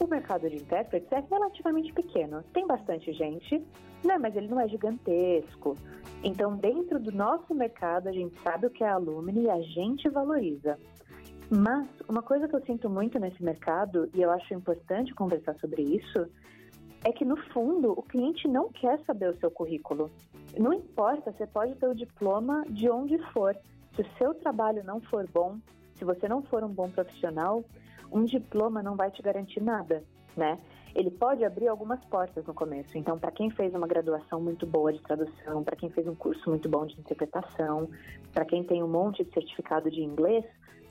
o 0.00 0.06
mercado 0.06 0.48
de 0.48 0.56
intérpretes 0.56 1.10
é 1.12 1.20
relativamente 1.30 1.92
pequeno. 1.92 2.42
Tem 2.52 2.66
bastante 2.66 3.12
gente, 3.12 3.64
né? 4.04 4.18
Mas 4.18 4.34
ele 4.34 4.48
não 4.48 4.58
é 4.58 4.66
gigantesco. 4.66 5.76
Então, 6.24 6.56
dentro 6.56 6.98
do 6.98 7.12
nosso 7.12 7.54
mercado, 7.54 8.08
a 8.08 8.12
gente 8.12 8.38
sabe 8.40 8.66
o 8.66 8.70
que 8.70 8.82
é 8.82 8.88
a 8.88 8.96
Lumine 8.96 9.42
e 9.42 9.50
a 9.50 9.60
gente 9.60 10.08
valoriza. 10.08 10.78
Mas 11.50 11.86
uma 12.08 12.22
coisa 12.22 12.48
que 12.48 12.54
eu 12.54 12.64
sinto 12.64 12.88
muito 12.88 13.18
nesse 13.18 13.42
mercado, 13.42 14.08
e 14.14 14.22
eu 14.22 14.30
acho 14.30 14.54
importante 14.54 15.14
conversar 15.14 15.54
sobre 15.56 15.82
isso, 15.82 16.26
é 17.04 17.12
que 17.12 17.24
no 17.24 17.36
fundo 17.36 17.92
o 17.92 18.02
cliente 18.02 18.46
não 18.46 18.70
quer 18.70 18.98
saber 19.04 19.30
o 19.30 19.38
seu 19.38 19.50
currículo. 19.50 20.10
Não 20.58 20.72
importa, 20.72 21.32
você 21.32 21.46
pode 21.46 21.74
ter 21.76 21.88
o 21.88 21.94
diploma 21.94 22.64
de 22.68 22.90
onde 22.90 23.18
for. 23.32 23.56
Se 23.94 24.02
o 24.02 24.06
seu 24.18 24.34
trabalho 24.34 24.84
não 24.84 25.00
for 25.00 25.26
bom, 25.32 25.58
se 25.94 26.04
você 26.04 26.28
não 26.28 26.42
for 26.42 26.62
um 26.62 26.68
bom 26.68 26.90
profissional, 26.90 27.64
um 28.12 28.24
diploma 28.24 28.82
não 28.82 28.96
vai 28.96 29.10
te 29.10 29.22
garantir 29.22 29.62
nada, 29.62 30.02
né? 30.36 30.58
Ele 30.94 31.10
pode 31.10 31.44
abrir 31.44 31.68
algumas 31.68 32.04
portas 32.06 32.44
no 32.46 32.52
começo. 32.52 32.98
Então, 32.98 33.18
para 33.18 33.30
quem 33.30 33.48
fez 33.50 33.72
uma 33.74 33.86
graduação 33.86 34.40
muito 34.40 34.66
boa 34.66 34.92
de 34.92 35.00
tradução, 35.00 35.62
para 35.62 35.76
quem 35.76 35.88
fez 35.90 36.06
um 36.08 36.14
curso 36.14 36.50
muito 36.50 36.68
bom 36.68 36.84
de 36.84 36.98
interpretação, 36.98 37.88
para 38.32 38.44
quem 38.44 38.64
tem 38.64 38.82
um 38.82 38.88
monte 38.88 39.24
de 39.24 39.32
certificado 39.32 39.90
de 39.90 40.02
inglês, 40.02 40.44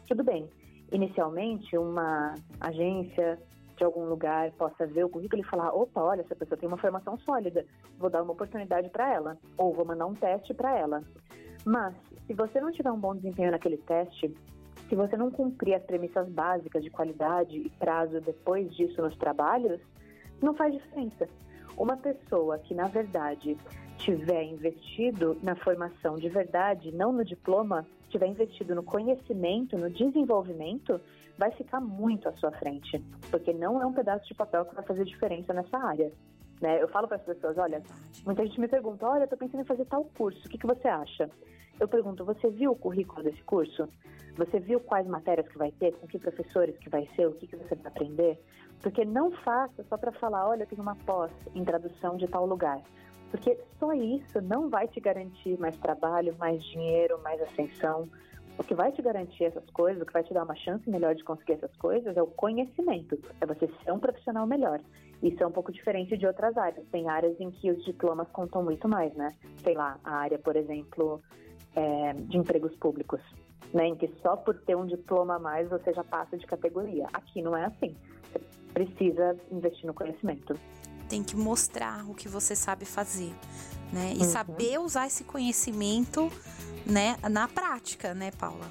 tudo 0.07 0.23
bem. 0.23 0.49
Inicialmente, 0.91 1.77
uma 1.77 2.33
agência 2.59 3.37
de 3.79 3.85
algum 3.85 4.05
lugar 4.05 4.51
possa 4.51 4.85
ver 4.85 5.05
o 5.05 5.09
currículo 5.09 5.41
e 5.41 5.45
falar: 5.45 5.73
opa, 5.73 6.01
olha, 6.01 6.21
essa 6.21 6.35
pessoa 6.35 6.57
tem 6.57 6.67
uma 6.67 6.77
formação 6.77 7.17
sólida, 7.19 7.65
vou 7.97 8.09
dar 8.09 8.21
uma 8.21 8.33
oportunidade 8.33 8.89
para 8.89 9.11
ela, 9.11 9.37
ou 9.57 9.73
vou 9.73 9.85
mandar 9.85 10.05
um 10.05 10.13
teste 10.13 10.53
para 10.53 10.77
ela. 10.77 11.01
Mas, 11.65 11.95
se 12.27 12.33
você 12.33 12.61
não 12.61 12.71
tiver 12.71 12.91
um 12.91 12.99
bom 12.99 13.15
desempenho 13.15 13.51
naquele 13.51 13.77
teste, 13.77 14.33
se 14.87 14.95
você 14.95 15.17
não 15.17 15.31
cumprir 15.31 15.73
as 15.73 15.83
premissas 15.83 16.27
básicas 16.29 16.83
de 16.83 16.89
qualidade 16.89 17.57
e 17.57 17.69
prazo 17.69 18.19
depois 18.21 18.73
disso 18.75 19.01
nos 19.01 19.15
trabalhos, 19.17 19.79
não 20.41 20.53
faz 20.53 20.73
diferença. 20.73 21.27
Uma 21.77 21.95
pessoa 21.97 22.57
que, 22.59 22.73
na 22.73 22.87
verdade, 22.87 23.57
tiver 23.97 24.43
investido 24.43 25.37
na 25.41 25.55
formação 25.55 26.15
de 26.15 26.29
verdade, 26.29 26.91
não 26.91 27.11
no 27.11 27.23
diploma, 27.23 27.85
tiver 28.09 28.27
investido 28.27 28.73
no 28.73 28.83
conhecimento, 28.83 29.77
no 29.77 29.89
desenvolvimento, 29.89 30.99
vai 31.39 31.51
ficar 31.51 31.79
muito 31.79 32.27
à 32.27 32.33
sua 32.33 32.51
frente, 32.51 32.99
porque 33.31 33.53
não 33.53 33.81
é 33.81 33.85
um 33.85 33.93
pedaço 33.93 34.27
de 34.27 34.35
papel 34.35 34.65
que 34.65 34.75
vai 34.75 34.83
fazer 34.83 35.05
diferença 35.05 35.53
nessa 35.53 35.77
área. 35.77 36.11
Né? 36.61 36.83
Eu 36.83 36.89
falo 36.89 37.07
para 37.07 37.15
as 37.15 37.23
pessoas, 37.23 37.57
olha, 37.57 37.81
muita 38.25 38.45
gente 38.45 38.59
me 38.59 38.67
pergunta, 38.67 39.07
olha, 39.07 39.23
estou 39.23 39.39
pensando 39.39 39.61
em 39.61 39.65
fazer 39.65 39.85
tal 39.85 40.03
curso, 40.03 40.45
o 40.45 40.49
que, 40.49 40.57
que 40.57 40.67
você 40.67 40.89
acha? 40.89 41.29
Eu 41.79 41.87
pergunto, 41.87 42.25
você 42.25 42.49
viu 42.49 42.71
o 42.71 42.75
currículo 42.75 43.23
desse 43.23 43.41
curso? 43.43 43.87
Você 44.35 44.59
viu 44.59 44.81
quais 44.81 45.07
matérias 45.07 45.47
que 45.47 45.57
vai 45.57 45.71
ter, 45.71 45.93
com 45.93 46.07
que 46.07 46.19
professores 46.19 46.77
que 46.77 46.89
vai 46.89 47.07
ser, 47.15 47.25
o 47.27 47.31
que, 47.31 47.47
que 47.47 47.55
você 47.55 47.73
vai 47.75 47.87
aprender? 47.87 48.37
Porque 48.81 49.05
não 49.05 49.31
faça 49.31 49.81
só 49.87 49.97
para 49.97 50.11
falar, 50.11 50.47
olha, 50.49 50.63
eu 50.63 50.67
tenho 50.67 50.81
uma 50.81 50.95
pós 50.95 51.31
em 51.55 51.63
tradução 51.63 52.17
de 52.17 52.27
tal 52.27 52.45
lugar. 52.45 52.81
Porque 53.31 53.57
só 53.79 53.93
isso 53.93 54.41
não 54.41 54.69
vai 54.69 54.87
te 54.87 54.99
garantir 54.99 55.57
mais 55.57 55.77
trabalho, 55.77 56.35
mais 56.37 56.61
dinheiro, 56.63 57.21
mais 57.21 57.41
ascensão. 57.41 58.09
O 58.59 58.63
que 58.63 58.75
vai 58.75 58.91
te 58.91 59.01
garantir 59.01 59.45
essas 59.45 59.63
coisas, 59.69 60.03
o 60.03 60.05
que 60.05 60.11
vai 60.11 60.21
te 60.21 60.33
dar 60.33 60.43
uma 60.43 60.55
chance 60.57 60.87
melhor 60.89 61.15
de 61.15 61.23
conseguir 61.23 61.53
essas 61.53 61.73
coisas 61.77 62.17
é 62.17 62.21
o 62.21 62.27
conhecimento, 62.27 63.17
é 63.39 63.45
você 63.45 63.69
ser 63.85 63.93
um 63.93 63.99
profissional 63.99 64.45
melhor. 64.45 64.81
Isso 65.23 65.41
é 65.41 65.47
um 65.47 65.51
pouco 65.51 65.71
diferente 65.71 66.17
de 66.17 66.27
outras 66.27 66.57
áreas. 66.57 66.85
Tem 66.91 67.07
áreas 67.07 67.39
em 67.39 67.49
que 67.51 67.71
os 67.71 67.83
diplomas 67.85 68.27
contam 68.33 68.61
muito 68.61 68.85
mais, 68.85 69.13
né? 69.13 69.29
Sei 69.63 69.73
lá, 69.73 69.97
a 70.03 70.13
área, 70.13 70.37
por 70.37 70.57
exemplo, 70.57 71.21
é, 71.73 72.11
de 72.13 72.37
empregos 72.37 72.75
públicos, 72.75 73.21
né? 73.73 73.87
Em 73.87 73.95
que 73.95 74.11
só 74.21 74.35
por 74.35 74.59
ter 74.59 74.75
um 74.75 74.85
diploma 74.85 75.37
a 75.37 75.39
mais 75.39 75.69
você 75.69 75.93
já 75.93 76.03
passa 76.03 76.37
de 76.37 76.45
categoria. 76.45 77.07
Aqui 77.13 77.41
não 77.41 77.55
é 77.55 77.63
assim. 77.63 77.95
Você 78.33 78.41
precisa 78.73 79.37
investir 79.49 79.85
no 79.85 79.93
conhecimento. 79.93 80.53
Tem 81.07 81.23
que 81.23 81.35
mostrar 81.37 82.03
o 82.09 82.13
que 82.13 82.27
você 82.27 82.57
sabe 82.57 82.83
fazer, 82.83 83.31
né? 83.91 84.13
E 84.15 84.19
uhum. 84.19 84.23
saber 84.23 84.79
usar 84.79 85.07
esse 85.07 85.23
conhecimento 85.23 86.31
né, 86.85 87.17
na 87.29 87.47
prática, 87.47 88.13
né, 88.13 88.31
Paula? 88.31 88.65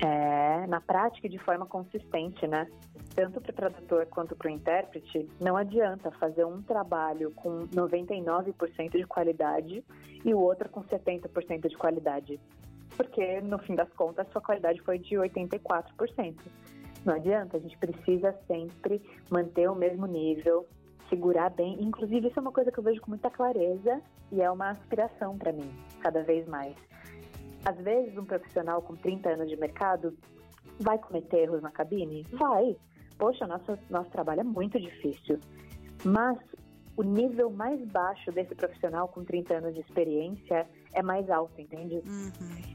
É, 0.00 0.66
na 0.66 0.80
prática 0.80 1.26
e 1.26 1.30
de 1.30 1.38
forma 1.38 1.66
consistente, 1.66 2.46
né? 2.46 2.66
Tanto 3.14 3.40
para 3.40 3.50
o 3.50 3.54
tradutor 3.54 4.06
quanto 4.06 4.34
para 4.34 4.48
o 4.48 4.50
intérprete, 4.50 5.28
não 5.40 5.56
adianta 5.56 6.10
fazer 6.12 6.44
um 6.44 6.60
trabalho 6.60 7.30
com 7.30 7.66
99% 7.68 8.90
de 8.90 9.06
qualidade 9.06 9.84
e 10.24 10.34
o 10.34 10.38
outro 10.38 10.68
com 10.68 10.82
70% 10.82 11.68
de 11.68 11.76
qualidade. 11.76 12.40
Porque, 12.96 13.40
no 13.40 13.58
fim 13.58 13.74
das 13.74 13.88
contas, 13.90 14.26
sua 14.32 14.40
qualidade 14.40 14.80
foi 14.82 14.98
de 14.98 15.14
84%. 15.14 16.34
Não 17.04 17.14
adianta, 17.14 17.56
a 17.56 17.60
gente 17.60 17.76
precisa 17.78 18.34
sempre 18.46 19.00
manter 19.30 19.68
o 19.68 19.74
mesmo 19.74 20.06
nível, 20.06 20.66
segurar 21.08 21.50
bem. 21.50 21.82
Inclusive, 21.82 22.28
isso 22.28 22.38
é 22.38 22.42
uma 22.42 22.52
coisa 22.52 22.70
que 22.70 22.78
eu 22.78 22.84
vejo 22.84 23.00
com 23.00 23.10
muita 23.10 23.30
clareza 23.30 24.00
e 24.32 24.40
é 24.40 24.50
uma 24.50 24.70
aspiração 24.70 25.36
para 25.36 25.52
mim, 25.52 25.70
cada 26.00 26.22
vez 26.22 26.46
mais 26.46 26.74
Às 27.64 27.76
vezes, 27.78 28.16
um 28.18 28.24
profissional 28.24 28.82
com 28.82 28.94
30 28.94 29.30
anos 29.30 29.48
de 29.48 29.56
mercado 29.56 30.16
vai 30.78 30.98
cometer 30.98 31.44
erros 31.44 31.62
na 31.62 31.70
cabine? 31.70 32.26
Vai. 32.32 32.76
Poxa, 33.18 33.46
nosso, 33.46 33.78
nosso 33.88 34.10
trabalho 34.10 34.40
é 34.40 34.44
muito 34.44 34.78
difícil. 34.78 35.38
Mas 36.04 36.38
o 36.96 37.02
nível 37.02 37.50
mais 37.50 37.80
baixo 37.88 38.30
desse 38.32 38.54
profissional 38.54 39.08
com 39.08 39.24
30 39.24 39.54
anos 39.54 39.74
de 39.74 39.80
experiência 39.80 40.66
é 40.92 41.02
mais 41.02 41.28
alto, 41.30 41.60
entende? 41.60 42.02
Uhum. 42.06 42.74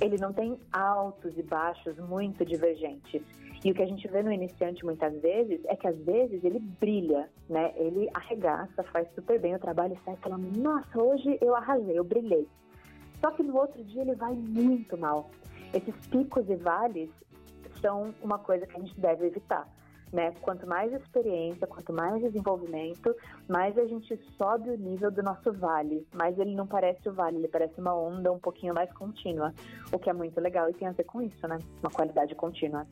Ele 0.00 0.16
não 0.16 0.32
tem 0.32 0.58
altos 0.72 1.36
e 1.36 1.42
baixos 1.42 1.98
muito 1.98 2.44
divergentes. 2.44 3.22
E 3.62 3.70
o 3.70 3.74
que 3.74 3.82
a 3.82 3.86
gente 3.86 4.08
vê 4.08 4.22
no 4.22 4.32
iniciante 4.32 4.84
muitas 4.84 5.12
vezes 5.20 5.60
é 5.66 5.76
que 5.76 5.86
às 5.86 5.98
vezes 5.98 6.42
ele 6.42 6.58
brilha, 6.58 7.28
né? 7.48 7.72
Ele 7.76 8.08
arregaça, 8.14 8.82
faz 8.84 9.06
super 9.14 9.38
bem 9.38 9.54
o 9.54 9.58
trabalho 9.58 9.94
e 9.94 10.04
sai 10.04 10.16
falando: 10.16 10.56
Nossa, 10.56 10.98
hoje 10.98 11.36
eu 11.42 11.54
arrasei, 11.54 11.98
eu 11.98 12.04
brilhei. 12.04 12.48
Só 13.20 13.30
que 13.30 13.42
no 13.42 13.54
outro 13.56 13.84
dia 13.84 14.00
ele 14.00 14.14
vai 14.14 14.32
muito 14.32 14.96
mal. 14.96 15.30
Esses 15.74 15.94
picos 16.06 16.48
e 16.48 16.56
vales 16.56 17.10
são 17.80 18.14
uma 18.22 18.38
coisa 18.38 18.66
que 18.66 18.76
a 18.76 18.80
gente 18.80 18.98
deve 18.98 19.26
evitar. 19.26 19.68
Né? 20.10 20.32
Quanto 20.40 20.66
mais 20.66 20.92
experiência, 20.92 21.68
quanto 21.68 21.92
mais 21.92 22.20
desenvolvimento, 22.20 23.14
mais 23.46 23.78
a 23.78 23.84
gente 23.84 24.16
sobe 24.36 24.70
o 24.70 24.76
nível 24.76 25.10
do 25.10 25.22
nosso 25.22 25.52
vale. 25.52 26.04
Mas 26.12 26.36
ele 26.38 26.54
não 26.54 26.66
parece 26.66 27.08
o 27.08 27.12
vale, 27.12 27.36
ele 27.36 27.46
parece 27.46 27.78
uma 27.78 27.94
onda 27.94 28.32
um 28.32 28.38
pouquinho 28.38 28.74
mais 28.74 28.92
contínua, 28.92 29.54
o 29.92 29.98
que 29.98 30.10
é 30.10 30.12
muito 30.12 30.40
legal 30.40 30.68
e 30.68 30.72
tem 30.72 30.88
a 30.88 30.92
ver 30.92 31.04
com 31.04 31.22
isso, 31.22 31.46
né? 31.46 31.58
Uma 31.80 31.92
qualidade 31.92 32.34
contínua. 32.34 32.86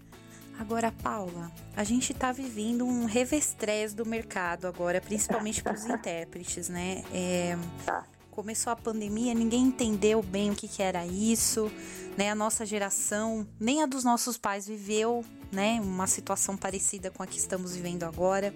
Agora, 0.58 0.90
Paula, 0.90 1.52
a 1.76 1.84
gente 1.84 2.12
está 2.12 2.32
vivendo 2.32 2.84
um 2.84 3.04
revestrez 3.04 3.94
do 3.94 4.04
mercado 4.04 4.66
agora, 4.66 5.00
principalmente 5.00 5.62
para 5.62 5.74
os 5.74 5.86
intérpretes, 5.86 6.68
né? 6.68 7.04
É, 7.12 7.56
tá. 7.86 8.04
Começou 8.32 8.72
a 8.72 8.76
pandemia, 8.76 9.34
ninguém 9.34 9.62
entendeu 9.62 10.22
bem 10.22 10.50
o 10.50 10.54
que, 10.54 10.66
que 10.66 10.82
era 10.82 11.06
isso, 11.06 11.70
né? 12.16 12.30
A 12.30 12.34
nossa 12.34 12.66
geração, 12.66 13.46
nem 13.58 13.82
a 13.82 13.86
dos 13.86 14.02
nossos 14.02 14.36
pais 14.36 14.66
viveu, 14.66 15.24
né? 15.52 15.80
Uma 15.80 16.08
situação 16.08 16.56
parecida 16.56 17.10
com 17.10 17.22
a 17.22 17.26
que 17.26 17.38
estamos 17.38 17.74
vivendo 17.74 18.02
agora. 18.02 18.52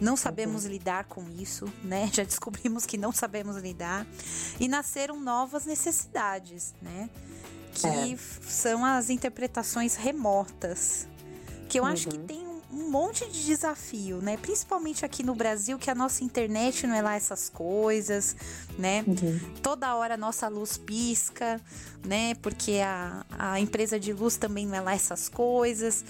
Não 0.00 0.16
sabemos 0.16 0.64
uhum. 0.64 0.70
lidar 0.70 1.04
com 1.04 1.28
isso, 1.30 1.70
né? 1.84 2.08
Já 2.12 2.24
descobrimos 2.24 2.86
que 2.86 2.96
não 2.96 3.12
sabemos 3.12 3.56
lidar. 3.56 4.06
E 4.58 4.68
nasceram 4.68 5.20
novas 5.20 5.66
necessidades, 5.66 6.74
né? 6.80 7.10
Que 7.74 7.86
é. 7.86 8.18
são 8.42 8.84
as 8.84 9.08
interpretações 9.08 9.94
remotas, 9.96 11.08
que 11.72 11.78
eu 11.78 11.84
uhum. 11.84 11.88
acho 11.88 12.06
que 12.06 12.18
uhum. 12.18 12.26
tem 12.26 12.46
um 12.70 12.90
monte 12.90 13.26
de 13.30 13.46
desafio, 13.46 14.18
né? 14.18 14.36
Principalmente 14.36 15.06
aqui 15.06 15.22
no 15.22 15.34
Brasil, 15.34 15.78
que 15.78 15.90
a 15.90 15.94
nossa 15.94 16.22
internet 16.22 16.86
não 16.86 16.94
é 16.94 17.00
lá 17.00 17.14
essas 17.16 17.48
coisas, 17.48 18.36
né? 18.78 19.02
Uhum. 19.06 19.40
Toda 19.62 19.94
hora 19.94 20.12
a 20.12 20.16
nossa 20.18 20.48
luz 20.48 20.76
pisca, 20.76 21.58
né? 22.04 22.34
Porque 22.42 22.80
a, 22.84 23.24
a 23.38 23.58
empresa 23.58 23.98
de 23.98 24.12
luz 24.12 24.36
também 24.36 24.66
não 24.66 24.74
é 24.74 24.80
lá 24.82 24.92
essas 24.92 25.30
coisas. 25.30 26.04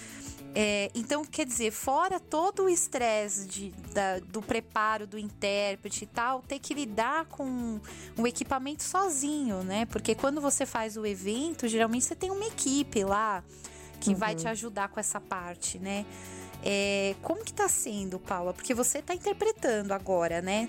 É, 0.52 0.90
então, 0.96 1.24
quer 1.24 1.46
dizer, 1.46 1.70
fora 1.70 2.18
todo 2.18 2.64
o 2.64 2.68
estresse 2.68 3.72
do 4.32 4.42
preparo 4.42 5.06
do 5.06 5.16
intérprete 5.16 6.02
e 6.02 6.06
tal, 6.08 6.42
ter 6.42 6.58
que 6.58 6.74
lidar 6.74 7.26
com 7.26 7.80
o 8.18 8.26
equipamento 8.26 8.82
sozinho, 8.82 9.62
né? 9.62 9.86
Porque 9.86 10.16
quando 10.16 10.40
você 10.40 10.66
faz 10.66 10.96
o 10.96 11.06
evento, 11.06 11.68
geralmente 11.68 12.04
você 12.04 12.16
tem 12.16 12.32
uma 12.32 12.46
equipe 12.46 13.04
lá 13.04 13.44
que 14.02 14.10
uhum. 14.10 14.16
vai 14.16 14.34
te 14.34 14.48
ajudar 14.48 14.88
com 14.88 14.98
essa 14.98 15.20
parte, 15.20 15.78
né? 15.78 16.04
É, 16.64 17.14
como 17.22 17.44
que 17.44 17.52
tá 17.52 17.68
sendo, 17.68 18.18
Paula? 18.18 18.52
Porque 18.52 18.74
você 18.74 19.00
tá 19.00 19.14
interpretando 19.14 19.92
agora, 19.92 20.42
né? 20.42 20.68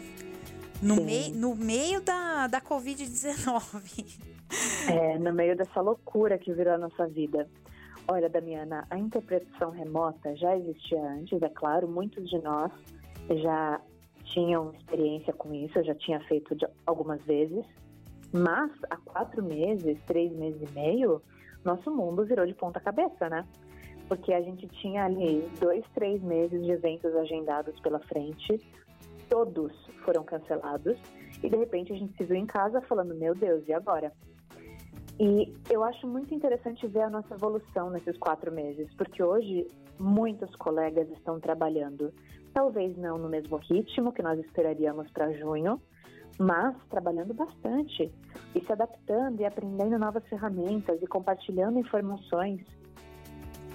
No, 0.81 1.03
mei, 1.03 1.31
no 1.31 1.55
meio 1.55 2.01
da, 2.01 2.47
da 2.47 2.61
Covid-19. 2.61 4.33
É, 4.87 5.17
no 5.17 5.33
meio 5.33 5.55
dessa 5.57 5.81
loucura 5.81 6.37
que 6.37 6.53
virou 6.53 6.73
a 6.73 6.77
nossa 6.77 7.07
vida. 7.07 7.49
Olha, 8.07 8.29
Damiana, 8.29 8.85
a 8.89 8.97
interpretação 8.97 9.71
remota 9.71 10.35
já 10.35 10.55
existia 10.57 11.01
antes, 11.01 11.41
é 11.41 11.49
claro, 11.49 11.87
muitos 11.87 12.29
de 12.29 12.37
nós 12.39 12.71
já 13.41 13.81
tinham 14.25 14.71
experiência 14.73 15.33
com 15.33 15.53
isso, 15.53 15.79
eu 15.79 15.85
já 15.85 15.95
tinha 15.95 16.19
feito 16.21 16.55
algumas 16.85 17.21
vezes, 17.23 17.65
mas 18.31 18.71
há 18.89 18.97
quatro 18.97 19.41
meses, 19.41 19.97
três 20.05 20.31
meses 20.33 20.61
e 20.61 20.73
meio, 20.73 21.21
nosso 21.63 21.91
mundo 21.91 22.25
virou 22.25 22.45
de 22.45 22.53
ponta 22.53 22.79
cabeça, 22.79 23.29
né? 23.29 23.45
Porque 24.07 24.33
a 24.33 24.41
gente 24.41 24.67
tinha 24.67 25.05
ali 25.05 25.49
dois, 25.59 25.83
três 25.93 26.21
meses 26.21 26.63
de 26.63 26.71
eventos 26.71 27.15
agendados 27.15 27.79
pela 27.79 27.99
frente, 27.99 28.59
todos 29.29 29.71
foram 30.03 30.23
cancelados, 30.23 30.97
e 31.41 31.49
de 31.49 31.55
repente 31.55 31.93
a 31.93 31.95
gente 31.95 32.15
se 32.15 32.23
viu 32.23 32.35
em 32.35 32.45
casa 32.45 32.81
falando: 32.81 33.15
meu 33.15 33.33
Deus, 33.33 33.67
e 33.67 33.73
agora? 33.73 34.11
E 35.19 35.53
eu 35.69 35.83
acho 35.83 36.07
muito 36.07 36.33
interessante 36.33 36.87
ver 36.87 37.01
a 37.03 37.09
nossa 37.09 37.35
evolução 37.35 37.89
nesses 37.89 38.17
quatro 38.17 38.51
meses, 38.51 38.91
porque 38.95 39.23
hoje 39.23 39.67
muitos 39.99 40.55
colegas 40.55 41.09
estão 41.11 41.39
trabalhando, 41.39 42.11
talvez 42.53 42.97
não 42.97 43.17
no 43.17 43.29
mesmo 43.29 43.57
ritmo 43.57 44.11
que 44.11 44.23
nós 44.23 44.39
esperaríamos 44.39 45.09
para 45.11 45.31
junho, 45.33 45.79
mas 46.39 46.75
trabalhando 46.89 47.33
bastante 47.33 48.11
e 48.55 48.65
se 48.65 48.71
adaptando 48.71 49.39
e 49.41 49.45
aprendendo 49.45 49.97
novas 49.97 50.25
ferramentas 50.27 51.01
e 51.01 51.07
compartilhando 51.07 51.79
informações. 51.79 52.61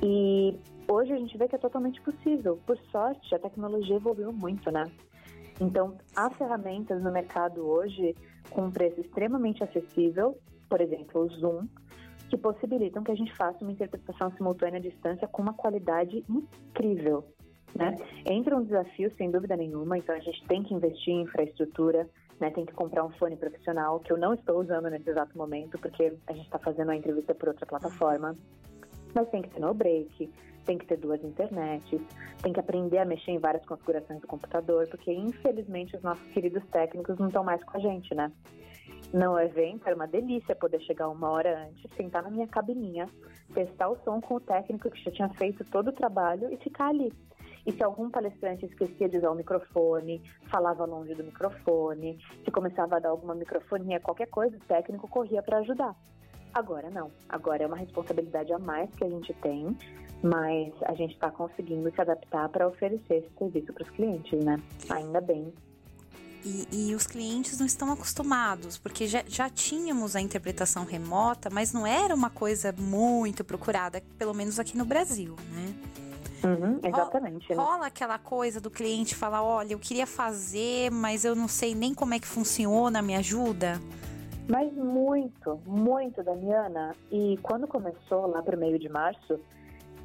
E 0.03 0.57
hoje 0.89 1.13
a 1.13 1.17
gente 1.17 1.37
vê 1.37 1.49
que 1.49 1.57
é 1.57 1.59
totalmente 1.59 2.01
possível. 2.03 2.59
Por 2.67 2.79
sorte, 2.91 3.35
a 3.35 3.39
tecnologia 3.39 3.97
evoluiu 3.97 4.33
muito, 4.33 4.71
né? 4.71 4.85
Então, 5.61 5.97
há 6.15 6.31
ferramentas 6.31 7.03
no 7.03 7.11
mercado 7.11 7.67
hoje 7.67 8.15
com 8.51 8.67
um 8.67 8.71
preço 8.71 9.01
extremamente 9.01 9.63
acessível, 9.63 10.39
por 10.69 10.81
exemplo, 10.81 11.23
o 11.23 11.29
Zoom, 11.29 11.67
que 12.29 12.37
possibilitam 12.37 13.03
que 13.03 13.11
a 13.11 13.15
gente 13.15 13.35
faça 13.35 13.59
uma 13.63 13.73
interpretação 13.73 14.31
simultânea 14.37 14.79
à 14.79 14.83
distância 14.83 15.27
com 15.27 15.43
uma 15.43 15.55
qualidade 15.55 16.25
incrível. 16.29 17.25
Né? 17.75 17.97
Entra 18.27 18.57
um 18.57 18.63
desafio, 18.63 19.13
sem 19.17 19.31
dúvida 19.31 19.57
nenhuma, 19.57 19.99
então 19.99 20.15
a 20.15 20.21
gente 20.21 20.45
tem 20.47 20.63
que 20.63 20.75
investir 20.75 21.15
em 21.15 21.23
infraestrutura, 21.23 22.09
né? 22.41 22.51
Tem 22.51 22.65
que 22.65 22.73
comprar 22.73 23.05
um 23.05 23.11
fone 23.11 23.37
profissional, 23.37 24.01
que 24.01 24.13
eu 24.13 24.17
não 24.17 24.35
estou 24.35 24.61
usando 24.61 24.89
nesse 24.91 25.09
exato 25.11 25.37
momento, 25.37 25.79
porque 25.79 26.13
a 26.27 26.33
gente 26.33 26.45
está 26.45 26.59
fazendo 26.59 26.91
a 26.91 26.97
entrevista 26.97 27.35
por 27.35 27.49
outra 27.49 27.67
plataforma. 27.67 28.37
Mas 29.15 29.29
tem 29.31 29.43
que 29.43 29.51
ter 29.51 29.61
no 29.61 29.73
break, 29.73 30.31
tem 30.65 30.77
que 30.77 30.87
ter 30.87 30.99
duas 30.99 31.23
internets, 31.25 32.01
tem 32.43 32.53
que 32.53 32.61
aprender 32.61 32.99
a 32.99 33.05
mexer 33.05 33.33
em 33.33 33.39
várias 33.39 33.65
configurações 33.65 34.21
do 34.21 34.27
computador, 34.27 34.87
porque 34.89 35.11
infelizmente 35.11 35.97
os 35.97 36.03
nossos 36.03 36.27
queridos 36.29 36.63
técnicos 36.71 37.19
não 37.19 37.29
estão 37.29 37.43
mais 37.43 37.63
com 37.65 37.77
a 37.77 37.81
gente, 37.81 38.15
né? 38.15 38.31
No 39.13 39.39
evento 39.39 39.87
era 39.87 39.97
uma 39.97 40.07
delícia 40.07 40.55
poder 40.55 40.81
chegar 40.83 41.09
uma 41.09 41.31
hora 41.31 41.67
antes, 41.67 41.91
sentar 41.97 42.23
na 42.23 42.31
minha 42.31 42.47
cabininha, 42.47 43.09
testar 43.55 43.89
o 43.89 43.97
som 44.05 44.21
com 44.21 44.35
o 44.35 44.41
técnico 44.41 44.91
que 44.91 45.03
já 45.03 45.11
tinha 45.11 45.29
feito 45.31 45.65
todo 45.65 45.89
o 45.89 45.93
trabalho 45.93 46.53
e 46.53 46.57
ficar 46.59 46.89
ali. 46.89 47.11
E 47.69 47.73
se 47.73 47.85
algum 47.85 48.09
palestrante 48.09 48.65
esquecia 48.65 49.11
de 49.11 49.19
usar 49.19 49.31
o 49.31 49.35
microfone, 49.35 50.23
falava 50.51 50.87
longe 50.87 51.15
do 51.15 51.23
microfone, 51.23 52.19
se 52.43 52.51
começava 52.51 52.97
a 52.97 52.99
dar 52.99 53.11
alguma 53.11 53.35
microfonia, 53.35 54.01
qualquer 54.01 54.29
coisa, 54.29 54.57
o 54.57 54.61
técnico 54.61 55.07
corria 55.07 55.43
para 55.43 55.59
ajudar. 55.59 55.95
Agora 56.55 56.89
não. 56.89 57.11
Agora 57.29 57.65
é 57.65 57.67
uma 57.67 57.77
responsabilidade 57.77 58.55
a 58.55 58.59
mais 58.59 58.89
que 58.95 59.05
a 59.05 59.11
gente 59.11 59.35
tem, 59.43 59.77
mas 60.23 60.73
a 60.85 60.95
gente 60.95 61.13
está 61.13 61.31
conseguindo 61.31 61.91
se 61.91 62.01
adaptar 62.01 62.49
para 62.49 62.67
oferecer 62.67 63.17
esse 63.17 63.31
serviço 63.37 63.71
para 63.75 63.83
os 63.83 63.91
clientes, 63.91 64.43
né? 64.43 64.57
Ainda 64.89 65.21
bem. 65.21 65.53
E, 66.43 66.67
e, 66.73 66.95
os 66.95 67.07
clientes 67.07 67.59
não 67.59 67.67
estão 67.67 67.93
acostumados, 67.93 68.79
porque 68.79 69.07
já, 69.07 69.23
já 69.27 69.51
tínhamos 69.51 70.17
a 70.17 70.23
interpretação 70.23 70.87
remota, 70.87 71.51
mas 71.51 71.75
não 71.75 71.87
era 71.87 72.15
uma 72.15 72.31
coisa 72.31 72.73
muito 72.73 73.45
procurada, 73.45 74.03
pelo 74.17 74.33
menos 74.33 74.59
aqui 74.59 74.75
no 74.75 74.87
Brasil, 74.87 75.37
né? 75.53 76.08
Uhum, 76.45 76.81
exatamente. 76.83 77.53
Rola, 77.53 77.71
rola 77.71 77.87
aquela 77.87 78.19
coisa 78.19 78.61
do 78.61 78.71
cliente 78.71 79.15
falar: 79.15 79.43
olha, 79.43 79.73
eu 79.73 79.79
queria 79.79 80.07
fazer, 80.07 80.91
mas 80.91 81.25
eu 81.25 81.35
não 81.35 81.49
sei 81.49 81.75
nem 81.75 81.95
como 81.95 82.15
é 82.15 82.19
que 82.19 82.27
funciona, 82.27 83.03
me 83.03 83.15
ajuda? 83.15 83.81
Mas 84.49 84.73
muito, 84.73 85.61
muito, 85.67 86.23
Damiana. 86.23 86.95
E 87.11 87.37
quando 87.43 87.67
começou 87.67 88.27
lá 88.27 88.43
para 88.43 88.57
o 88.57 88.59
meio 88.59 88.79
de 88.79 88.89
março, 88.89 89.39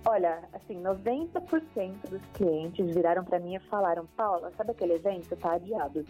olha, 0.06 0.44
assim, 0.54 0.82
90% 0.82 2.10
dos 2.10 2.22
clientes 2.34 2.94
viraram 2.94 3.24
para 3.24 3.40
mim 3.40 3.56
e 3.56 3.60
falaram: 3.62 4.06
Paula, 4.18 4.52
sabe 4.58 4.72
aquele 4.72 4.94
evento? 4.94 5.36
Tá 5.38 5.54
adiado. 5.54 6.06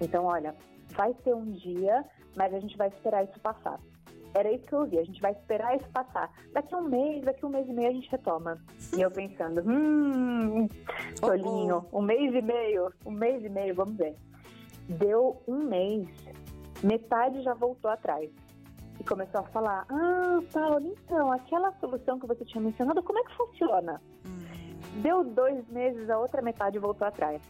Então, 0.00 0.24
olha, 0.24 0.54
vai 0.90 1.14
ter 1.14 1.34
um 1.34 1.52
dia, 1.52 2.04
mas 2.36 2.52
a 2.52 2.58
gente 2.58 2.76
vai 2.76 2.88
esperar 2.88 3.24
isso 3.24 3.38
passar. 3.40 3.78
Era 4.34 4.52
isso 4.52 4.64
que 4.66 4.72
eu 4.72 4.80
ouvi. 4.80 4.98
A 4.98 5.04
gente 5.04 5.20
vai 5.20 5.32
esperar 5.32 5.76
isso 5.76 5.88
passar. 5.90 6.30
Daqui 6.52 6.74
um 6.74 6.82
mês, 6.82 7.24
daqui 7.24 7.44
um 7.44 7.48
mês 7.48 7.68
e 7.68 7.72
meio 7.72 7.88
a 7.88 7.92
gente 7.92 8.10
retoma. 8.10 8.58
E 8.96 9.00
eu 9.00 9.10
pensando, 9.10 9.62
hum, 9.68 10.68
Tolinho, 11.20 11.86
um 11.92 12.02
mês 12.02 12.34
e 12.34 12.42
meio, 12.42 12.92
um 13.04 13.10
mês 13.10 13.44
e 13.44 13.48
meio, 13.48 13.74
vamos 13.74 13.96
ver. 13.96 14.14
Deu 14.88 15.42
um 15.46 15.64
mês, 15.64 16.08
metade 16.82 17.42
já 17.42 17.54
voltou 17.54 17.90
atrás. 17.90 18.30
E 18.98 19.04
começou 19.04 19.40
a 19.40 19.44
falar: 19.44 19.86
Ah, 19.88 20.40
Paulo, 20.52 20.86
então, 20.86 21.30
aquela 21.32 21.72
solução 21.78 22.18
que 22.18 22.26
você 22.26 22.44
tinha 22.44 22.62
mencionado, 22.62 23.02
como 23.02 23.18
é 23.18 23.24
que 23.24 23.36
funciona? 23.36 24.00
Hum. 24.26 24.38
Deu 25.02 25.22
dois 25.22 25.66
meses, 25.68 26.08
a 26.10 26.18
outra 26.18 26.42
metade 26.42 26.78
voltou 26.78 27.06
atrás. 27.06 27.40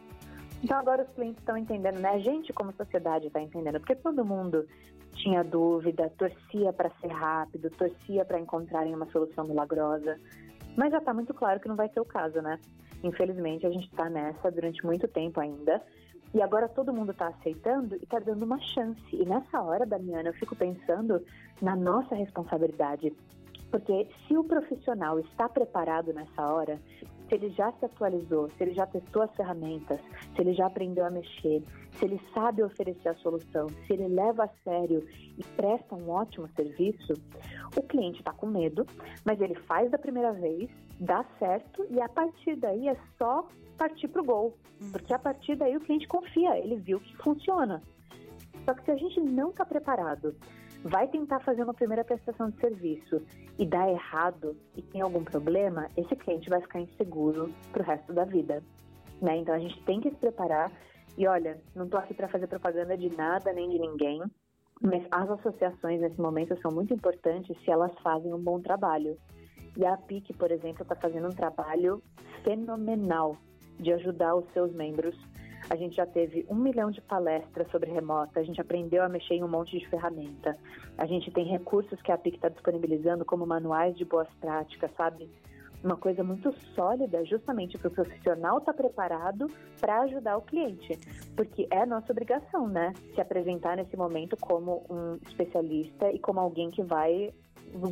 Então 0.62 0.78
agora 0.78 1.02
os 1.02 1.12
clientes 1.12 1.38
estão 1.38 1.56
entendendo, 1.56 1.98
né? 1.98 2.10
A 2.10 2.18
gente 2.18 2.52
como 2.52 2.72
sociedade 2.72 3.28
está 3.28 3.40
entendendo, 3.40 3.78
porque 3.78 3.94
todo 3.94 4.24
mundo 4.24 4.66
tinha 5.14 5.42
dúvida, 5.42 6.12
torcia 6.16 6.72
para 6.72 6.90
ser 7.00 7.08
rápido, 7.08 7.70
torcia 7.70 8.24
para 8.24 8.40
encontrarem 8.40 8.94
uma 8.94 9.06
solução 9.10 9.44
milagrosa, 9.46 10.18
mas 10.76 10.90
já 10.90 10.98
está 10.98 11.12
muito 11.12 11.34
claro 11.34 11.60
que 11.60 11.68
não 11.68 11.76
vai 11.76 11.88
ser 11.88 12.00
o 12.00 12.04
caso, 12.04 12.40
né? 12.40 12.58
Infelizmente 13.02 13.66
a 13.66 13.70
gente 13.70 13.88
está 13.88 14.08
nessa 14.08 14.50
durante 14.50 14.84
muito 14.84 15.06
tempo 15.06 15.40
ainda. 15.40 15.82
E 16.34 16.42
agora 16.42 16.68
todo 16.68 16.92
mundo 16.92 17.12
está 17.12 17.28
aceitando 17.28 17.96
e 17.96 18.02
está 18.02 18.18
dando 18.18 18.42
uma 18.42 18.60
chance. 18.60 19.00
E 19.12 19.24
nessa 19.24 19.62
hora, 19.62 19.86
Damiana, 19.86 20.28
eu 20.28 20.34
fico 20.34 20.54
pensando 20.54 21.24
na 21.60 21.74
nossa 21.74 22.14
responsabilidade. 22.14 23.14
Porque 23.70 24.08
se 24.26 24.36
o 24.36 24.44
profissional 24.44 25.18
está 25.18 25.48
preparado 25.48 26.12
nessa 26.12 26.42
hora, 26.52 26.78
se 27.28 27.34
ele 27.34 27.50
já 27.50 27.70
se 27.72 27.84
atualizou, 27.84 28.50
se 28.50 28.64
ele 28.64 28.74
já 28.74 28.86
testou 28.86 29.22
as 29.22 29.34
ferramentas, 29.36 30.00
se 30.34 30.40
ele 30.40 30.54
já 30.54 30.66
aprendeu 30.66 31.04
a 31.04 31.10
mexer, 31.10 31.62
se 31.92 32.04
ele 32.04 32.20
sabe 32.32 32.62
oferecer 32.62 33.08
a 33.08 33.14
solução, 33.16 33.68
se 33.86 33.92
ele 33.92 34.08
leva 34.08 34.44
a 34.44 34.48
sério 34.64 35.06
e 35.36 35.44
presta 35.56 35.94
um 35.94 36.10
ótimo 36.10 36.48
serviço, 36.56 37.14
o 37.76 37.82
cliente 37.82 38.20
está 38.20 38.32
com 38.32 38.46
medo, 38.46 38.86
mas 39.24 39.40
ele 39.40 39.54
faz 39.54 39.90
da 39.90 39.98
primeira 39.98 40.32
vez, 40.32 40.70
dá 40.98 41.24
certo 41.38 41.86
e 41.90 42.00
a 42.00 42.08
partir 42.08 42.56
daí 42.56 42.88
é 42.88 42.96
só 43.18 43.46
partir 43.76 44.08
para 44.08 44.22
o 44.22 44.24
gol, 44.24 44.58
uhum. 44.80 44.90
porque 44.90 45.12
a 45.12 45.18
partir 45.18 45.54
daí 45.56 45.76
o 45.76 45.80
cliente 45.80 46.08
confia, 46.08 46.58
ele 46.58 46.76
viu 46.76 46.98
que 46.98 47.16
funciona. 47.18 47.82
Só 48.64 48.74
que 48.74 48.84
se 48.84 48.90
a 48.90 48.96
gente 48.96 49.20
não 49.20 49.50
está 49.50 49.64
preparado, 49.64 50.34
vai 50.84 51.08
tentar 51.08 51.40
fazer 51.40 51.62
uma 51.62 51.74
primeira 51.74 52.04
prestação 52.04 52.50
de 52.50 52.60
serviço 52.60 53.22
e 53.58 53.66
dá 53.66 53.88
errado 53.90 54.56
e 54.76 54.82
tem 54.82 55.00
algum 55.00 55.24
problema, 55.24 55.88
esse 55.96 56.14
cliente 56.16 56.48
vai 56.48 56.60
ficar 56.60 56.80
inseguro 56.80 57.52
para 57.72 57.82
o 57.82 57.84
resto 57.84 58.12
da 58.12 58.24
vida. 58.24 58.62
Né? 59.20 59.38
Então 59.38 59.54
a 59.54 59.58
gente 59.58 59.82
tem 59.84 60.00
que 60.00 60.10
se 60.10 60.16
preparar. 60.16 60.70
E 61.16 61.26
olha, 61.26 61.60
não 61.74 61.84
estou 61.84 61.98
aqui 61.98 62.14
para 62.14 62.28
fazer 62.28 62.46
propaganda 62.46 62.96
de 62.96 63.14
nada 63.16 63.52
nem 63.52 63.68
de 63.68 63.78
ninguém, 63.78 64.22
mas 64.80 65.04
as 65.10 65.28
associações 65.30 66.00
nesse 66.00 66.20
momento 66.20 66.56
são 66.60 66.70
muito 66.70 66.94
importantes 66.94 67.56
se 67.64 67.70
elas 67.70 67.92
fazem 68.02 68.32
um 68.32 68.40
bom 68.40 68.60
trabalho. 68.60 69.18
E 69.76 69.84
a 69.84 69.96
PIC, 69.96 70.32
por 70.34 70.50
exemplo, 70.52 70.82
está 70.82 70.94
fazendo 70.94 71.26
um 71.26 71.32
trabalho 71.32 72.02
fenomenal 72.44 73.36
de 73.78 73.92
ajudar 73.92 74.36
os 74.36 74.44
seus 74.52 74.72
membros 74.72 75.16
a 75.70 75.76
gente 75.76 75.96
já 75.96 76.06
teve 76.06 76.46
um 76.48 76.54
milhão 76.54 76.90
de 76.90 77.00
palestras 77.00 77.70
sobre 77.70 77.90
remota, 77.90 78.40
a 78.40 78.42
gente 78.42 78.60
aprendeu 78.60 79.02
a 79.02 79.08
mexer 79.08 79.34
em 79.34 79.44
um 79.44 79.48
monte 79.48 79.78
de 79.78 79.88
ferramenta. 79.88 80.56
A 80.96 81.06
gente 81.06 81.30
tem 81.30 81.44
recursos 81.44 82.00
que 82.00 82.10
a 82.10 82.18
PIC 82.18 82.36
está 82.36 82.48
disponibilizando, 82.48 83.24
como 83.24 83.46
manuais 83.46 83.96
de 83.96 84.04
boas 84.04 84.28
práticas, 84.40 84.90
sabe? 84.96 85.30
Uma 85.84 85.96
coisa 85.96 86.24
muito 86.24 86.52
sólida, 86.74 87.24
justamente 87.24 87.78
para 87.78 87.88
o 87.88 87.92
profissional 87.92 88.58
estar 88.58 88.72
tá 88.72 88.82
preparado 88.82 89.48
para 89.80 90.00
ajudar 90.00 90.36
o 90.36 90.42
cliente. 90.42 90.98
Porque 91.36 91.68
é 91.70 91.86
nossa 91.86 92.10
obrigação, 92.10 92.66
né? 92.66 92.92
Se 93.14 93.20
apresentar 93.20 93.76
nesse 93.76 93.96
momento 93.96 94.36
como 94.36 94.84
um 94.90 95.18
especialista 95.28 96.10
e 96.10 96.18
como 96.18 96.40
alguém 96.40 96.70
que 96.70 96.82
vai 96.82 97.32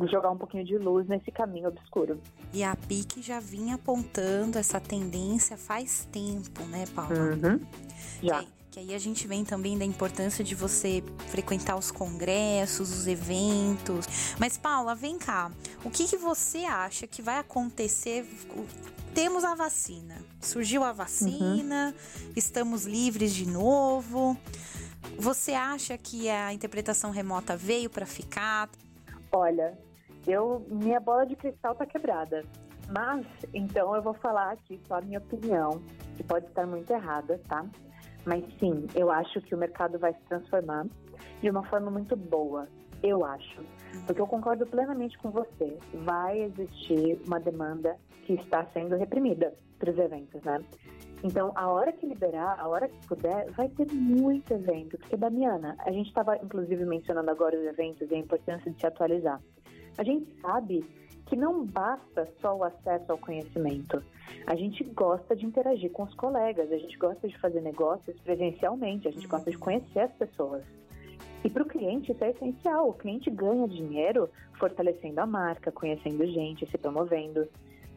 jogar 0.09 0.31
um 0.31 0.37
pouquinho 0.37 0.63
de 0.63 0.77
luz 0.77 1.07
nesse 1.07 1.31
caminho 1.31 1.69
obscuro. 1.69 2.19
E 2.53 2.63
a 2.63 2.75
PIC 2.75 3.21
já 3.21 3.39
vinha 3.39 3.75
apontando 3.75 4.57
essa 4.57 4.79
tendência 4.79 5.57
faz 5.57 6.07
tempo, 6.11 6.63
né, 6.63 6.85
Paula? 6.95 7.13
Uhum. 7.13 7.59
Já. 8.21 8.43
Que, 8.43 8.47
que 8.71 8.79
aí 8.79 8.93
a 8.93 8.99
gente 8.99 9.27
vem 9.27 9.43
também 9.43 9.77
da 9.77 9.85
importância 9.85 10.43
de 10.43 10.55
você 10.55 11.03
frequentar 11.27 11.75
os 11.77 11.91
congressos, 11.91 12.91
os 12.91 13.07
eventos. 13.07 14.05
Mas, 14.39 14.57
Paula, 14.57 14.95
vem 14.95 15.17
cá. 15.17 15.51
O 15.83 15.89
que, 15.89 16.05
que 16.05 16.17
você 16.17 16.59
acha 16.59 17.07
que 17.07 17.21
vai 17.21 17.39
acontecer? 17.39 18.25
Temos 19.13 19.43
a 19.43 19.55
vacina. 19.55 20.17
Surgiu 20.39 20.83
a 20.83 20.91
vacina, 20.91 21.95
uhum. 21.95 22.31
estamos 22.35 22.85
livres 22.85 23.33
de 23.33 23.47
novo. 23.47 24.37
Você 25.17 25.53
acha 25.53 25.97
que 25.97 26.29
a 26.29 26.53
interpretação 26.53 27.11
remota 27.11 27.55
veio 27.55 27.89
para 27.89 28.05
ficar? 28.05 28.69
Olha, 29.31 29.77
eu 30.25 30.65
minha 30.69 30.99
bola 30.99 31.25
de 31.25 31.35
cristal 31.35 31.75
tá 31.75 31.85
quebrada. 31.85 32.43
Mas, 32.89 33.25
então 33.53 33.95
eu 33.95 34.01
vou 34.01 34.13
falar 34.13 34.51
aqui 34.51 34.79
só 34.87 34.95
a 34.95 35.01
minha 35.01 35.19
opinião, 35.19 35.81
que 36.15 36.23
pode 36.23 36.45
estar 36.45 36.65
muito 36.65 36.89
errada, 36.91 37.39
tá? 37.47 37.65
Mas 38.25 38.43
sim, 38.59 38.85
eu 38.95 39.11
acho 39.11 39.41
que 39.41 39.53
o 39.53 39.57
mercado 39.57 39.99
vai 39.99 40.13
se 40.13 40.21
transformar 40.21 40.85
de 41.41 41.49
uma 41.49 41.63
forma 41.63 41.91
muito 41.91 42.15
boa. 42.15 42.67
Eu 43.03 43.25
acho. 43.25 43.61
Porque 44.05 44.19
eu 44.19 44.27
concordo 44.27 44.65
plenamente 44.65 45.17
com 45.17 45.29
você. 45.29 45.77
Vai 45.93 46.41
existir 46.41 47.21
uma 47.25 47.39
demanda 47.39 47.95
que 48.25 48.33
está 48.33 48.65
sendo 48.73 48.95
reprimida 48.95 49.53
para 49.77 49.91
os 49.91 49.97
eventos, 49.97 50.41
né? 50.43 50.59
Então, 51.23 51.51
a 51.55 51.67
hora 51.67 51.91
que 51.91 52.05
liberar, 52.05 52.59
a 52.59 52.67
hora 52.67 52.87
que 52.87 53.07
puder, 53.07 53.49
vai 53.51 53.67
ter 53.69 53.91
muito 53.91 54.53
evento. 54.53 54.97
Porque, 54.97 55.17
Damiana, 55.17 55.75
a 55.79 55.91
gente 55.91 56.07
estava 56.07 56.37
inclusive 56.37 56.85
mencionando 56.85 57.31
agora 57.31 57.57
os 57.57 57.65
eventos 57.65 58.09
e 58.09 58.13
a 58.13 58.17
importância 58.17 58.71
de 58.71 58.79
se 58.79 58.85
atualizar. 58.85 59.41
A 59.97 60.03
gente 60.03 60.27
sabe 60.41 60.85
que 61.25 61.35
não 61.35 61.65
basta 61.65 62.27
só 62.39 62.55
o 62.55 62.63
acesso 62.63 63.11
ao 63.11 63.17
conhecimento. 63.17 64.01
A 64.45 64.55
gente 64.55 64.83
gosta 64.83 65.35
de 65.35 65.45
interagir 65.45 65.91
com 65.91 66.03
os 66.03 66.13
colegas, 66.13 66.71
a 66.71 66.77
gente 66.77 66.97
gosta 66.97 67.27
de 67.27 67.37
fazer 67.39 67.61
negócios 67.61 68.17
presencialmente, 68.21 69.07
a 69.07 69.11
gente 69.11 69.27
gosta 69.27 69.51
de 69.51 69.57
conhecer 69.57 69.99
as 69.99 70.13
pessoas. 70.13 70.63
E 71.43 71.49
para 71.49 71.63
o 71.63 71.65
cliente 71.65 72.11
isso 72.11 72.23
é 72.23 72.29
essencial. 72.29 72.89
O 72.89 72.93
cliente 72.93 73.29
ganha 73.29 73.67
dinheiro 73.67 74.29
fortalecendo 74.57 75.19
a 75.19 75.25
marca, 75.25 75.71
conhecendo 75.71 76.25
gente, 76.27 76.65
se 76.65 76.77
promovendo. 76.77 77.47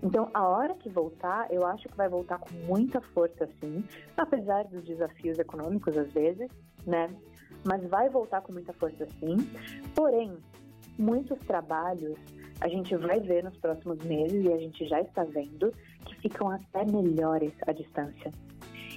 Então, 0.02 0.30
a 0.32 0.46
hora 0.46 0.74
que 0.74 0.88
voltar, 0.88 1.46
eu 1.52 1.66
acho 1.66 1.88
que 1.88 1.96
vai 1.96 2.08
voltar 2.08 2.38
com 2.38 2.54
muita 2.66 3.00
força, 3.00 3.48
sim, 3.60 3.84
apesar 4.16 4.64
dos 4.64 4.84
desafios 4.84 5.38
econômicos 5.38 5.96
às 5.96 6.10
vezes, 6.12 6.48
né? 6.86 7.14
Mas 7.64 7.86
vai 7.88 8.08
voltar 8.08 8.40
com 8.40 8.52
muita 8.52 8.72
força, 8.72 9.06
sim. 9.18 9.36
Porém, 9.94 10.36
muitos 10.98 11.38
trabalhos 11.40 12.18
a 12.60 12.68
gente 12.68 12.94
vai 12.96 13.20
ver 13.20 13.42
nos 13.42 13.56
próximos 13.56 13.98
meses 14.04 14.44
e 14.44 14.52
a 14.52 14.58
gente 14.58 14.86
já 14.86 15.00
está 15.00 15.24
vendo 15.24 15.72
que 16.04 16.14
ficam 16.20 16.50
até 16.50 16.84
melhores 16.84 17.52
à 17.66 17.72
distância. 17.72 18.32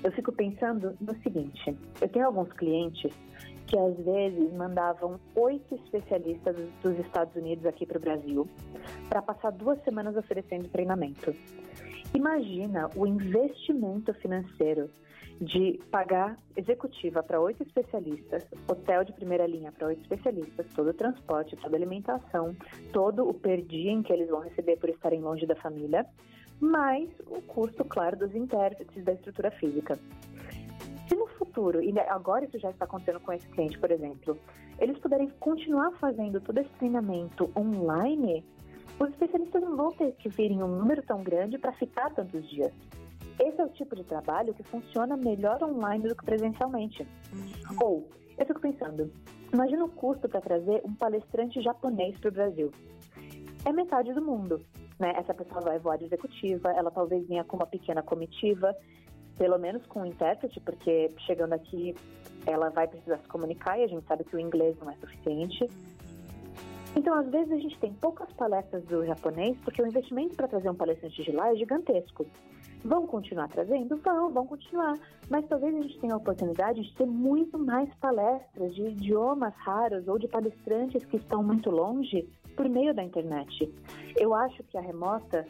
Eu 0.04 0.12
fico 0.12 0.32
pensando 0.32 0.95
no 0.99 1.16
seguinte: 1.22 1.76
eu 2.01 2.10
tenho 2.10 2.26
alguns 2.26 2.51
clientes 2.54 3.14
que 3.74 3.80
às 3.80 3.97
vezes 4.05 4.53
mandavam 4.53 5.19
oito 5.36 5.74
especialistas 5.74 6.55
dos 6.84 6.99
Estados 6.99 7.36
Unidos 7.36 7.65
aqui 7.65 7.88
para 7.88 7.97
o 7.97 7.99
Brasil 8.01 8.47
para 9.09 9.19
passar 9.19 9.51
duas 9.51 9.84
semanas 9.84 10.15
oferecendo 10.15 10.69
treinamento. 10.69 11.36
Imagina 12.13 12.88
o 12.95 13.07
investimento 13.07 14.13
financeiro 14.13 14.91
de 15.41 15.80
pagar 15.89 16.38
executiva 16.55 17.24
para 17.24 17.41
oito 17.41 17.63
especialistas, 17.63 18.45
hotel 18.67 19.03
de 19.05 19.11
primeira 19.11 19.47
linha 19.47 19.71
para 19.71 19.88
oito 19.88 20.01
especialistas, 20.03 20.67
todo 20.76 20.91
o 20.91 20.93
transporte, 20.93 21.55
toda 21.55 21.76
a 21.76 21.80
alimentação, 21.80 22.55
todo 22.91 23.28
o 23.28 23.34
per 23.34 23.63
diem 23.63 24.03
que 24.03 24.13
eles 24.13 24.30
vão 24.30 24.41
receber 24.41 24.78
por 24.78 24.89
estarem 24.91 25.19
longe 25.19 25.47
da 25.47 25.55
família, 25.55 26.05
mais 26.59 27.09
o 27.26 27.41
custo, 27.41 27.84
claro, 27.84 28.17
dos 28.17 28.36
intérpretes 28.36 29.03
da 29.03 29.13
estrutura 29.13 29.49
física. 29.49 29.97
Se 31.08 31.16
no 31.16 31.28
futuro, 31.28 31.82
e 31.82 31.97
agora 31.99 32.45
isso 32.45 32.58
já 32.60 32.70
está 32.70 32.86
acontecendo 32.86 33.20
com 33.20 33.34
esse 33.34 33.47
cliente, 33.49 33.78
por 33.78 33.91
exemplo, 33.91 34.38
eles 34.80 34.97
puderem 34.99 35.30
continuar 35.39 35.91
fazendo 35.93 36.39
todo 36.39 36.58
esse 36.58 36.70
treinamento 36.72 37.51
online, 37.56 38.43
os 38.99 39.10
especialistas 39.10 39.62
não 39.62 39.76
vão 39.76 39.91
ter 39.91 40.14
que 40.14 40.30
vir 40.30 40.51
em 40.51 40.64
um 40.64 40.68
número 40.68 41.01
tão 41.04 41.24
grande 41.24 41.58
para 41.58 41.74
ficar 41.74 42.14
tantos 42.14 42.47
dias. 42.49 42.72
Esse 43.39 43.60
é 43.60 43.66
o 43.66 43.70
tipo 43.70 43.95
de 43.95 44.04
trabalho 44.04 44.54
que 44.54 44.64
funciona 44.64 45.18
melhor 45.18 45.62
online 45.64 46.08
do 46.08 46.16
que 46.16 46.24
presencialmente. 46.24 47.06
Uhum. 47.34 47.78
Ou, 47.82 48.10
eu 48.38 48.45
fico 48.45 48.60
pensando, 48.60 49.12
imagina 49.51 49.86
o 49.86 49.89
custo 49.89 50.30
para 50.30 50.41
trazer 50.41 50.82
um 50.86 50.93
palestrante 50.93 51.62
japonês 51.62 52.18
para 52.20 52.30
o 52.30 52.34
Brasil. 52.34 52.72
É 53.66 53.72
metade 53.72 54.14
do 54.14 54.22
mundo. 54.22 54.62
Né? 54.99 55.14
Essa 55.18 55.34
pessoa 55.34 55.62
vai 55.62 55.80
voar 55.80 55.97
de 55.97 56.06
executiva, 56.06 56.72
ela 56.72 56.91
talvez 56.91 57.28
venha 57.28 57.43
com 57.43 57.58
uma 57.58 57.66
pequena 57.66 58.04
comitiva, 58.04 58.76
pelo 59.38 59.58
menos 59.58 59.86
com 59.88 60.02
o 60.02 60.06
intérprete, 60.06 60.60
porque 60.60 61.10
chegando 61.26 61.54
aqui 61.54 61.96
ela 62.46 62.70
vai 62.70 62.88
precisar 62.88 63.18
se 63.18 63.28
comunicar 63.28 63.80
e 63.80 63.84
a 63.84 63.88
gente 63.88 64.06
sabe 64.06 64.24
que 64.24 64.36
o 64.36 64.40
inglês 64.40 64.78
não 64.80 64.90
é 64.90 64.96
suficiente. 64.96 65.68
Então, 66.96 67.16
às 67.16 67.28
vezes, 67.28 67.52
a 67.52 67.58
gente 67.58 67.78
tem 67.80 67.92
poucas 67.94 68.32
palestras 68.34 68.84
do 68.86 69.04
japonês, 69.06 69.58
porque 69.64 69.82
o 69.82 69.88
investimento 69.88 70.36
para 70.36 70.48
trazer 70.48 70.70
um 70.70 70.76
palestrante 70.76 71.24
de 71.24 71.32
lá 71.32 71.52
é 71.52 71.56
gigantesco. 71.56 72.26
Vão 72.86 73.08
continuar 73.08 73.48
trazendo? 73.48 73.98
Vão, 73.98 74.30
vão 74.32 74.46
continuar. 74.46 74.94
Mas 75.30 75.48
talvez 75.48 75.74
a 75.74 75.82
gente 75.82 76.00
tenha 76.00 76.14
a 76.14 76.18
oportunidade 76.18 76.84
de 76.84 76.94
ter 76.96 77.08
muito 77.08 77.58
mais 77.58 77.92
palestras 77.96 78.76
de 78.76 78.84
idiomas 78.90 79.54
raros 79.56 80.08
ou 80.08 80.20
de 80.20 80.28
palestrantes 80.28 81.04
que 81.06 81.18
estão 81.18 81.42
muito 81.42 81.72
longe 81.72 82.30
por 82.56 82.70
meio 82.70 82.94
da 82.94 83.02
internet. 83.02 83.74
Eu 84.16 84.36
acho 84.36 84.62
que 84.64 84.78
a 84.78 84.82
remota 84.82 85.48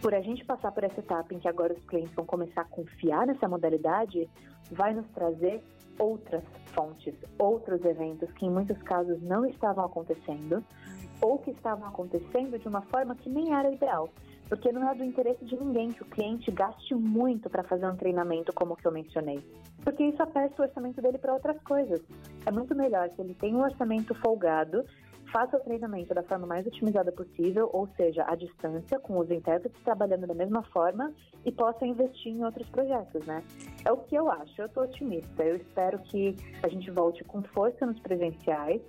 por 0.00 0.14
a 0.14 0.20
gente 0.20 0.44
passar 0.44 0.72
por 0.72 0.84
essa 0.84 1.00
etapa 1.00 1.34
em 1.34 1.38
que 1.38 1.48
agora 1.48 1.72
os 1.72 1.84
clientes 1.84 2.14
vão 2.14 2.24
começar 2.24 2.62
a 2.62 2.64
confiar 2.64 3.26
nessa 3.26 3.48
modalidade, 3.48 4.28
vai 4.70 4.94
nos 4.94 5.06
trazer 5.08 5.62
outras 5.98 6.44
fontes, 6.66 7.14
outros 7.38 7.84
eventos 7.84 8.30
que 8.32 8.46
em 8.46 8.50
muitos 8.50 8.80
casos 8.82 9.20
não 9.22 9.44
estavam 9.44 9.84
acontecendo 9.84 10.64
ou 11.20 11.38
que 11.38 11.50
estavam 11.50 11.88
acontecendo 11.88 12.58
de 12.58 12.68
uma 12.68 12.80
forma 12.82 13.16
que 13.16 13.28
nem 13.28 13.52
era 13.52 13.70
ideal. 13.72 14.08
Porque 14.48 14.72
não 14.72 14.88
é 14.88 14.94
do 14.94 15.04
interesse 15.04 15.44
de 15.44 15.56
ninguém 15.56 15.92
que 15.92 16.02
o 16.02 16.06
cliente 16.06 16.50
gaste 16.50 16.94
muito 16.94 17.50
para 17.50 17.62
fazer 17.64 17.86
um 17.86 17.96
treinamento 17.96 18.52
como 18.54 18.72
o 18.72 18.76
que 18.76 18.86
eu 18.86 18.92
mencionei. 18.92 19.44
Porque 19.82 20.02
isso 20.04 20.22
aperta 20.22 20.62
o 20.62 20.64
orçamento 20.64 21.02
dele 21.02 21.18
para 21.18 21.34
outras 21.34 21.60
coisas. 21.62 22.00
É 22.46 22.50
muito 22.50 22.74
melhor 22.74 23.10
que 23.10 23.20
ele 23.20 23.34
tenha 23.34 23.54
um 23.54 23.62
orçamento 23.62 24.14
folgado, 24.14 24.84
faça 25.32 25.56
o 25.56 25.60
treinamento 25.60 26.14
da 26.14 26.22
forma 26.22 26.46
mais 26.46 26.66
otimizada 26.66 27.12
possível, 27.12 27.70
ou 27.72 27.88
seja, 27.96 28.24
à 28.26 28.34
distância, 28.34 28.98
com 28.98 29.18
os 29.18 29.30
intérpretes 29.30 29.80
trabalhando 29.82 30.26
da 30.26 30.34
mesma 30.34 30.62
forma 30.64 31.12
e 31.44 31.52
possa 31.52 31.86
investir 31.86 32.32
em 32.32 32.44
outros 32.44 32.68
projetos, 32.68 33.24
né? 33.26 33.42
É 33.84 33.92
o 33.92 33.98
que 33.98 34.14
eu 34.14 34.30
acho, 34.30 34.60
eu 34.60 34.66
estou 34.66 34.84
otimista. 34.84 35.42
Eu 35.42 35.56
espero 35.56 35.98
que 36.00 36.36
a 36.62 36.68
gente 36.68 36.90
volte 36.90 37.24
com 37.24 37.42
força 37.42 37.86
nos 37.86 37.98
presenciais 38.00 38.80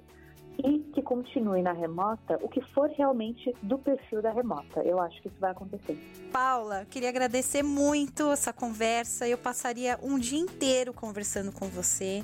e 0.64 0.80
que 0.94 1.02
continue 1.02 1.62
na 1.62 1.72
remota 1.72 2.38
o 2.42 2.50
que 2.50 2.62
for 2.74 2.90
realmente 2.90 3.54
do 3.62 3.78
perfil 3.78 4.22
da 4.22 4.32
remota. 4.32 4.82
Eu 4.82 5.00
acho 5.00 5.22
que 5.22 5.30
isso 5.30 5.38
vai 5.40 5.52
acontecer. 5.52 5.98
Paula, 6.32 6.86
queria 6.90 7.10
agradecer 7.10 7.64
muito 7.64 8.30
essa 8.32 8.52
conversa. 8.52 9.28
Eu 9.28 9.38
passaria 9.38 9.98
um 10.04 10.20
dia 10.20 10.40
inteiro 10.40 10.94
conversando 10.94 11.52
com 11.52 11.68
você. 11.68 12.24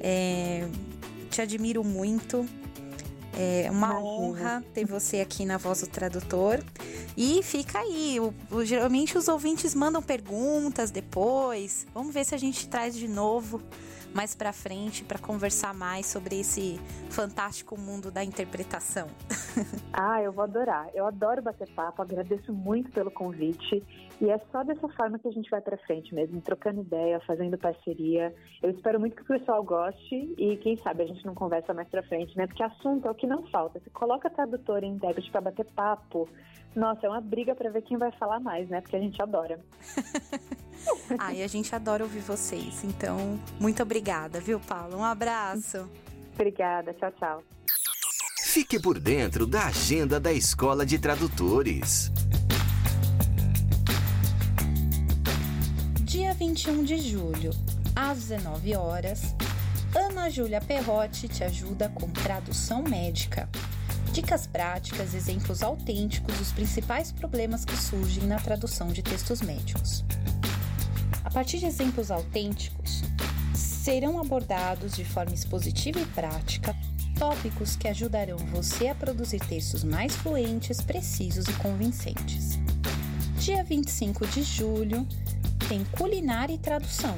É, 0.00 0.66
te 1.30 1.42
admiro 1.42 1.84
muito. 1.84 2.46
É 3.40 3.70
uma 3.70 4.00
honra 4.00 4.64
ter 4.74 4.84
você 4.84 5.20
aqui 5.20 5.46
na 5.46 5.58
Voz 5.58 5.82
do 5.82 5.86
Tradutor. 5.86 6.58
E 7.16 7.40
fica 7.44 7.78
aí, 7.78 8.18
o, 8.18 8.34
o, 8.50 8.64
geralmente 8.64 9.16
os 9.16 9.28
ouvintes 9.28 9.76
mandam 9.76 10.02
perguntas 10.02 10.90
depois. 10.90 11.86
Vamos 11.94 12.12
ver 12.12 12.24
se 12.24 12.34
a 12.34 12.38
gente 12.38 12.66
traz 12.68 12.96
de 12.96 13.06
novo 13.06 13.62
mais 14.14 14.34
para 14.34 14.52
frente 14.52 15.04
para 15.04 15.18
conversar 15.18 15.74
mais 15.74 16.06
sobre 16.06 16.40
esse 16.40 16.78
fantástico 17.10 17.78
mundo 17.78 18.10
da 18.10 18.24
interpretação. 18.24 19.08
ah, 19.92 20.22
eu 20.22 20.32
vou 20.32 20.44
adorar. 20.44 20.88
Eu 20.94 21.06
adoro 21.06 21.42
bater 21.42 21.68
papo, 21.70 22.02
agradeço 22.02 22.52
muito 22.52 22.90
pelo 22.90 23.10
convite. 23.10 23.82
E 24.20 24.30
é 24.30 24.38
só 24.50 24.64
dessa 24.64 24.88
forma 24.88 25.18
que 25.18 25.28
a 25.28 25.30
gente 25.30 25.48
vai 25.48 25.60
para 25.60 25.76
frente 25.78 26.12
mesmo, 26.12 26.40
trocando 26.40 26.80
ideia, 26.80 27.20
fazendo 27.20 27.56
parceria. 27.56 28.34
Eu 28.60 28.70
espero 28.70 28.98
muito 28.98 29.14
que 29.14 29.22
o 29.22 29.38
pessoal 29.38 29.62
goste 29.62 30.34
e 30.36 30.56
quem 30.56 30.76
sabe 30.76 31.04
a 31.04 31.06
gente 31.06 31.24
não 31.24 31.34
conversa 31.34 31.72
mais 31.72 31.88
para 31.88 32.02
frente, 32.02 32.36
né? 32.36 32.46
Porque 32.46 32.62
assunto 32.62 33.06
é 33.06 33.10
o 33.10 33.14
que 33.14 33.26
não 33.26 33.46
falta. 33.46 33.78
Se 33.78 33.90
coloca 33.90 34.28
tradutor 34.28 34.82
e 34.82 34.86
intérprete 34.86 35.30
para 35.30 35.40
bater 35.40 35.66
papo, 35.66 36.28
nossa, 36.74 37.06
é 37.06 37.08
uma 37.08 37.20
briga 37.20 37.54
para 37.54 37.70
ver 37.70 37.82
quem 37.82 37.96
vai 37.96 38.10
falar 38.12 38.40
mais, 38.40 38.68
né? 38.68 38.80
Porque 38.80 38.96
a 38.96 39.00
gente 39.00 39.20
adora. 39.22 39.60
ah, 41.18 41.32
e 41.32 41.42
a 41.42 41.46
gente 41.46 41.74
adora 41.74 42.02
ouvir 42.02 42.20
vocês. 42.20 42.84
Então, 42.84 43.38
muito 43.58 43.82
obrigada, 43.82 44.40
viu, 44.40 44.60
Paulo? 44.60 44.98
Um 44.98 45.04
abraço. 45.04 45.88
Obrigada, 46.34 46.94
tchau, 46.94 47.12
tchau. 47.12 47.42
Fique 48.42 48.80
por 48.80 48.98
dentro 48.98 49.46
da 49.46 49.66
agenda 49.66 50.18
da 50.18 50.32
Escola 50.32 50.86
de 50.86 50.98
Tradutores. 50.98 52.10
Dia 56.02 56.32
21 56.32 56.82
de 56.82 56.98
julho, 56.98 57.50
às 57.94 58.18
19 58.18 58.74
horas, 58.74 59.34
Ana 59.94 60.30
Júlia 60.30 60.60
Perrotti 60.60 61.28
te 61.28 61.44
ajuda 61.44 61.88
com 61.88 62.08
tradução 62.10 62.82
médica. 62.82 63.48
Dicas 64.12 64.46
práticas, 64.46 65.14
exemplos 65.14 65.62
autênticos 65.62 66.36
dos 66.36 66.52
principais 66.52 67.12
problemas 67.12 67.64
que 67.64 67.76
surgem 67.76 68.24
na 68.24 68.38
tradução 68.38 68.88
de 68.88 69.02
textos 69.02 69.40
médicos. 69.40 70.04
Partir 71.38 71.58
de 71.58 71.66
exemplos 71.66 72.10
autênticos, 72.10 73.00
serão 73.54 74.18
abordados 74.18 74.96
de 74.96 75.04
forma 75.04 75.32
expositiva 75.32 76.00
e 76.00 76.06
prática 76.06 76.74
tópicos 77.16 77.76
que 77.76 77.86
ajudarão 77.86 78.38
você 78.38 78.88
a 78.88 78.94
produzir 78.96 79.38
textos 79.38 79.84
mais 79.84 80.16
fluentes, 80.16 80.80
precisos 80.80 81.46
e 81.46 81.52
convincentes. 81.52 82.58
Dia 83.38 83.62
25 83.62 84.26
de 84.26 84.42
julho 84.42 85.06
tem 85.68 85.84
culinária 85.84 86.52
e 86.52 86.58
tradução, 86.58 87.14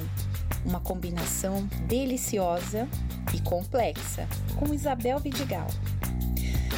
uma 0.63 0.79
combinação 0.79 1.65
deliciosa 1.87 2.87
e 3.33 3.41
complexa, 3.41 4.27
com 4.55 4.71
Isabel 4.71 5.17
Vidigal. 5.17 5.67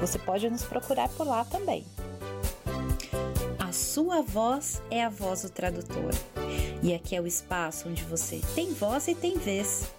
Você 0.00 0.20
pode 0.20 0.48
nos 0.48 0.62
procurar 0.62 1.08
por 1.10 1.26
lá 1.26 1.44
também. 1.44 1.84
Sua 3.76 4.22
voz 4.22 4.80
é 4.90 5.04
a 5.04 5.10
voz 5.10 5.42
do 5.42 5.50
tradutor. 5.50 6.10
E 6.82 6.94
aqui 6.94 7.14
é 7.14 7.20
o 7.20 7.26
espaço 7.26 7.86
onde 7.90 8.02
você 8.04 8.40
tem 8.54 8.72
voz 8.72 9.06
e 9.06 9.14
tem 9.14 9.36
vez. 9.36 9.90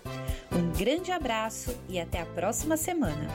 Um 0.51 0.71
grande 0.75 1.11
abraço 1.11 1.77
e 1.87 1.99
até 1.99 2.21
a 2.21 2.25
próxima 2.25 2.75
semana. 2.75 3.27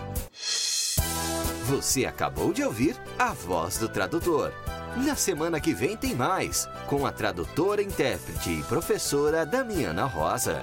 Você 1.66 2.04
acabou 2.04 2.52
de 2.52 2.64
ouvir 2.64 3.00
a 3.16 3.32
voz 3.32 3.78
do 3.78 3.88
tradutor 3.88 4.52
na 4.96 5.16
semana 5.16 5.58
que 5.58 5.72
vem 5.72 5.96
tem 5.96 6.14
mais, 6.14 6.68
com 6.86 7.06
a 7.06 7.12
tradutora, 7.12 7.80
intérprete 7.80 8.50
e 8.50 8.62
professora 8.64 9.46
Damiana 9.46 10.04
Rosa. 10.04 10.60